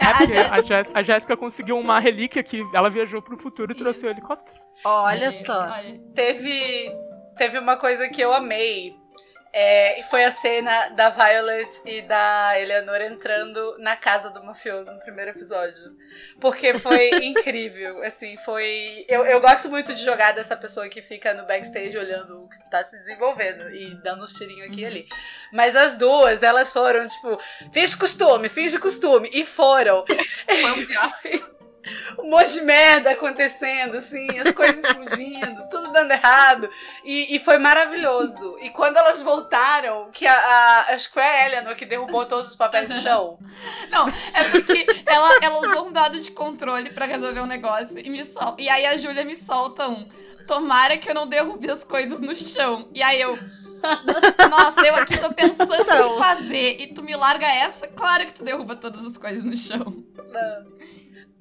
É 0.00 0.88
a 0.94 1.02
Jéssica 1.02 1.36
conseguiu 1.36 1.78
uma 1.78 1.98
relíquia 2.00 2.42
que 2.42 2.64
ela 2.74 2.90
viajou 2.90 3.20
pro 3.22 3.38
futuro 3.38 3.72
e 3.72 3.74
trouxe 3.74 4.04
o 4.06 4.08
helicóptero. 4.10 4.60
Olha 4.84 5.28
Olha, 5.28 5.44
só. 5.44 5.60
olha. 5.70 5.98
Teve, 6.14 6.90
teve 7.36 7.58
uma 7.58 7.76
coisa 7.76 8.08
que 8.08 8.20
eu 8.20 8.32
amei. 8.32 8.94
É, 9.54 10.00
e 10.00 10.02
foi 10.04 10.24
a 10.24 10.30
cena 10.30 10.88
da 10.90 11.10
Violet 11.10 11.68
e 11.84 12.00
da 12.00 12.58
Eleanor 12.58 13.02
entrando 13.02 13.76
na 13.78 13.94
casa 13.94 14.30
do 14.30 14.42
mafioso 14.42 14.90
no 14.90 14.98
primeiro 15.00 15.32
episódio. 15.32 15.94
Porque 16.40 16.72
foi 16.72 17.10
incrível, 17.22 18.02
assim, 18.02 18.34
foi... 18.38 19.04
Eu, 19.06 19.26
eu 19.26 19.42
gosto 19.42 19.68
muito 19.68 19.94
de 19.94 20.02
jogar 20.02 20.32
dessa 20.32 20.56
pessoa 20.56 20.88
que 20.88 21.02
fica 21.02 21.34
no 21.34 21.46
backstage 21.46 21.98
olhando 21.98 22.44
o 22.44 22.48
que 22.48 22.70
tá 22.70 22.82
se 22.82 22.96
desenvolvendo 22.96 23.68
e 23.70 23.94
dando 24.02 24.24
uns 24.24 24.32
tirinhos 24.32 24.70
aqui 24.70 24.80
e 24.80 24.86
ali. 24.86 25.08
Mas 25.52 25.76
as 25.76 25.96
duas, 25.96 26.42
elas 26.42 26.72
foram, 26.72 27.06
tipo, 27.06 27.38
finge 27.70 27.96
costume, 27.98 28.48
finge 28.48 28.78
costume. 28.78 29.28
E 29.34 29.44
foram. 29.44 30.04
Foi 30.06 31.40
um. 31.40 31.52
um 32.18 32.30
monte 32.30 32.52
de 32.54 32.62
merda 32.62 33.10
acontecendo, 33.10 33.96
assim, 33.96 34.26
as 34.38 34.52
coisas 34.52 34.84
explodindo, 34.84 35.62
tudo 35.70 35.92
dando 35.92 36.10
errado. 36.12 36.68
E, 37.04 37.34
e 37.34 37.38
foi 37.40 37.58
maravilhoso. 37.58 38.56
E 38.60 38.70
quando 38.70 38.96
elas 38.96 39.20
voltaram, 39.22 40.08
que 40.12 40.26
a, 40.26 40.34
a- 40.34 40.94
acho 40.94 41.08
que 41.08 41.14
foi 41.14 41.22
a 41.22 41.46
Eleanor 41.46 41.74
que 41.74 41.84
derrubou 41.84 42.24
todos 42.26 42.48
os 42.48 42.56
papéis 42.56 42.88
no 42.88 42.96
chão. 42.98 43.38
Não, 43.90 44.06
é 44.08 44.44
porque 44.50 44.86
ela, 45.06 45.28
ela 45.42 45.58
usou 45.58 45.88
um 45.88 45.92
dado 45.92 46.20
de 46.20 46.30
controle 46.30 46.90
pra 46.90 47.04
resolver 47.06 47.40
um 47.40 47.46
negócio 47.46 47.98
e 47.98 48.08
me 48.08 48.24
sol... 48.24 48.54
E 48.58 48.68
aí 48.68 48.86
a 48.86 48.96
Júlia 48.96 49.24
me 49.24 49.36
solta 49.36 49.88
um. 49.88 50.08
Tomara 50.46 50.96
que 50.98 51.08
eu 51.10 51.14
não 51.14 51.26
derrube 51.26 51.70
as 51.70 51.84
coisas 51.84 52.18
no 52.20 52.34
chão. 52.34 52.88
E 52.94 53.02
aí 53.02 53.20
eu. 53.20 53.38
Nossa, 54.48 54.80
eu 54.86 54.94
aqui 54.96 55.16
tô 55.18 55.32
pensando 55.32 55.74
Então. 55.74 56.14
em 56.14 56.18
fazer. 56.18 56.80
E 56.80 56.86
tu 56.94 57.02
me 57.02 57.14
larga 57.16 57.46
essa, 57.46 57.86
claro 57.88 58.26
que 58.26 58.32
tu 58.34 58.44
derruba 58.44 58.76
todas 58.76 59.04
as 59.04 59.16
coisas 59.16 59.42
no 59.44 59.56
chão. 59.56 60.04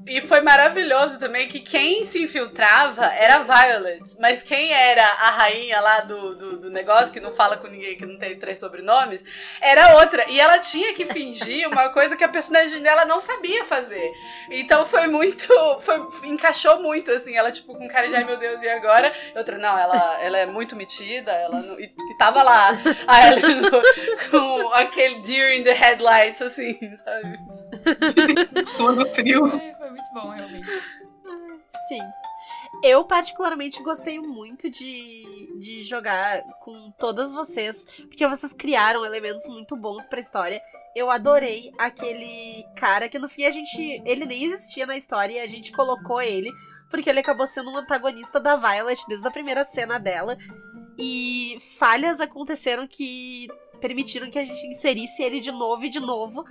E 0.08 0.22
foi 0.22 0.42
maravilhoso 0.42 1.20
também 1.20 1.48
que 1.48 1.60
quem 1.60 2.04
se 2.06 2.24
infiltrava 2.24 3.06
era 3.06 3.36
a 3.36 3.44
Violet. 3.44 4.02
Mas 4.20 4.42
quem 4.42 4.72
era 4.72 5.04
a 5.04 5.32
rainha 5.32 5.80
lá 5.80 6.00
do, 6.02 6.36
do, 6.36 6.58
do 6.58 6.70
negócio, 6.70 7.14
que 7.14 7.20
não 7.20 7.32
fala 7.32 7.58
com 7.58 7.68
ninguém, 7.68 7.96
que 7.96 8.06
não 8.06 8.18
tem 8.18 8.38
três 8.38 8.60
sobrenomes, 8.60 9.24
era 9.62 9.98
outra. 9.98 10.30
E 10.30 10.40
ela 10.40 10.58
tinha 10.60 10.94
que 10.94 11.06
fingir 11.06 11.68
uma 11.68 11.90
coisa 11.90 12.18
que 12.18 12.24
a 12.24 12.30
personagem 12.30 12.82
dela 12.82 13.06
não 13.06 13.20
sabia 13.20 13.64
fazer. 13.66 14.12
Então 14.50 14.86
foi 14.86 15.08
muito. 15.08 15.48
Foi, 15.82 16.00
encaixou 16.26 16.82
muito, 16.82 17.12
assim. 17.12 17.36
Ela, 17.36 17.52
tipo, 17.52 17.76
com 17.76 17.88
cara 17.88 18.08
de 18.08 18.16
ai 18.16 18.24
meu 18.24 18.38
Deus, 18.38 18.62
e 18.62 18.70
agora? 18.70 19.12
E 19.34 19.38
outra, 19.38 19.58
não, 19.58 19.78
ela, 19.78 20.20
ela 20.22 20.38
é 20.38 20.46
muito 20.46 20.76
metida, 20.76 21.32
ela 21.32 21.62
não, 21.62 21.80
e, 21.80 21.86
e 21.86 22.18
tava 22.18 22.44
lá 22.44 22.70
a 23.08 23.28
Eleanor 23.28 23.82
com 24.30 24.74
aquele 24.74 25.22
deer 25.22 25.58
in 25.58 25.64
the 25.64 25.74
headlights, 25.74 26.42
assim, 26.42 26.78
sabe? 27.04 27.40
Suando 28.72 29.10
frio. 29.12 29.50
Ai, 29.54 29.76
Foi 29.78 29.90
muito 29.91 30.12
bom, 30.13 30.30
realmente. 30.30 30.67
Sim. 31.88 32.01
Eu 32.84 33.04
particularmente 33.04 33.82
gostei 33.84 34.19
muito 34.19 34.69
de, 34.69 35.60
de 35.60 35.84
jogar 35.84 36.41
com 36.60 36.91
todas 36.91 37.34
vocês, 37.34 37.86
porque 38.08 38.27
vocês 38.27 38.54
criaram 38.54 39.06
elementos 39.06 39.47
muito 39.47 39.75
bons 39.75 40.08
pra 40.08 40.19
história. 40.19 40.62
Eu 40.95 41.10
adorei 41.10 41.71
aquele 41.77 42.65
cara 42.75 43.08
que 43.08 43.19
no 43.19 43.30
fim 43.30 43.45
a 43.45 43.51
gente. 43.51 44.01
Ele 44.06 44.25
nem 44.25 44.45
existia 44.45 44.86
na 44.86 44.97
história 44.97 45.34
e 45.34 45.39
a 45.39 45.47
gente 45.47 45.71
colocou 45.71 46.21
ele, 46.21 46.51
porque 46.89 47.10
ele 47.10 47.19
acabou 47.19 47.47
sendo 47.47 47.71
um 47.71 47.77
antagonista 47.77 48.39
da 48.39 48.56
Violet 48.56 49.01
desde 49.08 49.27
a 49.27 49.32
primeira 49.32 49.63
cena 49.65 49.99
dela. 49.99 50.38
E 50.97 51.58
falhas 51.77 52.19
aconteceram 52.19 52.88
que 52.88 53.47
permitiram 53.82 54.30
que 54.30 54.39
a 54.39 54.44
gente 54.44 54.65
inserisse 54.67 55.22
ele 55.22 55.39
de 55.41 55.52
novo 55.52 55.84
e 55.86 55.89
de 55.89 56.00
novo. 56.00 56.46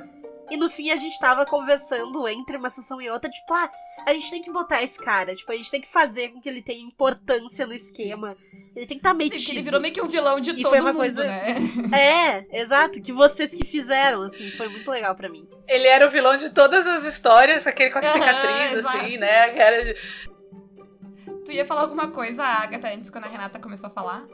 E 0.50 0.56
no 0.56 0.68
fim 0.68 0.90
a 0.90 0.96
gente 0.96 1.16
tava 1.20 1.46
conversando 1.46 2.26
entre 2.26 2.56
uma 2.56 2.70
sessão 2.70 3.00
e 3.00 3.08
outra, 3.08 3.30
tipo, 3.30 3.54
ah, 3.54 3.70
a 4.04 4.12
gente 4.12 4.28
tem 4.32 4.42
que 4.42 4.50
botar 4.50 4.82
esse 4.82 4.98
cara, 4.98 5.32
tipo, 5.32 5.52
a 5.52 5.54
gente 5.54 5.70
tem 5.70 5.80
que 5.80 5.86
fazer 5.86 6.30
com 6.30 6.40
que 6.40 6.48
ele 6.48 6.60
tenha 6.60 6.84
importância 6.84 7.64
no 7.68 7.72
esquema. 7.72 8.36
Ele 8.74 8.84
tem 8.84 8.88
que 8.88 8.94
estar 8.96 9.10
tá 9.10 9.14
metido. 9.14 9.52
ele 9.52 9.62
virou 9.62 9.80
meio 9.80 9.94
que 9.94 10.02
um 10.02 10.08
vilão 10.08 10.40
de 10.40 10.50
E 10.50 10.62
todo 10.62 10.70
foi 10.70 10.80
uma 10.80 10.92
mundo, 10.92 11.02
coisa- 11.02 11.22
né? 11.24 11.54
É, 11.96 12.60
exato, 12.62 13.00
que 13.00 13.12
vocês 13.12 13.54
que 13.54 13.64
fizeram, 13.64 14.22
assim, 14.22 14.50
foi 14.50 14.68
muito 14.68 14.90
legal 14.90 15.14
pra 15.14 15.28
mim. 15.28 15.48
Ele 15.68 15.86
era 15.86 16.04
o 16.04 16.10
vilão 16.10 16.36
de 16.36 16.50
todas 16.50 16.84
as 16.84 17.04
histórias, 17.04 17.64
aquele 17.68 17.90
com 17.90 18.00
a 18.00 18.02
cicatriz, 18.02 18.72
exato. 18.72 18.98
assim, 18.98 19.18
né? 19.18 19.50
De- 19.84 19.96
Tu 21.44 21.52
ia 21.52 21.64
falar 21.64 21.82
alguma 21.82 22.08
coisa, 22.10 22.42
Agatha, 22.42 22.88
antes 22.92 23.08
quando 23.08 23.24
a 23.24 23.28
Renata 23.28 23.58
começou 23.60 23.86
a 23.86 23.90
falar? 23.90 24.24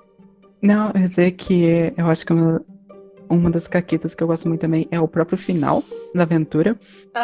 Não, 0.62 0.90
eu 0.94 1.00
ia 1.02 1.08
dizer 1.08 1.30
que 1.32 1.92
eu 1.96 2.06
acho 2.08 2.24
que 2.24 2.32
uma, 2.32 2.64
uma 3.28 3.50
das 3.50 3.66
caquetas 3.66 4.14
que 4.14 4.22
eu 4.22 4.26
gosto 4.26 4.48
muito 4.48 4.60
também 4.60 4.86
é 4.90 5.00
o 5.00 5.08
próprio 5.08 5.36
final 5.38 5.82
da 6.14 6.22
aventura, 6.22 6.74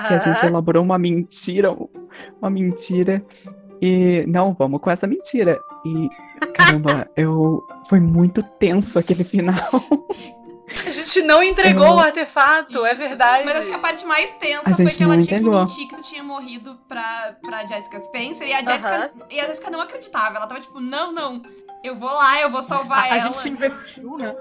que 0.08 0.14
a 0.14 0.18
gente 0.18 0.44
elaborou 0.46 0.82
uma 0.82 0.98
mentira, 0.98 1.70
uma 2.40 2.50
mentira, 2.50 3.24
e 3.80 4.24
não, 4.26 4.52
vamos 4.54 4.80
com 4.80 4.90
essa 4.90 5.06
mentira. 5.06 5.60
E 5.84 6.08
caramba, 6.54 7.08
eu 7.16 7.66
foi 7.88 7.98
muito 8.00 8.42
tenso 8.42 8.98
aquele 8.98 9.24
final. 9.24 9.56
A 10.86 10.90
gente 10.90 11.20
não 11.22 11.42
entregou 11.42 11.84
Eu- 11.86 11.92
o 11.94 11.98
artefato, 12.00 12.86
é 12.86 12.94
verdade. 12.94 13.44
Mas 13.44 13.56
acho 13.56 13.68
que 13.68 13.74
a 13.74 13.78
parte 13.78 14.06
mais 14.06 14.30
tensa 14.38 14.62
A 14.70 14.74
foi 14.74 14.86
que 14.86 15.02
ela 15.02 15.14
tinha 15.18 15.36
entregou. 15.38 15.52
que 15.66 15.70
mentir 15.70 15.88
que 15.88 15.96
tu 15.96 16.02
tinha 16.02 16.22
morrido 16.24 16.78
pra, 16.88 17.36
pra 17.42 17.64
Jessica 17.66 18.02
Spencer. 18.02 18.46
E 18.48 18.52
a, 18.54 18.64
Jessica, 18.64 19.12
e 19.30 19.40
a 19.40 19.46
Jessica 19.48 19.70
não 19.70 19.80
acreditava. 19.82 20.36
Ela 20.36 20.46
tava 20.46 20.60
tipo, 20.60 20.80
não, 20.80 21.12
não. 21.12 21.42
Eu 21.84 21.98
vou 21.98 22.08
lá, 22.08 22.40
eu 22.40 22.50
vou 22.50 22.62
salvar 22.62 23.00
A, 23.00 23.02
a 23.02 23.18
ela. 23.18 23.26
gente 23.26 23.38
se 23.42 23.48
investiu, 23.50 24.16
né? 24.16 24.34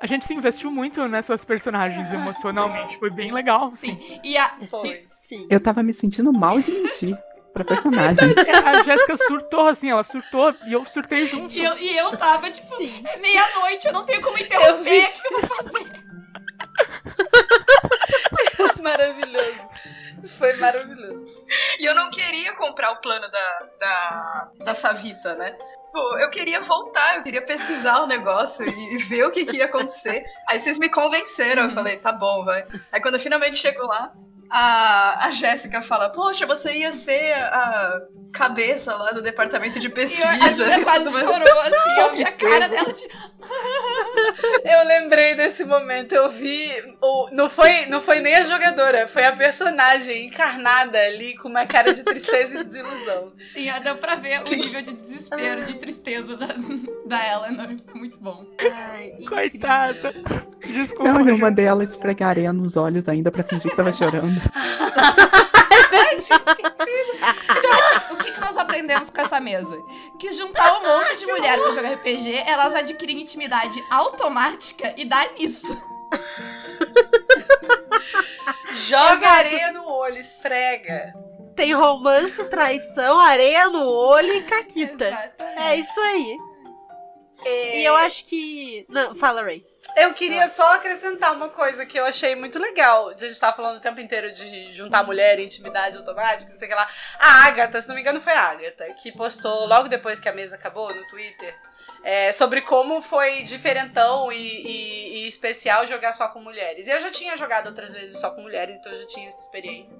A 0.00 0.06
gente 0.06 0.24
se 0.24 0.32
investiu 0.34 0.70
muito 0.70 1.06
nessas 1.08 1.44
personagens 1.44 2.12
emocionalmente. 2.12 2.96
Foi 2.98 3.10
bem 3.10 3.32
legal. 3.32 3.72
Sim. 3.72 3.98
E 4.22 4.36
a, 4.38 4.50
Foi. 4.70 5.04
Sim. 5.08 5.46
Eu 5.50 5.60
tava 5.60 5.82
me 5.82 5.92
sentindo 5.92 6.32
mal 6.32 6.60
de 6.60 6.70
mentir 6.70 7.18
pra 7.52 7.64
personagem. 7.64 8.28
É, 8.46 8.56
A 8.58 8.82
Jéssica 8.84 9.16
surtou, 9.16 9.66
assim, 9.66 9.90
ela 9.90 10.04
surtou 10.04 10.54
e 10.66 10.72
eu 10.72 10.84
surtei 10.86 11.26
junto. 11.26 11.52
e, 11.52 11.64
eu, 11.64 11.76
e 11.78 11.96
eu 11.96 12.16
tava 12.16 12.48
tipo, 12.50 12.76
Sim. 12.76 13.02
é 13.06 13.18
meia-noite, 13.18 13.86
eu 13.88 13.92
não 13.92 14.04
tenho 14.04 14.20
como 14.22 14.38
interromper. 14.38 15.04
O 15.08 15.12
que 15.12 15.26
eu 15.26 15.40
vou 15.40 15.56
fazer? 15.72 15.92
Maravilhoso. 18.82 19.68
Foi 20.26 20.56
maravilhoso. 20.56 21.44
E 21.78 21.84
eu 21.84 21.94
não 21.94 22.10
queria 22.10 22.54
comprar 22.54 22.90
o 22.92 23.00
plano 23.00 23.28
da, 23.30 23.68
da, 23.78 24.50
da 24.64 24.74
Savita, 24.74 25.34
né? 25.34 25.56
Pô, 25.92 26.18
eu 26.18 26.28
queria 26.30 26.60
voltar, 26.60 27.16
eu 27.16 27.22
queria 27.22 27.42
pesquisar 27.42 28.02
o 28.02 28.06
negócio 28.06 28.64
e, 28.64 28.94
e 28.94 28.98
ver 28.98 29.24
o 29.24 29.30
que, 29.30 29.44
que 29.44 29.56
ia 29.58 29.64
acontecer. 29.64 30.24
Aí 30.48 30.58
vocês 30.58 30.78
me 30.78 30.88
convenceram, 30.88 31.64
eu 31.64 31.70
falei, 31.70 31.96
tá 31.96 32.12
bom, 32.12 32.44
vai. 32.44 32.64
Aí 32.92 33.00
quando 33.00 33.14
eu 33.14 33.20
finalmente 33.20 33.56
chego 33.56 33.86
lá, 33.86 34.12
a, 34.50 35.26
a 35.26 35.30
Jéssica 35.30 35.82
fala, 35.82 36.10
poxa, 36.10 36.46
você 36.46 36.72
ia 36.78 36.92
ser 36.92 37.34
a 37.34 38.02
cabeça 38.32 38.94
lá 38.94 39.10
do 39.10 39.22
departamento 39.22 39.78
de 39.78 39.86
E 39.86 39.90
eu, 39.90 39.92
a 39.92 39.94
pesquisa. 39.94 40.80
Quase 40.84 41.10
chorou, 41.10 41.60
assim, 41.60 42.00
eu 42.00 42.14
vi 42.14 42.24
a 42.24 42.32
cara 42.32 42.68
dela 42.68 42.92
de... 42.92 43.02
Eu 44.64 44.86
lembrei 44.86 45.34
desse 45.34 45.64
momento, 45.64 46.14
eu 46.14 46.28
vi. 46.30 46.70
O, 47.00 47.28
não, 47.32 47.48
foi, 47.48 47.86
não 47.86 48.00
foi 48.00 48.20
nem 48.20 48.34
a 48.34 48.44
jogadora, 48.44 49.06
foi 49.06 49.24
a 49.24 49.32
personagem 49.34 50.26
encarnada 50.26 50.98
ali 50.98 51.36
com 51.36 51.48
uma 51.48 51.64
cara 51.64 51.92
de 51.94 52.02
tristeza 52.02 52.60
e 52.60 52.64
desilusão. 52.64 53.32
Sim, 53.52 53.70
deu 53.82 53.96
pra 53.96 54.16
ver 54.16 54.40
o 54.40 54.56
nível 54.56 54.82
de 54.82 54.92
desespero, 54.94 55.64
de 55.64 55.76
tristeza 55.76 56.36
da, 56.36 56.48
da 57.06 57.32
Eleanor. 57.32 57.76
Foi 57.86 58.00
muito 58.00 58.18
bom. 58.18 58.44
Ai, 58.60 59.12
Coitada. 59.26 60.14
Desculpa. 60.66 61.12
Não, 61.12 61.20
eu 61.20 61.28
gente. 61.28 61.40
mandei 61.40 61.64
ela 61.64 61.84
esfregar 61.84 62.30
areia 62.30 62.52
nos 62.52 62.76
olhos 62.76 63.08
ainda 63.08 63.30
pra 63.30 63.44
fingir 63.44 63.70
que 63.70 63.76
tava 63.76 63.92
chorando. 63.92 64.37
O 68.10 68.16
que, 68.16 68.32
que 68.32 68.40
nós 68.40 68.56
aprendemos 68.56 69.10
com 69.10 69.20
essa 69.20 69.40
mesa? 69.40 69.76
Que 70.18 70.32
juntar 70.32 70.78
um 70.78 70.82
monte 70.82 71.18
de 71.18 71.26
mulher 71.26 71.58
pra 71.58 71.72
jogar 71.72 71.92
RPG, 71.94 72.44
elas 72.46 72.74
adquirem 72.74 73.20
intimidade 73.20 73.82
automática 73.90 74.92
e 74.96 75.04
dá 75.04 75.26
nisso. 75.32 75.66
Joga 78.74 79.28
areia 79.28 79.72
no 79.72 79.86
olho, 79.86 80.18
esfrega. 80.18 81.14
Tem 81.54 81.74
romance, 81.74 82.44
traição, 82.44 83.18
areia 83.18 83.68
no 83.68 83.84
olho 83.84 84.32
e 84.32 84.42
caquita. 84.42 85.08
Exatamente. 85.08 85.62
É 85.62 85.76
isso 85.76 86.00
aí. 86.00 86.38
É, 87.44 87.80
E 87.80 87.84
eu 87.84 87.96
acho 87.96 88.24
que. 88.24 88.86
Não, 88.88 89.14
fala, 89.14 89.42
Ray. 89.42 89.64
Eu 89.96 90.14
queria 90.14 90.48
só 90.48 90.74
acrescentar 90.74 91.32
uma 91.32 91.48
coisa 91.48 91.84
que 91.84 91.98
eu 91.98 92.04
achei 92.04 92.34
muito 92.36 92.58
legal. 92.58 93.08
A 93.08 93.16
gente 93.16 93.38
tava 93.38 93.56
falando 93.56 93.78
o 93.78 93.80
tempo 93.80 94.00
inteiro 94.00 94.30
de 94.32 94.72
juntar 94.72 95.02
mulher 95.02 95.38
e 95.40 95.44
intimidade 95.44 95.96
automática, 95.96 96.52
não 96.52 96.58
sei 96.58 96.66
o 96.68 96.70
que 96.70 96.74
lá. 96.76 96.88
A 97.18 97.46
Agatha, 97.46 97.80
se 97.80 97.88
não 97.88 97.94
me 97.94 98.00
engano, 98.00 98.20
foi 98.20 98.32
a 98.32 98.42
Agatha, 98.42 98.92
que 98.94 99.10
postou 99.10 99.66
logo 99.66 99.88
depois 99.88 100.20
que 100.20 100.28
a 100.28 100.32
mesa 100.32 100.54
acabou 100.56 100.94
no 100.94 101.06
Twitter. 101.08 101.54
é, 102.04 102.30
sobre 102.30 102.60
como 102.62 103.02
foi 103.02 103.42
diferentão 103.42 104.30
e, 104.30 104.36
e- 104.36 105.14
e 105.24 105.28
especial 105.28 105.84
jogar 105.84 106.12
só 106.12 106.28
com 106.28 106.40
mulheres. 106.40 106.86
Eu 106.86 107.00
já 107.00 107.10
tinha 107.10 107.36
jogado 107.36 107.66
outras 107.66 107.92
vezes 107.92 108.20
só 108.20 108.30
com 108.30 108.40
mulheres, 108.40 108.76
então 108.76 108.92
eu 108.92 108.98
já 108.98 109.06
tinha 109.08 109.26
essa 109.26 109.40
experiência. 109.40 109.96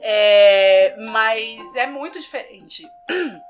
É, 0.00 0.94
mas 1.10 1.74
é 1.74 1.86
muito 1.88 2.20
diferente. 2.20 2.88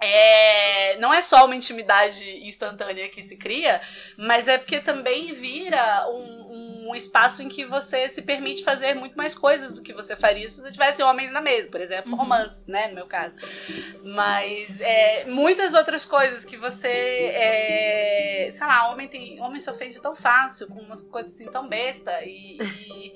É, 0.00 0.96
não 0.98 1.12
é 1.12 1.20
só 1.20 1.44
uma 1.44 1.56
intimidade 1.56 2.46
instantânea 2.46 3.08
que 3.08 3.22
se 3.22 3.36
cria, 3.36 3.80
mas 4.16 4.46
é 4.48 4.56
porque 4.58 4.80
também 4.80 5.32
vira 5.32 6.08
um, 6.10 6.88
um 6.90 6.94
espaço 6.94 7.42
em 7.42 7.48
que 7.48 7.64
você 7.66 8.08
se 8.08 8.22
permite 8.22 8.64
fazer 8.64 8.94
muito 8.94 9.16
mais 9.16 9.34
coisas 9.34 9.72
do 9.72 9.82
que 9.82 9.92
você 9.92 10.14
faria 10.16 10.48
se 10.48 10.56
você 10.60 10.70
tivesse 10.72 11.02
homens 11.02 11.30
na 11.32 11.40
mesa, 11.40 11.68
por 11.68 11.80
exemplo, 11.80 12.10
Uhum. 12.12 12.16
romance, 12.18 12.62
né, 12.66 12.88
no 12.88 12.94
meu 12.94 13.06
caso. 13.06 13.38
Mas 14.02 14.80
é, 14.80 15.24
muitas 15.26 15.74
outras 15.74 16.04
coisas 16.06 16.44
que 16.44 16.56
você, 16.56 16.88
é, 16.88 18.48
sei 18.52 18.66
lá, 18.66 18.90
homem 18.90 19.08
tem, 19.08 19.40
homem 19.40 19.60
se 19.60 19.68
ofende 19.70 20.00
tão 20.00 20.14
fácil 20.14 20.66
com 20.68 20.80
umas 20.80 21.02
coisas 21.02 21.34
assim 21.34 21.46
tão 21.46 21.68
besta 21.68 22.22
e, 22.24 22.56
e 22.60 23.12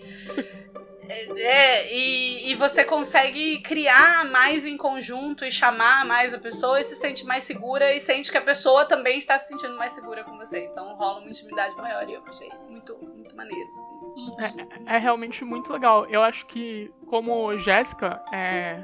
é, 1.39 1.95
e, 1.95 2.51
e 2.51 2.55
você 2.55 2.85
consegue 2.85 3.61
criar 3.61 4.25
mais 4.25 4.67
em 4.67 4.77
conjunto 4.77 5.45
e 5.45 5.51
chamar 5.51 6.05
mais 6.05 6.35
a 6.35 6.39
pessoa 6.39 6.81
e 6.81 6.85
se 6.85 6.97
sente 6.97 7.25
mais 7.25 7.45
segura 7.45 7.95
e 7.95 8.01
sente 8.01 8.31
que 8.31 8.39
a 8.39 8.43
pessoa 8.43 8.85
também 8.85 9.19
está 9.19 9.39
se 9.39 9.49
sentindo 9.49 9.77
mais 9.77 9.93
segura 9.93 10.25
com 10.25 10.37
você. 10.37 10.65
Então 10.65 10.95
rola 10.95 11.21
uma 11.21 11.29
intimidade 11.29 11.77
maior 11.77 12.09
e 12.09 12.15
eu 12.15 12.23
achei 12.27 12.51
muito, 12.69 12.97
muito 12.99 13.37
maneiro 13.37 13.93
isso. 14.17 14.57
É 14.87 14.99
realmente 14.99 15.45
muito 15.45 15.73
legal. 15.73 16.07
Eu 16.07 16.23
acho 16.23 16.47
que, 16.47 16.93
como 17.07 17.57
Jéssica, 17.59 18.23
é, 18.33 18.83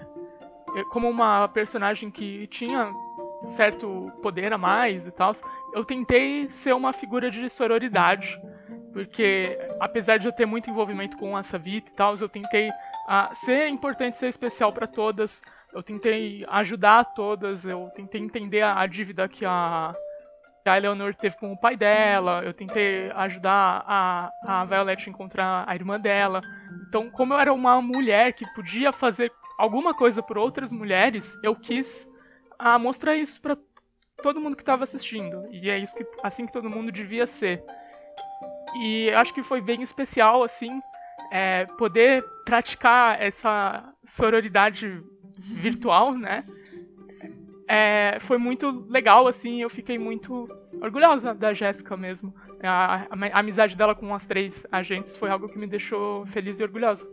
é, 0.76 0.84
como 0.90 1.08
uma 1.08 1.48
personagem 1.48 2.10
que 2.10 2.46
tinha 2.48 2.92
certo 3.56 4.12
poder 4.22 4.52
a 4.52 4.58
mais 4.58 5.06
e 5.06 5.10
tal, 5.10 5.32
eu 5.72 5.84
tentei 5.84 6.48
ser 6.48 6.74
uma 6.74 6.92
figura 6.92 7.30
de 7.30 7.48
sororidade. 7.48 8.40
Porque, 8.92 9.58
apesar 9.80 10.18
de 10.18 10.26
eu 10.26 10.32
ter 10.32 10.46
muito 10.46 10.70
envolvimento 10.70 11.16
com 11.16 11.36
a 11.36 11.42
Savita 11.42 11.90
e 11.90 11.94
tal, 11.94 12.14
eu 12.16 12.28
tentei 12.28 12.70
ah, 13.06 13.30
ser 13.32 13.68
importante, 13.68 14.16
ser 14.16 14.28
especial 14.28 14.72
para 14.72 14.86
todas. 14.86 15.42
Eu 15.72 15.82
tentei 15.82 16.44
ajudar 16.48 17.04
todas, 17.14 17.64
eu 17.64 17.90
tentei 17.94 18.20
entender 18.20 18.62
a, 18.62 18.80
a 18.80 18.86
dívida 18.86 19.28
que 19.28 19.44
a, 19.44 19.94
que 20.62 20.68
a 20.68 20.76
Eleanor 20.76 21.14
teve 21.14 21.36
com 21.36 21.52
o 21.52 21.56
pai 21.56 21.76
dela, 21.76 22.42
eu 22.44 22.54
tentei 22.54 23.10
ajudar 23.10 23.84
a, 23.86 24.30
a 24.42 24.64
Violet 24.64 25.06
a 25.06 25.10
encontrar 25.10 25.64
a 25.66 25.74
irmã 25.74 26.00
dela. 26.00 26.40
Então, 26.88 27.10
como 27.10 27.34
eu 27.34 27.38
era 27.38 27.52
uma 27.52 27.80
mulher 27.82 28.32
que 28.32 28.46
podia 28.54 28.92
fazer 28.92 29.30
alguma 29.58 29.92
coisa 29.92 30.22
por 30.22 30.38
outras 30.38 30.72
mulheres, 30.72 31.36
eu 31.42 31.54
quis 31.54 32.08
ah, 32.58 32.78
mostrar 32.78 33.14
isso 33.14 33.40
pra 33.40 33.56
todo 34.22 34.40
mundo 34.40 34.56
que 34.56 34.62
estava 34.62 34.84
assistindo. 34.84 35.46
E 35.50 35.70
é 35.70 35.78
isso 35.78 35.94
que 35.94 36.06
assim 36.22 36.46
que 36.46 36.52
todo 36.52 36.70
mundo 36.70 36.90
devia 36.90 37.26
ser. 37.26 37.62
E 38.74 39.10
acho 39.10 39.32
que 39.34 39.42
foi 39.42 39.60
bem 39.60 39.82
especial, 39.82 40.42
assim, 40.42 40.80
é, 41.30 41.66
poder 41.66 42.24
praticar 42.44 43.20
essa 43.20 43.92
sororidade 44.04 45.02
virtual, 45.52 46.14
né? 46.14 46.44
É, 47.66 48.16
foi 48.20 48.38
muito 48.38 48.84
legal, 48.88 49.26
assim, 49.26 49.60
eu 49.62 49.68
fiquei 49.68 49.98
muito 49.98 50.48
orgulhosa 50.80 51.34
da 51.34 51.52
Jéssica 51.52 51.96
mesmo. 51.96 52.34
A, 52.62 53.04
a- 53.10 53.26
a 53.32 53.38
amizade 53.40 53.76
dela 53.76 53.94
com 53.94 54.14
as 54.14 54.24
três 54.24 54.66
agentes 54.72 55.16
foi 55.16 55.30
algo 55.30 55.48
que 55.48 55.58
me 55.58 55.66
deixou 55.66 56.24
feliz 56.26 56.58
e 56.58 56.62
orgulhosa. 56.62 57.06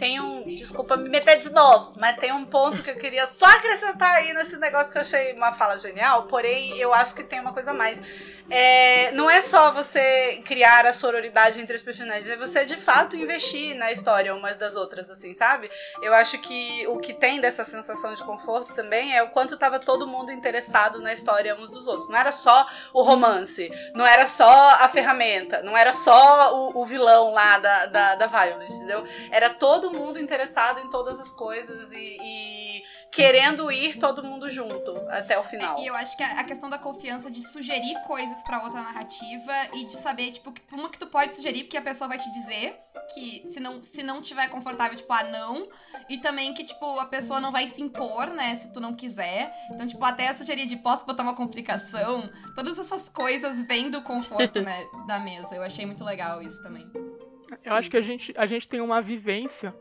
Tem 0.00 0.18
um. 0.18 0.44
Desculpa 0.44 0.96
me 0.96 1.10
meter 1.10 1.36
de 1.36 1.50
novo, 1.50 1.92
mas 2.00 2.16
tem 2.16 2.32
um 2.32 2.46
ponto 2.46 2.82
que 2.82 2.88
eu 2.88 2.96
queria 2.96 3.26
só 3.26 3.44
acrescentar 3.44 4.12
aí 4.12 4.32
nesse 4.32 4.56
negócio 4.56 4.90
que 4.90 4.96
eu 4.96 5.02
achei 5.02 5.34
uma 5.34 5.52
fala 5.52 5.76
genial, 5.76 6.22
porém 6.22 6.78
eu 6.78 6.94
acho 6.94 7.14
que 7.14 7.22
tem 7.22 7.38
uma 7.38 7.52
coisa 7.52 7.72
a 7.72 7.74
mais. 7.74 8.00
É, 8.48 9.12
não 9.12 9.30
é 9.30 9.42
só 9.42 9.70
você 9.70 10.40
criar 10.44 10.86
a 10.86 10.92
sororidade 10.94 11.60
entre 11.60 11.76
os 11.76 11.82
personagens, 11.82 12.28
é 12.30 12.36
você 12.36 12.64
de 12.64 12.76
fato 12.76 13.14
investir 13.14 13.76
na 13.76 13.92
história 13.92 14.34
umas 14.34 14.56
das 14.56 14.74
outras, 14.74 15.10
assim, 15.10 15.34
sabe? 15.34 15.70
Eu 16.02 16.14
acho 16.14 16.38
que 16.38 16.86
o 16.88 16.98
que 16.98 17.12
tem 17.12 17.38
dessa 17.38 17.62
sensação 17.62 18.14
de 18.14 18.24
conforto 18.24 18.74
também 18.74 19.14
é 19.14 19.22
o 19.22 19.28
quanto 19.28 19.58
tava 19.58 19.78
todo 19.78 20.08
mundo 20.08 20.32
interessado 20.32 21.00
na 21.02 21.12
história 21.12 21.54
uns 21.54 21.70
dos 21.70 21.86
outros. 21.86 22.08
Não 22.08 22.18
era 22.18 22.32
só 22.32 22.66
o 22.94 23.02
romance, 23.02 23.70
não 23.94 24.06
era 24.06 24.26
só 24.26 24.70
a 24.80 24.88
ferramenta, 24.88 25.62
não 25.62 25.76
era 25.76 25.92
só 25.92 26.56
o, 26.56 26.80
o 26.80 26.86
vilão 26.86 27.34
lá 27.34 27.58
da, 27.58 27.86
da, 27.86 28.14
da 28.14 28.26
Violet, 28.26 28.72
entendeu? 28.72 29.04
Era 29.30 29.50
todo 29.50 29.89
mundo 29.92 30.18
interessado 30.18 30.80
em 30.80 30.90
todas 30.90 31.20
as 31.20 31.30
coisas 31.30 31.92
e, 31.92 32.16
e 32.20 32.82
querendo 33.12 33.70
ir 33.70 33.98
todo 33.98 34.22
mundo 34.22 34.48
junto 34.48 34.96
até 35.08 35.38
o 35.38 35.44
final. 35.44 35.78
E 35.78 35.86
eu 35.86 35.94
acho 35.94 36.16
que 36.16 36.22
a 36.22 36.40
a 36.40 36.44
questão 36.44 36.70
da 36.70 36.78
confiança 36.78 37.30
de 37.30 37.46
sugerir 37.46 38.00
coisas 38.06 38.42
pra 38.42 38.62
outra 38.62 38.82
narrativa 38.82 39.52
e 39.74 39.84
de 39.84 39.94
saber, 39.96 40.32
tipo, 40.32 40.52
uma 40.72 40.88
que 40.88 40.98
tu 40.98 41.06
pode 41.06 41.34
sugerir, 41.34 41.64
porque 41.64 41.76
a 41.76 41.82
pessoa 41.82 42.08
vai 42.08 42.18
te 42.18 42.30
dizer 42.32 42.76
que 43.14 43.42
se 43.52 43.60
não, 43.60 43.82
se 43.84 44.02
não 44.02 44.22
tiver 44.22 44.48
confortável, 44.48 44.96
tipo, 44.96 45.12
ah, 45.12 45.24
não. 45.24 45.68
E 46.08 46.18
também 46.18 46.54
que, 46.54 46.64
tipo, 46.64 46.98
a 46.98 47.06
pessoa 47.06 47.40
não 47.40 47.52
vai 47.52 47.66
se 47.66 47.82
impor, 47.82 48.28
né, 48.28 48.56
se 48.56 48.72
tu 48.72 48.80
não 48.80 48.94
quiser. 48.94 49.52
Então, 49.70 49.86
tipo, 49.86 50.02
até 50.04 50.32
sugerir 50.34 50.66
de 50.66 50.76
posso 50.76 51.04
botar 51.04 51.22
uma 51.22 51.34
complicação. 51.34 52.30
Todas 52.54 52.78
essas 52.78 53.08
coisas 53.08 53.62
vêm 53.66 53.90
do 53.90 54.02
conforto, 54.02 54.62
né, 54.62 54.84
da 55.06 55.18
mesa. 55.18 55.54
Eu 55.54 55.62
achei 55.62 55.84
muito 55.84 56.02
legal 56.02 56.40
isso 56.42 56.62
também. 56.62 56.90
Eu 57.64 57.74
acho 57.74 57.90
que 57.90 57.96
a 57.96 58.00
gente, 58.00 58.32
a 58.36 58.46
gente 58.46 58.68
tem 58.68 58.80
uma 58.80 59.00
vivência, 59.00 59.74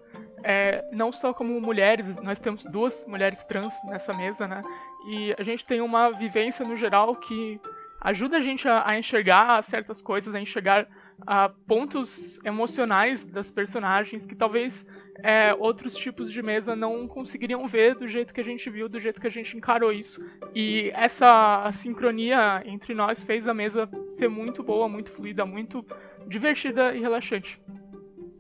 é, 0.44 0.84
não 0.92 1.12
só 1.12 1.34
como 1.34 1.60
mulheres, 1.60 2.20
nós 2.22 2.40
temos 2.40 2.66
duas 2.66 3.06
mulheres 3.06 3.44
trans 3.44 3.76
nessa 3.86 4.14
mesa, 4.14 4.48
né? 4.48 4.64
E 5.08 5.36
a 5.38 5.44
gente 5.44 5.66
tem 5.66 5.82
uma 5.82 6.12
vivência 6.12 6.66
no 6.66 6.76
geral 6.76 7.16
que 7.16 7.60
ajuda 8.02 8.38
a 8.38 8.42
gente 8.42 8.68
a, 8.68 8.88
a 8.88 8.98
enxergar 8.98 9.62
certas 9.64 10.02
coisas, 10.02 10.34
a 10.34 10.40
enxergar 10.40 10.88
ah, 11.28 11.52
pontos 11.68 12.40
emocionais 12.46 13.24
das 13.24 13.52
personagens 13.52 14.26
que 14.26 14.36
talvez 14.36 14.86
é, 15.22 15.54
outros 15.54 15.96
tipos 15.96 16.32
de 16.32 16.42
mesa 16.42 16.76
não 16.76 17.08
conseguiriam 17.08 17.68
ver 17.68 17.96
do 17.96 18.08
jeito 18.08 18.34
que 18.34 18.40
a 18.40 18.44
gente 18.44 18.70
viu, 18.70 18.88
do 18.88 19.00
jeito 19.00 19.20
que 19.20 19.28
a 19.28 19.32
gente 19.32 19.56
encarou 19.58 19.92
isso. 19.92 20.24
E 20.56 20.92
essa 20.94 21.70
sincronia 21.74 22.62
entre 22.66 22.94
nós 22.94 23.24
fez 23.24 23.48
a 23.48 23.54
mesa 23.54 23.90
ser 24.10 24.30
muito 24.30 24.64
boa, 24.64 24.88
muito 24.88 25.12
fluida, 25.12 25.46
muito 25.46 25.86
divertida 26.30 26.96
e 26.96 27.02
relaxante. 27.02 27.60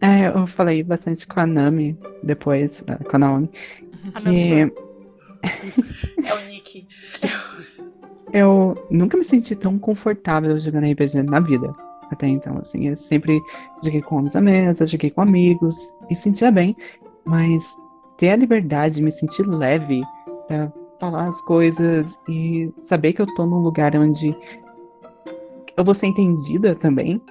É, 0.01 0.27
eu 0.27 0.47
falei 0.47 0.81
bastante 0.83 1.27
com 1.27 1.39
a 1.39 1.45
Nami 1.45 1.97
depois, 2.23 2.83
eh, 2.87 3.03
com 3.03 3.15
a 3.17 3.19
Naomi, 3.19 3.49
A 4.13 4.21
que 4.21 4.71
É 6.23 6.33
o 6.33 6.45
Nick. 6.47 6.87
eu 8.31 8.87
nunca 8.89 9.17
me 9.17 9.23
senti 9.23 9.55
tão 9.55 9.77
confortável 9.77 10.57
jogando 10.59 10.89
RPG 10.91 11.23
na 11.23 11.39
vida. 11.39 11.73
Até 12.11 12.27
então, 12.27 12.57
assim, 12.57 12.87
eu 12.87 12.95
sempre 12.95 13.39
joguei 13.83 14.01
com 14.01 14.17
homens 14.17 14.35
à 14.35 14.41
mesa, 14.41 14.87
joguei 14.87 15.11
com 15.11 15.21
amigos 15.21 15.75
e 16.09 16.15
sentia 16.15 16.51
bem. 16.51 16.75
mas 17.25 17.75
ter 18.17 18.31
a 18.31 18.35
liberdade, 18.35 19.01
me 19.01 19.11
sentir 19.11 19.43
leve 19.47 20.01
pra 20.47 20.71
falar 20.99 21.27
as 21.27 21.39
coisas 21.41 22.19
e 22.27 22.69
saber 22.75 23.13
que 23.13 23.21
eu 23.21 23.33
tô 23.35 23.45
num 23.45 23.59
lugar 23.59 23.95
onde 23.95 24.35
eu 25.77 25.83
vou 25.85 25.93
ser 25.93 26.07
entendida 26.07 26.75
também 26.75 27.21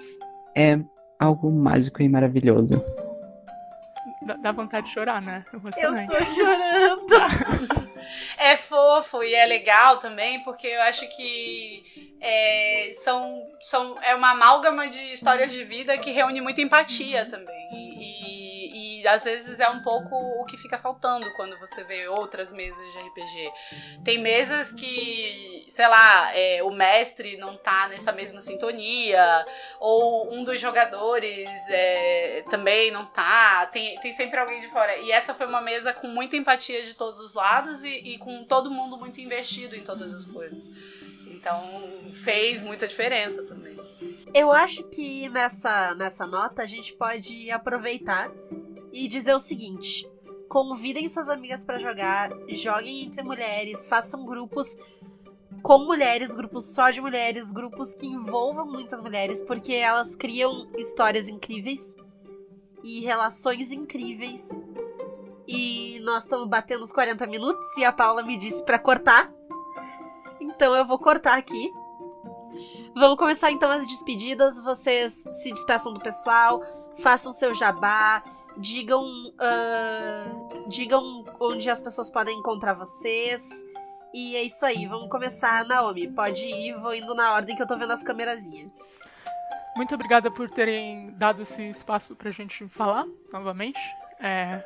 é 0.55 0.79
algo 1.19 1.51
mágico 1.51 2.03
e 2.03 2.09
maravilhoso. 2.09 2.83
Dá, 4.23 4.35
dá 4.35 4.53
vontade 4.53 4.87
de 4.87 4.93
chorar, 4.93 5.23
né? 5.23 5.45
Você 5.53 5.85
Eu 5.87 5.91
também. 5.91 6.07
tô 6.07 6.25
chorando. 6.27 7.89
É 8.41 8.57
fofo 8.57 9.23
e 9.25 9.35
é 9.35 9.45
legal 9.45 9.99
também, 9.99 10.43
porque 10.45 10.69
eu 10.69 10.81
acho 10.83 11.09
que 11.09 11.83
é, 12.21 12.93
são, 13.03 13.43
são, 13.61 14.01
é 14.01 14.15
uma 14.15 14.31
amálgama 14.31 14.89
de 14.89 15.13
histórias 15.13 15.53
de 15.53 15.65
vida 15.65 15.99
que 15.99 16.13
reúne 16.13 16.41
muita 16.41 16.61
empatia 16.63 17.27
também. 17.27 17.69
E, 17.73 17.99
e- 18.05 18.48
e 18.69 19.07
às 19.07 19.25
vezes 19.25 19.59
é 19.61 19.69
um 19.69 19.83
pouco 19.83 20.15
o 20.15 20.45
que 20.45 20.57
fica 20.57 20.79
faltando 20.79 21.31
quando 21.35 21.59
você 21.59 21.85
vê 21.85 22.09
outras 22.09 22.53
mesas 22.53 22.93
de 22.93 22.99
RPG. 22.99 23.53
Tem 24.05 24.19
mesas 24.19 24.73
que, 24.73 25.65
sei 25.69 25.89
lá, 25.89 26.35
é, 26.35 26.63
o 26.63 26.71
mestre 26.71 27.37
não 27.37 27.57
tá 27.57 27.89
nessa 27.89 28.13
mesma 28.13 28.41
sintonia, 28.41 29.47
ou 29.81 30.33
um 30.33 30.45
dos 30.45 30.61
jogadores 30.61 31.49
é, 31.69 32.45
também 32.51 32.91
não 32.91 33.07
tá. 33.07 33.67
Tem, 33.67 33.99
tem 34.01 34.13
sempre 34.13 34.39
alguém 34.39 34.61
de 34.61 34.69
fora. 34.69 34.97
E 34.99 35.11
essa 35.11 35.35
foi 35.35 35.47
uma 35.47 35.61
mesa 35.61 35.93
com 35.93 36.09
muita 36.09 36.37
empatia 36.37 36.83
de 36.83 36.95
todos 36.95 37.21
os 37.21 37.35
lados 37.35 37.83
e, 37.85 37.89
e 37.89 38.19
com 38.19 38.45
todo 38.45 38.71
mundo 38.71 38.97
muito 38.97 39.21
investido 39.21 39.77
em 39.77 39.83
todas 39.83 40.13
as 40.15 40.27
coisas. 40.27 40.69
Então 41.27 42.13
fez 42.25 42.61
muita 42.61 42.87
diferença 42.87 43.43
também. 43.43 43.79
Eu 44.35 44.53
acho 44.53 44.85
que 44.85 45.29
nessa, 45.29 45.95
nessa 45.95 46.27
nota 46.27 46.63
a 46.63 46.67
gente 46.67 46.93
pode 46.93 47.51
aproveitar 47.51 48.31
e 48.93 49.09
dizer 49.09 49.35
o 49.35 49.39
seguinte: 49.39 50.09
convidem 50.49 51.09
suas 51.09 51.29
amigas 51.29 51.65
pra 51.65 51.79
jogar, 51.79 52.31
joguem 52.49 53.05
entre 53.05 53.23
mulheres, 53.23 53.87
façam 53.87 54.25
grupos 54.25 54.77
com 55.63 55.79
mulheres, 55.79 56.35
grupos 56.35 56.65
só 56.67 56.91
de 56.91 57.01
mulheres, 57.01 57.51
grupos 57.51 57.93
que 57.93 58.07
envolvam 58.07 58.67
muitas 58.67 59.01
mulheres, 59.01 59.43
porque 59.43 59.75
elas 59.75 60.15
criam 60.15 60.69
histórias 60.77 61.29
incríveis 61.29 61.97
e 62.83 63.01
relações 63.01 63.73
incríveis. 63.73 64.49
E 65.47 65.99
nós 66.05 66.25
estamos 66.25 66.47
batendo 66.47 66.85
os 66.85 66.93
40 66.93 67.27
minutos 67.27 67.67
e 67.79 67.85
a 67.85 67.93
Paula 67.93 68.23
me 68.23 68.37
disse 68.37 68.63
pra 68.63 68.79
cortar. 68.79 69.33
Então 70.41 70.75
eu 70.75 70.85
vou 70.85 70.99
cortar 70.99 71.39
aqui. 71.39 71.73
Vamos 72.95 73.17
começar 73.17 73.51
então 73.51 73.71
as 73.71 73.87
despedidas. 73.87 74.63
Vocês 74.63 75.25
se 75.43 75.51
despeçam 75.51 75.95
do 75.95 76.01
pessoal, 76.01 76.63
façam 76.97 77.33
seu 77.33 77.55
jabá, 77.55 78.23
digam, 78.59 79.05
ah, 79.39 80.25
digam 80.69 81.25
onde 81.41 81.71
as 81.71 81.81
pessoas 81.81 82.11
podem 82.11 82.39
encontrar 82.39 82.75
vocês. 82.75 83.49
E 84.13 84.37
é 84.37 84.43
isso 84.43 84.65
aí, 84.65 84.87
vamos 84.87 85.09
começar. 85.09 85.65
Naomi, 85.67 86.09
pode 86.09 86.47
ir, 86.47 86.75
vou 86.75 86.95
indo 86.95 87.15
na 87.15 87.35
ordem 87.35 87.55
que 87.55 87.63
eu 87.63 87.67
tô 87.67 87.77
vendo 87.77 87.93
as 87.93 88.03
câmerazinhas. 88.03 88.71
Muito 89.77 89.95
obrigada 89.95 90.31
por 90.31 90.51
terem 90.51 91.13
dado 91.13 91.43
esse 91.43 91.63
espaço 91.69 92.17
pra 92.17 92.31
gente 92.31 92.67
falar 92.69 93.07
novamente. 93.33 93.79
É 94.19 94.65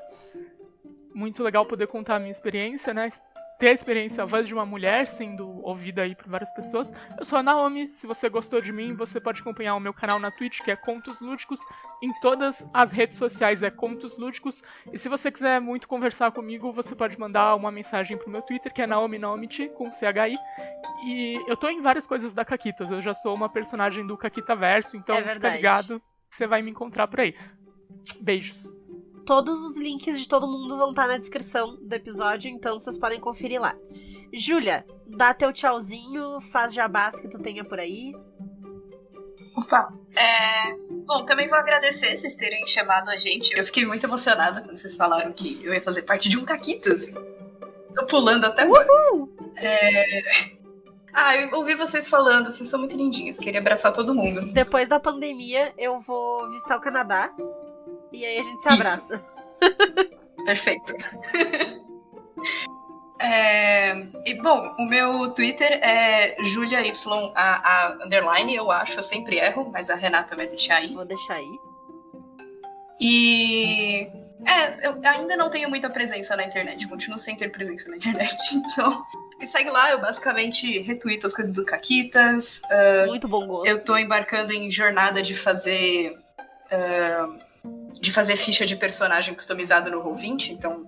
muito 1.15 1.43
legal 1.43 1.67
poder 1.67 1.87
contar 1.87 2.17
a 2.17 2.19
minha 2.19 2.31
experiência, 2.33 2.95
né? 2.95 3.11
Ter 3.63 3.69
a 3.69 3.73
experiência, 3.73 4.25
a 4.25 4.27
voz 4.27 4.49
de 4.49 4.53
uma 4.53 4.67
mulher 4.67 5.07
sendo 5.07 5.65
ouvida 5.65 6.03
aí 6.03 6.17
por 6.17 6.27
várias 6.27 6.51
pessoas. 6.51 6.93
Eu 7.17 7.25
sou 7.25 7.39
a 7.39 7.45
Naomi, 7.45 7.93
se 7.93 8.09
você 8.09 8.29
gostou 8.29 8.61
de 8.61 8.73
mim, 8.73 8.93
você 8.93 9.21
pode 9.21 9.41
acompanhar 9.41 9.77
o 9.77 9.79
meu 9.79 9.95
canal 9.95 10.19
na 10.19 10.33
Twitch, 10.33 10.63
que 10.63 10.73
é 10.73 10.75
Contos 10.75 11.21
Lúdicos. 11.21 11.61
Em 12.03 12.13
todas 12.21 12.67
as 12.75 12.91
redes 12.91 13.17
sociais 13.17 13.63
é 13.63 13.71
Contos 13.71 14.19
Lúdicos. 14.19 14.65
E 14.93 14.99
se 14.99 15.09
você 15.09 15.31
quiser 15.31 15.61
muito 15.61 15.87
conversar 15.87 16.33
comigo, 16.33 16.73
você 16.73 16.97
pode 16.97 17.17
mandar 17.21 17.55
uma 17.55 17.71
mensagem 17.71 18.17
pro 18.17 18.29
meu 18.29 18.43
Twitter, 18.43 18.75
que 18.75 18.83
é 18.83 18.87
Naomi 18.89 19.17
Naomiti, 19.17 19.69
com 19.69 19.93
CHI. 19.93 20.37
E 21.07 21.41
eu 21.47 21.57
tô 21.57 21.69
em 21.69 21.81
várias 21.81 22.05
coisas 22.05 22.33
da 22.33 22.45
Caquitas. 22.45 22.91
Eu 22.91 23.01
já 23.01 23.15
sou 23.15 23.33
uma 23.33 23.49
personagem 23.49 24.05
do 24.05 24.17
Caquita 24.17 24.57
Verso, 24.57 24.97
então 24.97 25.15
É 25.15 25.23
fica 25.23 25.55
ligado 25.55 26.03
você 26.29 26.47
vai 26.47 26.63
me 26.63 26.71
encontrar 26.71 27.07
por 27.07 27.21
aí. 27.21 27.35
Beijos. 28.21 28.67
Todos 29.25 29.63
os 29.63 29.77
links 29.77 30.19
de 30.19 30.29
todo 30.29 30.49
mundo 30.49 30.77
vão 30.77 30.91
estar 30.91 31.07
na 31.07 31.17
descrição 31.17 31.77
do 31.77 31.95
episódio, 31.95 32.51
então 32.51 32.79
vocês 32.79 32.99
podem 32.99 33.21
conferir 33.21 33.61
lá. 33.61 33.77
Júlia, 34.33 34.85
dá 35.07 35.33
teu 35.35 35.53
tchauzinho, 35.53 36.41
faz 36.41 36.73
jabás 36.73 37.21
que 37.21 37.29
tu 37.29 37.39
tenha 37.39 37.65
por 37.65 37.79
aí. 37.79 38.15
Opa, 39.57 39.93
é... 40.17 40.75
Bom, 41.07 41.25
também 41.25 41.47
vou 41.47 41.59
agradecer 41.59 42.17
vocês 42.17 42.35
terem 42.35 42.65
chamado 42.67 43.11
a 43.11 43.17
gente. 43.17 43.57
Eu 43.57 43.65
fiquei 43.65 43.85
muito 43.85 44.05
emocionada 44.07 44.63
quando 44.63 44.77
vocês 44.77 44.97
falaram 44.97 45.31
que 45.33 45.59
eu 45.63 45.75
ia 45.75 45.83
fazer 45.83 46.03
parte 46.03 46.29
de 46.29 46.39
um 46.39 46.45
Caquitas. 46.45 47.13
Tô 47.95 48.07
pulando 48.07 48.47
até 48.47 48.63
agora. 48.63 48.87
É... 49.57 50.53
Ah, 51.15 51.37
eu 51.37 51.55
ouvi 51.55 51.75
vocês 51.75 52.09
falando, 52.09 52.51
vocês 52.51 52.71
são 52.71 52.79
muito 52.79 52.97
lindinhos. 52.97 53.37
Queria 53.37 53.61
abraçar 53.61 53.93
todo 53.93 54.15
mundo. 54.15 54.51
Depois 54.51 54.89
da 54.89 54.99
pandemia, 54.99 55.75
eu 55.77 55.99
vou 55.99 56.51
visitar 56.51 56.77
o 56.77 56.81
Canadá. 56.81 57.31
E 58.13 58.25
aí 58.25 58.39
a 58.39 58.43
gente 58.43 58.63
se 58.63 58.69
abraça. 58.69 59.25
Perfeito. 60.45 60.95
É, 63.25 63.93
e 64.27 64.35
bom, 64.43 64.75
o 64.81 64.85
meu 64.85 65.29
Twitter 65.31 65.79
é 65.81 66.35
JuliaYAA 66.43 67.99
underline, 68.05 68.53
eu 68.53 68.69
acho, 68.69 68.99
eu 68.99 69.03
sempre 69.05 69.39
erro, 69.39 69.71
mas 69.73 69.89
a 69.91 69.95
Renata 69.95 70.35
vai 70.35 70.49
deixar 70.49 70.79
aí. 70.79 70.93
Vou 70.93 71.05
deixar 71.05 71.35
aí. 71.35 71.59
E 73.01 74.11
é, 74.45 74.89
eu 74.89 75.01
ainda 75.05 75.37
não 75.37 75.49
tenho 75.49 75.71
muita 75.71 75.89
presença 75.89 76.35
na 76.35 76.43
internet, 76.43 76.89
continuo 76.89 77.17
sem 77.17 77.37
ter 77.37 77.53
presença 77.53 77.89
na 77.89 77.97
internet, 77.97 78.35
então 78.57 79.05
me 79.39 79.47
segue 79.47 79.71
lá, 79.71 79.93
eu 79.93 80.01
basicamente 80.01 80.81
retuito 80.81 81.25
as 81.25 81.33
coisas 81.33 81.53
do 81.53 81.65
Caquitas. 81.65 82.61
Muito 83.07 83.29
bom 83.29 83.47
gosto. 83.47 83.69
Eu 83.69 83.85
tô 83.85 83.97
embarcando 83.97 84.53
em 84.53 84.69
jornada 84.69 85.23
de 85.23 85.35
fazer. 85.35 86.13
ah, 86.73 87.39
de 88.01 88.11
fazer 88.13 88.37
ficha 88.37 88.65
de 88.67 88.77
personagem 88.77 89.35
customizado 89.35 89.91
no 89.91 90.03
Roll20, 90.03 90.51
então. 90.51 90.87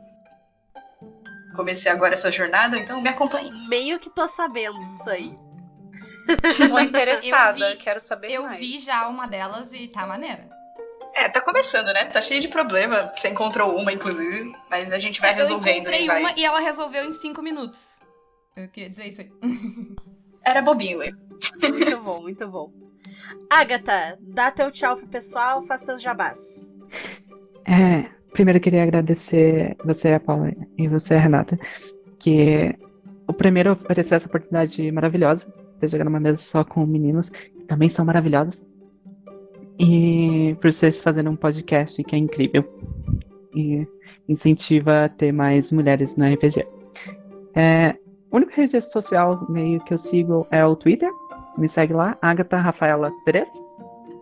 Comecei 1.55 1.91
agora 1.91 2.15
essa 2.15 2.31
jornada, 2.33 2.77
então 2.79 3.01
me 3.01 3.09
acompanhe. 3.09 3.51
Meio 3.69 3.99
que 3.99 4.11
tô 4.11 4.27
sabendo 4.27 4.79
disso 4.93 5.11
aí. 5.11 5.39
Tô 6.69 6.79
interessada, 6.81 7.59
Eu 7.71 7.77
vi- 7.79 7.85
quero 7.85 8.01
saber 8.01 8.33
Eu 8.33 8.43
mais. 8.43 8.59
vi 8.59 8.79
já 8.79 9.07
uma 9.09 9.27
delas 9.27 9.69
e 9.73 9.87
tá 9.89 10.07
maneira. 10.07 10.49
É, 11.15 11.29
tá 11.29 11.41
começando, 11.41 11.93
né? 11.93 12.07
Tá 12.07 12.21
cheio 12.23 12.41
de 12.41 12.49
problema. 12.49 13.13
Você 13.15 13.29
encontrou 13.29 13.77
uma, 13.79 13.93
inclusive, 13.93 14.53
mas 14.71 14.91
a 14.91 14.99
gente 14.99 15.21
vai 15.21 15.33
eu 15.33 15.37
resolvendo 15.37 15.77
encontrei 15.83 16.05
e 16.05 16.07
vai. 16.07 16.21
uma 16.21 16.33
e 16.37 16.45
ela 16.45 16.61
resolveu 16.61 17.05
em 17.05 17.13
cinco 17.13 17.43
minutos. 17.43 18.01
Eu 18.57 18.69
queria 18.69 18.89
dizer 18.91 19.07
isso 19.07 19.21
aí. 19.21 19.31
Era 20.43 20.61
bobinho, 20.63 21.03
eu. 21.03 21.13
Muito 21.71 22.01
bom, 22.01 22.21
muito 22.23 22.49
bom. 22.49 22.73
Agatha, 23.51 24.17
dá 24.21 24.51
teu 24.51 24.71
tchau 24.71 24.97
pro 24.97 25.07
pessoal, 25.07 25.61
faz 25.63 25.83
teus 25.83 26.01
jabás. 26.03 26.39
É, 27.67 28.05
primeiro 28.33 28.59
eu 28.59 28.63
queria 28.63 28.83
agradecer 28.83 29.77
você, 29.85 30.13
a 30.13 30.21
Paula, 30.21 30.53
e 30.77 30.89
você, 30.89 31.15
a 31.15 31.19
Renata, 31.19 31.59
que 32.19 32.77
o 33.27 33.33
primeiro 33.33 33.73
oferecer 33.73 34.17
essa 34.17 34.27
oportunidade 34.27 34.91
maravilhosa 34.93 35.53
de 35.81 35.89
jogar 35.89 36.05
numa 36.05 36.21
mesa 36.21 36.37
só 36.37 36.65
com 36.65 36.85
meninos, 36.87 37.31
que 37.31 37.65
também 37.67 37.89
são 37.89 38.05
maravilhosos, 38.05 38.67
e 39.79 40.57
por 40.61 40.71
vocês 40.71 41.01
fazendo 41.01 41.31
um 41.31 41.37
podcast 41.37 42.03
que 42.05 42.15
é 42.15 42.19
incrível 42.19 42.65
e 43.55 43.87
incentiva 44.29 45.05
a 45.05 45.09
ter 45.09 45.33
mais 45.33 45.73
mulheres 45.73 46.17
no 46.17 46.27
RPG. 46.27 46.67
É, 47.55 47.97
a 48.31 48.37
única 48.37 48.55
rede 48.57 48.81
social 48.83 49.47
meio 49.49 49.83
que 49.85 49.95
eu 49.95 49.99
sigo 49.99 50.47
é 50.51 50.65
o 50.65 50.77
Twitter, 50.77 51.11
me 51.57 51.69
segue 51.69 51.93
lá, 51.93 52.19
Agatha 52.21 52.57
Rafaela 52.57 53.13
3. 53.25 53.49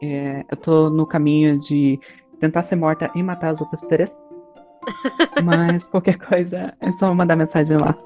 É, 0.03 0.45
eu 0.51 0.57
tô 0.57 0.90
no 0.90 1.07
caminho 1.07 1.59
de 1.59 1.99
tentar 2.43 2.64
ser 2.64 2.74
morta 2.74 3.09
e 3.14 3.22
matar 3.22 3.51
as 3.51 3.61
outras 3.61 3.82
três. 3.82 4.18
Mas 5.45 5.86
qualquer 5.86 6.18
coisa 6.18 6.74
é 6.80 6.90
só 6.93 7.14
mandar 7.14 7.36
mensagem 7.36 7.76
lá. 7.76 7.97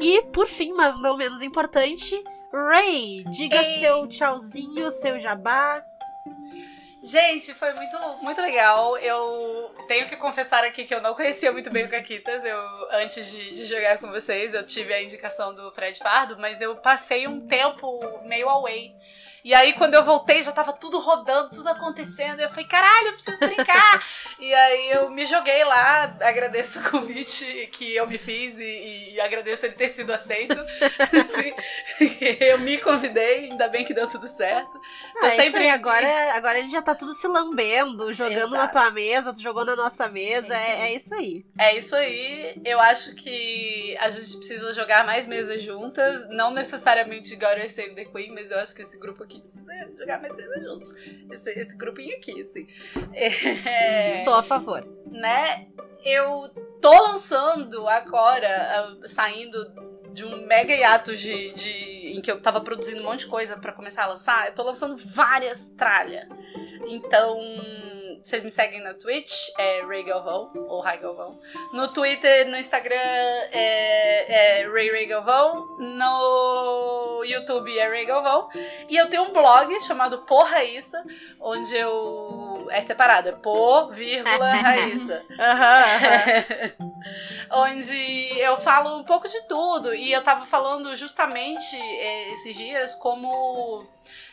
E, 0.00 0.22
por 0.32 0.46
fim, 0.46 0.72
mas 0.72 0.98
não 1.02 1.14
menos 1.14 1.42
importante, 1.42 2.24
Ray, 2.50 3.22
diga 3.24 3.62
Ei. 3.62 3.80
seu 3.80 4.06
tchauzinho, 4.06 4.90
seu 4.90 5.18
jabá. 5.18 5.84
Gente, 7.02 7.52
foi 7.52 7.74
muito, 7.74 7.98
muito 8.22 8.40
legal. 8.40 8.96
Eu 8.96 9.74
tenho 9.86 10.08
que 10.08 10.16
confessar 10.16 10.64
aqui 10.64 10.84
que 10.84 10.94
eu 10.94 11.02
não 11.02 11.14
conhecia 11.14 11.52
muito 11.52 11.70
bem 11.70 11.84
o 11.84 11.90
Caquitas. 11.90 12.42
Eu, 12.42 12.58
antes 12.92 13.30
de, 13.30 13.52
de 13.52 13.64
jogar 13.66 13.98
com 13.98 14.08
vocês, 14.08 14.54
eu 14.54 14.64
tive 14.64 14.94
a 14.94 15.02
indicação 15.02 15.54
do 15.54 15.70
Fred 15.72 15.98
Fardo, 15.98 16.38
mas 16.38 16.62
eu 16.62 16.76
passei 16.76 17.28
um 17.28 17.46
tempo 17.46 18.00
meio 18.24 18.48
away. 18.48 18.94
E 19.44 19.54
aí, 19.54 19.72
quando 19.72 19.94
eu 19.94 20.04
voltei, 20.04 20.42
já 20.42 20.52
tava 20.52 20.72
tudo 20.72 20.98
rodando, 20.98 21.50
tudo 21.50 21.68
acontecendo. 21.68 22.40
Eu 22.40 22.50
falei, 22.50 22.66
caralho, 22.66 23.08
eu 23.08 23.12
preciso 23.14 23.38
brincar. 23.38 24.06
e 24.38 24.52
aí 24.52 24.90
eu 24.90 25.10
me 25.10 25.24
joguei 25.24 25.64
lá, 25.64 26.16
agradeço 26.20 26.80
o 26.80 26.90
convite 26.90 27.68
que 27.72 27.94
eu 27.94 28.06
me 28.06 28.18
fiz 28.18 28.58
e, 28.58 29.12
e 29.14 29.20
agradeço 29.20 29.66
ele 29.66 29.74
ter 29.74 29.88
sido 29.88 30.12
aceito. 30.12 30.54
Assim, 31.24 31.54
eu 32.40 32.58
me 32.58 32.78
convidei, 32.78 33.50
ainda 33.50 33.68
bem 33.68 33.84
que 33.84 33.94
deu 33.94 34.08
tudo 34.08 34.28
certo. 34.28 34.72
Tô 34.72 35.26
Ah, 35.26 35.28
é 35.28 35.36
sempre 35.36 35.64
aí, 35.64 35.70
agora, 35.70 36.34
agora 36.34 36.58
a 36.58 36.62
gente 36.62 36.72
já 36.72 36.82
tá 36.82 36.94
tudo 36.94 37.14
se 37.14 37.26
lambendo, 37.26 38.12
jogando 38.12 38.50
na 38.50 38.64
Exato. 38.64 38.72
tua 38.72 38.90
mesa, 38.90 39.32
tu 39.32 39.40
jogou 39.40 39.64
na 39.64 39.74
nossa 39.74 40.08
mesa, 40.08 40.54
é, 40.54 40.82
é 40.82 40.94
isso 40.94 41.14
aí. 41.14 41.44
É 41.58 41.76
isso 41.76 41.96
aí. 41.96 42.60
Eu 42.64 42.78
acho 42.80 43.14
que 43.14 43.96
a 43.98 44.10
gente 44.10 44.36
precisa 44.36 44.72
jogar 44.74 45.04
mais 45.04 45.26
mesas 45.26 45.62
juntas. 45.62 46.28
Não 46.30 46.50
necessariamente 46.50 47.34
God 47.36 47.58
Save 47.68 47.94
the 47.94 48.04
Queen, 48.04 48.32
mas 48.32 48.50
eu 48.50 48.58
acho 48.58 48.74
que 48.74 48.82
esse 48.82 48.98
grupo 48.98 49.22
aqui 49.22 49.29
precisa 49.38 49.72
jogar 49.96 50.20
mais 50.20 50.34
mesas 50.34 50.64
juntos. 50.64 50.94
Esse, 51.30 51.50
esse 51.50 51.76
grupinho 51.76 52.16
aqui, 52.16 52.42
assim. 52.42 52.66
É, 53.14 54.22
Sou 54.24 54.34
a 54.34 54.42
favor. 54.42 54.84
né? 55.10 55.68
Eu 56.04 56.48
tô 56.80 56.90
lançando 57.02 57.86
agora, 57.86 58.48
ah, 58.48 59.06
saindo 59.06 59.58
de 60.12 60.24
um 60.24 60.44
mega 60.46 60.74
hiato 60.74 61.14
de, 61.14 61.52
de- 61.54 62.12
em 62.16 62.20
que 62.20 62.30
eu 62.30 62.40
tava 62.40 62.60
produzindo 62.62 63.00
um 63.00 63.04
monte 63.04 63.20
de 63.20 63.26
coisa 63.26 63.56
pra 63.56 63.72
começar 63.72 64.04
a 64.04 64.08
lançar, 64.08 64.46
eu 64.48 64.54
tô 64.54 64.62
lançando 64.64 64.96
várias 64.96 65.68
tralhas. 65.68 66.26
Então, 66.88 67.38
vocês 68.22 68.42
me 68.42 68.50
seguem 68.50 68.80
na 68.82 68.94
Twitch, 68.94 69.48
é 69.58 69.82
Ray 69.82 70.02
Galvão, 70.02 70.50
ou 70.54 70.80
Ray 70.80 70.98
Galvão. 70.98 71.38
No 71.72 71.88
Twitter, 71.88 72.48
no 72.48 72.56
Instagram, 72.56 72.94
é, 72.94 74.60
é 74.60 74.68
Ray 74.68 74.90
Ray 74.90 75.06
Galvão. 75.06 75.76
No 75.78 77.24
YouTube 77.24 77.76
é 77.78 77.88
Ray 77.88 78.04
Galvão. 78.04 78.48
E 78.88 78.96
eu 78.96 79.08
tenho 79.08 79.24
um 79.24 79.32
blog 79.32 79.80
chamado 79.82 80.18
Por 80.18 80.44
Raíssa, 80.44 81.02
onde 81.40 81.74
eu... 81.76 82.66
É 82.70 82.80
separado, 82.80 83.30
é 83.30 83.32
Por, 83.32 83.92
vírgula, 83.92 84.52
Raíssa. 84.54 85.24
Onde 87.50 88.38
eu 88.38 88.56
falo 88.58 88.96
um 88.96 89.02
pouco 89.02 89.26
de 89.26 89.40
tudo. 89.48 89.92
E 89.92 90.12
eu 90.12 90.22
tava 90.22 90.46
falando 90.46 90.94
justamente 90.94 91.76
eh, 91.76 92.32
esses 92.32 92.56
dias 92.56 92.94
como 92.94 93.84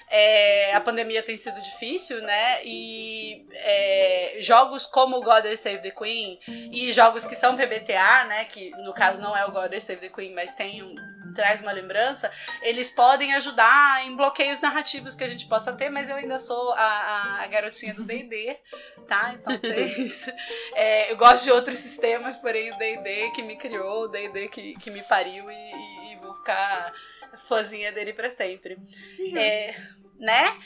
eh, 0.10 0.72
a 0.74 0.80
pandemia 0.82 1.22
tem 1.24 1.38
sido 1.38 1.62
difícil, 1.62 2.22
né? 2.22 2.64
E 2.66 3.46
eh, 3.54 4.38
jogos 4.40 4.86
como 4.86 5.22
God 5.22 5.46
Save 5.56 5.80
the 5.82 5.92
Queen 5.92 6.40
e 6.48 6.92
jogos 6.92 7.26
que 7.26 7.36
são 7.36 7.56
PBTA, 7.56 8.26
né? 8.26 8.46
Que 8.46 8.70
no 8.84 8.94
caso 8.94 9.22
não 9.22 9.36
é 9.36 9.46
o 9.46 9.52
God 9.52 9.74
Save 9.80 10.02
the 10.02 10.10
Queen, 10.10 10.34
mas 10.34 10.54
tem 10.54 10.82
um, 10.84 10.96
traz 11.36 11.62
uma 11.62 11.72
lembrança, 11.72 12.32
eles 12.64 12.90
podem 12.90 13.36
ajudar 13.36 14.04
em 14.06 14.16
bloqueios 14.16 14.60
narrativos 14.60 15.14
que 15.16 15.24
a 15.24 15.28
gente 15.28 15.46
possa 15.46 15.72
ter, 15.74 15.90
mas 15.90 16.10
eu 16.10 16.16
ainda 16.16 16.40
sou 16.40 16.72
a, 16.72 17.42
a- 17.44 17.48
garotinha 17.48 17.94
do 17.94 18.04
D&D, 18.04 18.58
tá? 19.08 19.36
Então 19.36 19.54
vocês... 19.60 20.28
é, 20.74 21.12
eu 21.12 21.18
gosto 21.18 21.44
de 21.44 21.52
outros 21.52 21.78
sistemas, 21.80 22.38
porém 22.38 22.72
o 22.74 22.78
D&D 22.78 23.32
que 23.32 23.44
me 23.44 23.56
criou, 23.56 24.04
o 24.06 24.08
D&D 24.08 24.48
que, 24.48 24.74
que 24.76 24.90
me 24.90 25.04
pariu 25.04 25.50
e- 25.52 26.12
e 26.12 26.16
vou 26.16 26.34
ficar 26.34 26.92
fãzinha 27.36 27.92
dele 27.92 28.14
pra 28.14 28.30
sempre. 28.30 28.78
É, 29.36 29.76
né? 30.20 30.58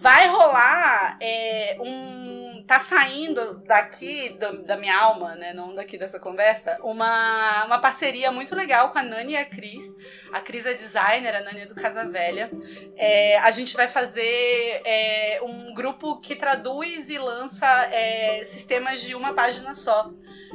Vai 0.00 0.28
rolar 0.28 1.16
é, 1.20 1.76
um. 1.80 2.42
Tá 2.66 2.78
saindo 2.78 3.58
daqui 3.66 4.28
do- 4.30 4.62
da 4.64 4.76
minha 4.76 4.96
alma, 4.96 5.34
né? 5.34 5.52
Não 5.52 5.74
daqui 5.74 5.98
dessa 5.98 6.20
conversa, 6.20 6.78
uma, 6.82 7.64
uma 7.66 7.80
parceria 7.80 8.30
muito 8.30 8.54
legal 8.54 8.90
com 8.92 8.98
a 8.98 9.02
Nani 9.02 9.32
e 9.32 9.36
a 9.36 9.44
Cris. 9.44 9.84
A 10.32 10.40
Cris 10.40 10.64
é 10.64 10.72
designer, 10.72 11.34
a 11.34 11.40
Nani 11.40 11.62
é 11.62 11.66
do 11.66 11.74
Casa 11.74 12.04
Velha. 12.08 12.50
É, 12.96 13.36
a 13.38 13.50
gente 13.50 13.74
vai 13.74 13.88
fazer 13.88 14.80
é, 14.84 15.40
um 15.42 15.74
grupo 15.74 16.20
que 16.20 16.36
traduz 16.36 17.10
e 17.10 17.18
lança 17.18 17.66
é, 17.92 18.44
sistemas 18.44 19.02
de 19.02 19.14
uma 19.16 19.34
página 19.34 19.74
só. 19.74 20.10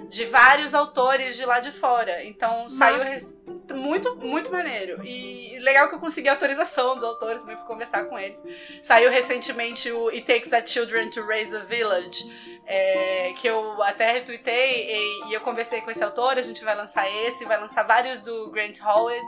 De 0.10 0.26
vários 0.26 0.74
autores 0.74 1.36
de 1.36 1.46
lá 1.46 1.60
de 1.60 1.72
fora. 1.72 2.24
Então 2.24 2.70
saiu 2.70 2.98
Nossa. 3.00 3.10
res- 3.10 3.38
muito, 3.74 4.16
muito 4.18 4.52
maneiro. 4.52 5.04
E 5.06 5.58
legal 5.60 5.90
que 5.90 5.96
eu 5.96 6.00
consegui 6.00 6.30
autorização 6.30 6.96
dos 6.96 7.04
autores 7.04 7.44
eu 7.44 7.58
conversar 7.66 8.06
com 8.06 8.18
eles. 8.18 8.42
Saiu 8.82 9.10
recentemente 9.12 9.92
o 9.92 10.08
It 10.10 10.22
Takes 10.22 10.54
a 10.54 10.66
Children 10.66 11.10
to 11.10 11.26
Raise 11.26 11.56
a 11.56 11.60
Village, 11.60 12.24
é, 12.66 13.34
que 13.38 13.48
eu 13.48 13.82
até 13.84 14.12
retuitei 14.14 14.88
e, 14.90 15.30
e 15.30 15.34
eu 15.34 15.42
conversei 15.42 15.82
com 15.82 15.92
esse 15.92 16.04
autor. 16.04 16.38
A 16.38 16.42
gente 16.42 16.64
vai 16.64 16.76
lançar 16.76 17.10
esse, 17.24 17.44
vai 17.46 17.60
lançar 17.60 17.84
vários 17.84 18.20
do 18.22 18.50
Grant 18.50 18.80
Howard 18.82 19.26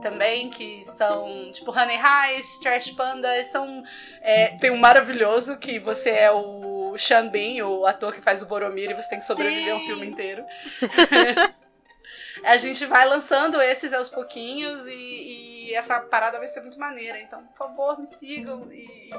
também, 0.00 0.50
que 0.50 0.82
são 0.84 1.50
tipo 1.52 1.70
Honey 1.72 1.98
Heist, 1.98 2.60
Trash 2.62 2.90
Panda. 2.90 3.42
São, 3.44 3.82
é, 4.20 4.56
tem 4.58 4.70
um 4.70 4.76
maravilhoso 4.78 5.58
que 5.58 5.78
você 5.80 6.10
é 6.10 6.30
o 6.30 6.81
Bean, 7.30 7.66
o 7.66 7.86
ator 7.86 8.12
que 8.14 8.20
faz 8.20 8.42
o 8.42 8.46
Boromir, 8.46 8.90
e 8.90 8.94
você 8.94 9.10
tem 9.10 9.18
que 9.18 9.24
sobreviver 9.24 9.74
um 9.74 9.80
Sim. 9.80 9.86
filme 9.86 10.06
inteiro. 10.06 10.44
A 12.44 12.56
gente 12.56 12.84
vai 12.86 13.06
lançando 13.06 13.60
esses 13.60 13.92
aos 13.92 14.08
pouquinhos 14.08 14.86
e, 14.86 15.68
e 15.68 15.74
essa 15.74 16.00
parada 16.00 16.38
vai 16.38 16.48
ser 16.48 16.60
muito 16.62 16.78
maneira. 16.78 17.20
Então, 17.20 17.44
por 17.48 17.56
favor, 17.56 17.98
me 18.00 18.06
sigam 18.06 18.72
e, 18.72 19.10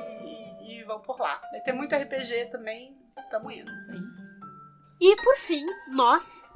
e- 0.65 0.79
e 0.79 0.83
vão 0.83 0.99
por 0.99 1.19
lá. 1.19 1.39
Vai 1.51 1.61
ter 1.61 1.71
muito 1.73 1.95
RPG 1.95 2.47
também. 2.51 2.97
Tamo 3.29 3.49
indo. 3.51 3.71
E 4.99 5.15
por 5.17 5.35
fim, 5.37 5.63
nós. 5.95 6.51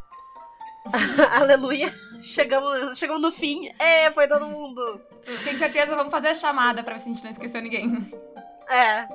Aleluia. 1.39 1.93
Chegamos, 2.23 2.97
chegamos 2.97 3.21
no 3.21 3.31
fim. 3.31 3.69
É, 3.79 4.11
foi 4.11 4.27
todo 4.27 4.47
mundo. 4.47 5.01
Tenho 5.43 5.57
certeza, 5.57 5.95
vamos 5.95 6.11
fazer 6.11 6.29
a 6.29 6.35
chamada 6.35 6.83
pra 6.83 6.95
ver 6.95 6.99
se 7.01 7.05
a 7.05 7.09
gente 7.09 7.23
não 7.23 7.31
esqueceu 7.31 7.61
ninguém. 7.61 8.11
É. 8.69 9.07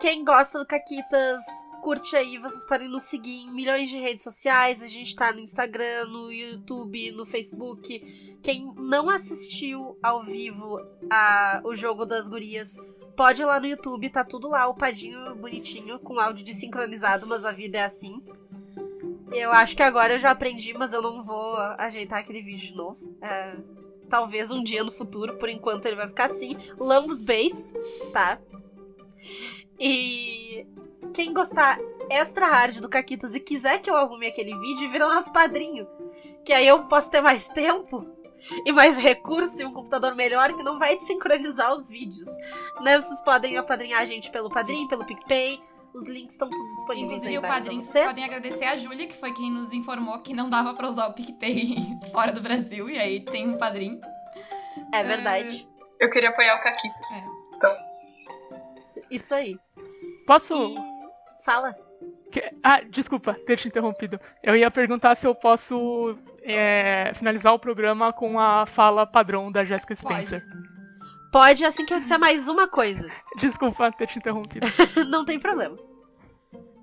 Quem 0.00 0.24
gosta 0.24 0.60
do 0.60 0.66
Caquitas, 0.66 1.42
curte 1.82 2.14
aí. 2.14 2.38
Vocês 2.38 2.64
podem 2.64 2.88
nos 2.88 3.02
seguir 3.02 3.42
em 3.42 3.52
milhões 3.52 3.88
de 3.88 3.98
redes 3.98 4.22
sociais. 4.22 4.80
A 4.80 4.86
gente 4.86 5.14
tá 5.16 5.32
no 5.32 5.40
Instagram, 5.40 6.06
no 6.06 6.30
YouTube, 6.30 7.10
no 7.12 7.26
Facebook. 7.26 8.38
Quem 8.40 8.72
não 8.76 9.10
assistiu 9.10 9.98
ao 10.00 10.22
vivo 10.22 10.80
a, 11.10 11.60
o 11.64 11.74
jogo 11.74 12.06
das 12.06 12.28
gurias, 12.28 12.76
pode 13.16 13.42
ir 13.42 13.44
lá 13.44 13.58
no 13.58 13.66
YouTube. 13.66 14.08
Tá 14.08 14.22
tudo 14.22 14.48
lá, 14.48 14.68
upadinho, 14.68 15.34
bonitinho, 15.34 15.98
com 15.98 16.20
áudio 16.20 16.44
desincronizado, 16.44 17.26
mas 17.26 17.44
a 17.44 17.50
vida 17.50 17.78
é 17.78 17.84
assim. 17.84 18.22
Eu 19.32 19.50
acho 19.50 19.76
que 19.76 19.82
agora 19.82 20.12
eu 20.12 20.18
já 20.18 20.30
aprendi, 20.30 20.72
mas 20.74 20.92
eu 20.92 21.02
não 21.02 21.24
vou 21.24 21.56
ajeitar 21.76 22.20
aquele 22.20 22.40
vídeo 22.40 22.68
de 22.68 22.76
novo. 22.76 23.18
É, 23.20 23.56
talvez 24.08 24.52
um 24.52 24.62
dia 24.62 24.84
no 24.84 24.92
futuro, 24.92 25.36
por 25.38 25.48
enquanto 25.48 25.86
ele 25.86 25.96
vai 25.96 26.06
ficar 26.06 26.30
assim. 26.30 26.56
Lambos 26.78 27.20
Base, 27.20 27.76
tá? 28.12 28.38
E 29.78 30.66
quem 31.14 31.32
gostar 31.32 31.78
extra 32.10 32.46
hard 32.46 32.80
do 32.80 32.88
Caquitas 32.88 33.34
e 33.34 33.40
quiser 33.40 33.78
que 33.78 33.90
eu 33.90 33.96
arrume 33.96 34.26
aquele 34.26 34.58
vídeo, 34.58 34.90
vira 34.90 35.08
nosso 35.08 35.32
padrinho. 35.32 35.86
Que 36.44 36.52
aí 36.52 36.66
eu 36.66 36.84
posso 36.84 37.10
ter 37.10 37.20
mais 37.20 37.48
tempo 37.48 38.06
e 38.64 38.72
mais 38.72 38.96
recursos 38.96 39.58
e 39.60 39.64
um 39.64 39.72
computador 39.72 40.14
melhor 40.14 40.52
que 40.52 40.62
não 40.62 40.78
vai 40.78 40.96
desincronizar 40.96 41.74
os 41.74 41.88
vídeos. 41.88 42.28
Né? 42.80 42.98
Vocês 43.00 43.20
podem 43.20 43.56
apadrinhar 43.56 44.00
a 44.00 44.04
gente 44.04 44.30
pelo 44.30 44.48
Padrim, 44.48 44.88
pelo 44.88 45.04
PicPay. 45.04 45.60
Os 45.94 46.06
links 46.06 46.32
estão 46.32 46.48
tudo 46.48 46.68
disponíveis 46.74 47.22
Inclusive, 47.22 47.28
aí 47.28 47.36
o 47.36 47.38
embaixo 47.38 47.58
padrinho, 47.58 47.82
vocês. 47.82 48.06
podem 48.06 48.24
agradecer 48.24 48.64
a 48.64 48.76
Júlia, 48.76 49.06
que 49.06 49.18
foi 49.18 49.32
quem 49.32 49.50
nos 49.50 49.72
informou 49.72 50.18
que 50.20 50.34
não 50.34 50.48
dava 50.48 50.74
pra 50.74 50.88
usar 50.88 51.08
o 51.08 51.14
PicPay 51.14 51.76
fora 52.12 52.30
do 52.30 52.40
Brasil. 52.40 52.88
E 52.90 52.98
aí 52.98 53.20
tem 53.24 53.48
um 53.48 53.58
padrinho. 53.58 54.00
É 54.92 55.02
verdade. 55.02 55.68
Eu 55.98 56.10
queria 56.10 56.28
apoiar 56.28 56.56
o 56.56 56.60
Caquitas. 56.60 57.12
É. 57.12 57.24
Então, 57.56 57.87
Isso 59.10 59.34
aí. 59.34 59.58
Posso. 60.26 60.54
E... 60.54 60.76
Fala. 61.44 61.74
Que- 62.30 62.52
Ah, 62.62 62.80
desculpa 62.82 63.34
ter 63.34 63.56
te 63.56 63.68
interrompido. 63.68 64.20
Eu 64.42 64.54
ia 64.56 64.70
perguntar 64.70 65.14
se 65.14 65.26
eu 65.26 65.34
posso 65.34 66.16
é, 66.42 67.12
finalizar 67.14 67.54
o 67.54 67.58
programa 67.58 68.12
com 68.12 68.38
a 68.38 68.66
fala 68.66 69.06
padrão 69.06 69.50
da 69.50 69.64
Jessica 69.64 69.94
Spencer. 69.94 70.42
Pode, 71.32 71.64
assim 71.64 71.84
que 71.84 71.92
eu 71.92 72.00
disser 72.00 72.18
mais 72.18 72.48
uma 72.48 72.66
coisa. 72.68 73.08
Desculpa 73.38 73.92
ter 73.92 74.06
te 74.06 74.18
interrompido. 74.18 74.66
não 75.08 75.24
tem 75.24 75.38
problema. 75.38 75.76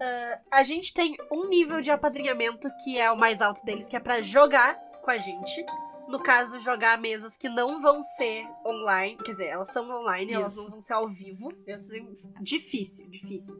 Ah, 0.01 0.39
a 0.51 0.63
gente 0.63 0.93
tem 0.93 1.15
um 1.31 1.47
nível 1.49 1.81
de 1.81 1.89
apadrinhamento 1.91 2.67
que 2.83 2.99
é 2.99 3.09
o 3.11 3.17
mais 3.17 3.41
alto 3.41 3.63
deles, 3.65 3.87
que 3.87 3.95
é 3.95 3.99
pra 3.99 4.21
jogar 4.21 4.75
com 5.03 5.11
a 5.11 5.17
gente. 5.17 5.65
No 6.07 6.19
caso, 6.19 6.59
jogar 6.59 6.97
mesas 6.99 7.35
que 7.35 7.49
não 7.49 7.81
vão 7.81 8.01
ser 8.03 8.45
online. 8.65 9.17
Quer 9.17 9.31
dizer, 9.31 9.45
elas 9.47 9.71
são 9.71 9.89
online, 9.89 10.33
elas 10.33 10.53
Isso. 10.53 10.61
não 10.61 10.69
vão 10.69 10.79
ser 10.79 10.93
ao 10.93 11.07
vivo. 11.07 11.51
Isso 11.65 11.95
é 11.95 11.99
difícil, 12.41 13.07
difícil. 13.09 13.59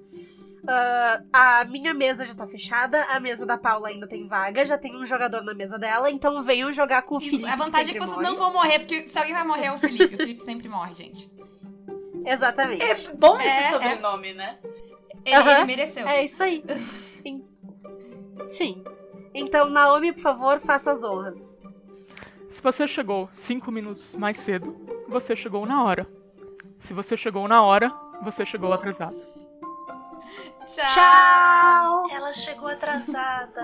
Ah, 0.68 1.22
a 1.32 1.66
minha 1.66 1.94
mesa 1.94 2.26
já 2.26 2.34
tá 2.34 2.48
fechada, 2.48 3.04
a 3.06 3.20
mesa 3.20 3.46
da 3.46 3.56
Paula 3.58 3.90
ainda 3.90 4.08
tem 4.08 4.28
vaga, 4.28 4.66
já 4.66 4.78
tem 4.78 4.96
um 4.96 5.06
jogador 5.06 5.44
na 5.44 5.54
mesa 5.54 5.78
dela, 5.78 6.10
então 6.10 6.42
venham 6.44 6.72
jogar 6.74 7.04
com 7.04 7.16
o 7.16 7.18
Isso, 7.20 7.30
Felipe. 7.30 7.48
a 7.50 7.56
vantagem 7.56 7.82
é 7.82 7.94
sempre 7.94 7.94
que 7.94 8.00
vocês 8.00 8.16
morre. 8.18 8.28
não 8.30 8.36
vão 8.38 8.52
morrer, 8.54 8.80
porque 8.80 9.08
se 9.08 9.18
alguém 9.18 9.34
vai 9.34 9.46
morrer 9.46 9.66
é 9.68 9.72
o 9.74 9.78
Felipe. 9.80 10.16
O 10.16 10.18
Felipe 10.18 10.44
sempre 10.44 10.68
morre, 10.68 10.94
gente. 10.96 11.32
Exatamente. 12.26 12.82
É 12.84 13.14
bom 13.14 13.40
esse 13.40 13.48
É, 13.48 13.72
sobrenome, 13.72 14.34
né? 14.34 14.58
Ele, 15.24 15.36
Aham. 15.36 15.52
ele 15.58 15.66
mereceu. 15.66 16.08
É 16.08 16.24
isso 16.24 16.42
aí. 16.42 16.64
Sim. 18.58 18.84
Então, 19.34 19.70
Naomi, 19.70 20.14
por 20.14 20.22
favor, 20.22 20.60
faça 20.60 20.92
as 20.92 21.04
honras. 21.04 21.38
Se 22.56 22.62
você 22.62 22.88
chegou 22.88 23.28
5 23.34 23.70
minutos 23.70 24.16
mais 24.16 24.40
cedo, 24.40 24.74
você 25.10 25.36
chegou 25.36 25.66
na 25.66 25.84
hora. 25.84 26.08
Se 26.80 26.94
você 26.94 27.18
chegou 27.18 27.50
na 27.50 27.62
hora, 27.62 27.94
você 28.24 28.46
chegou 28.46 28.72
atrasado. 28.72 29.14
Tchau. 30.66 30.86
Tchau! 30.88 32.04
Ela 32.12 32.32
chegou 32.32 32.70
atrasada. 32.70 33.62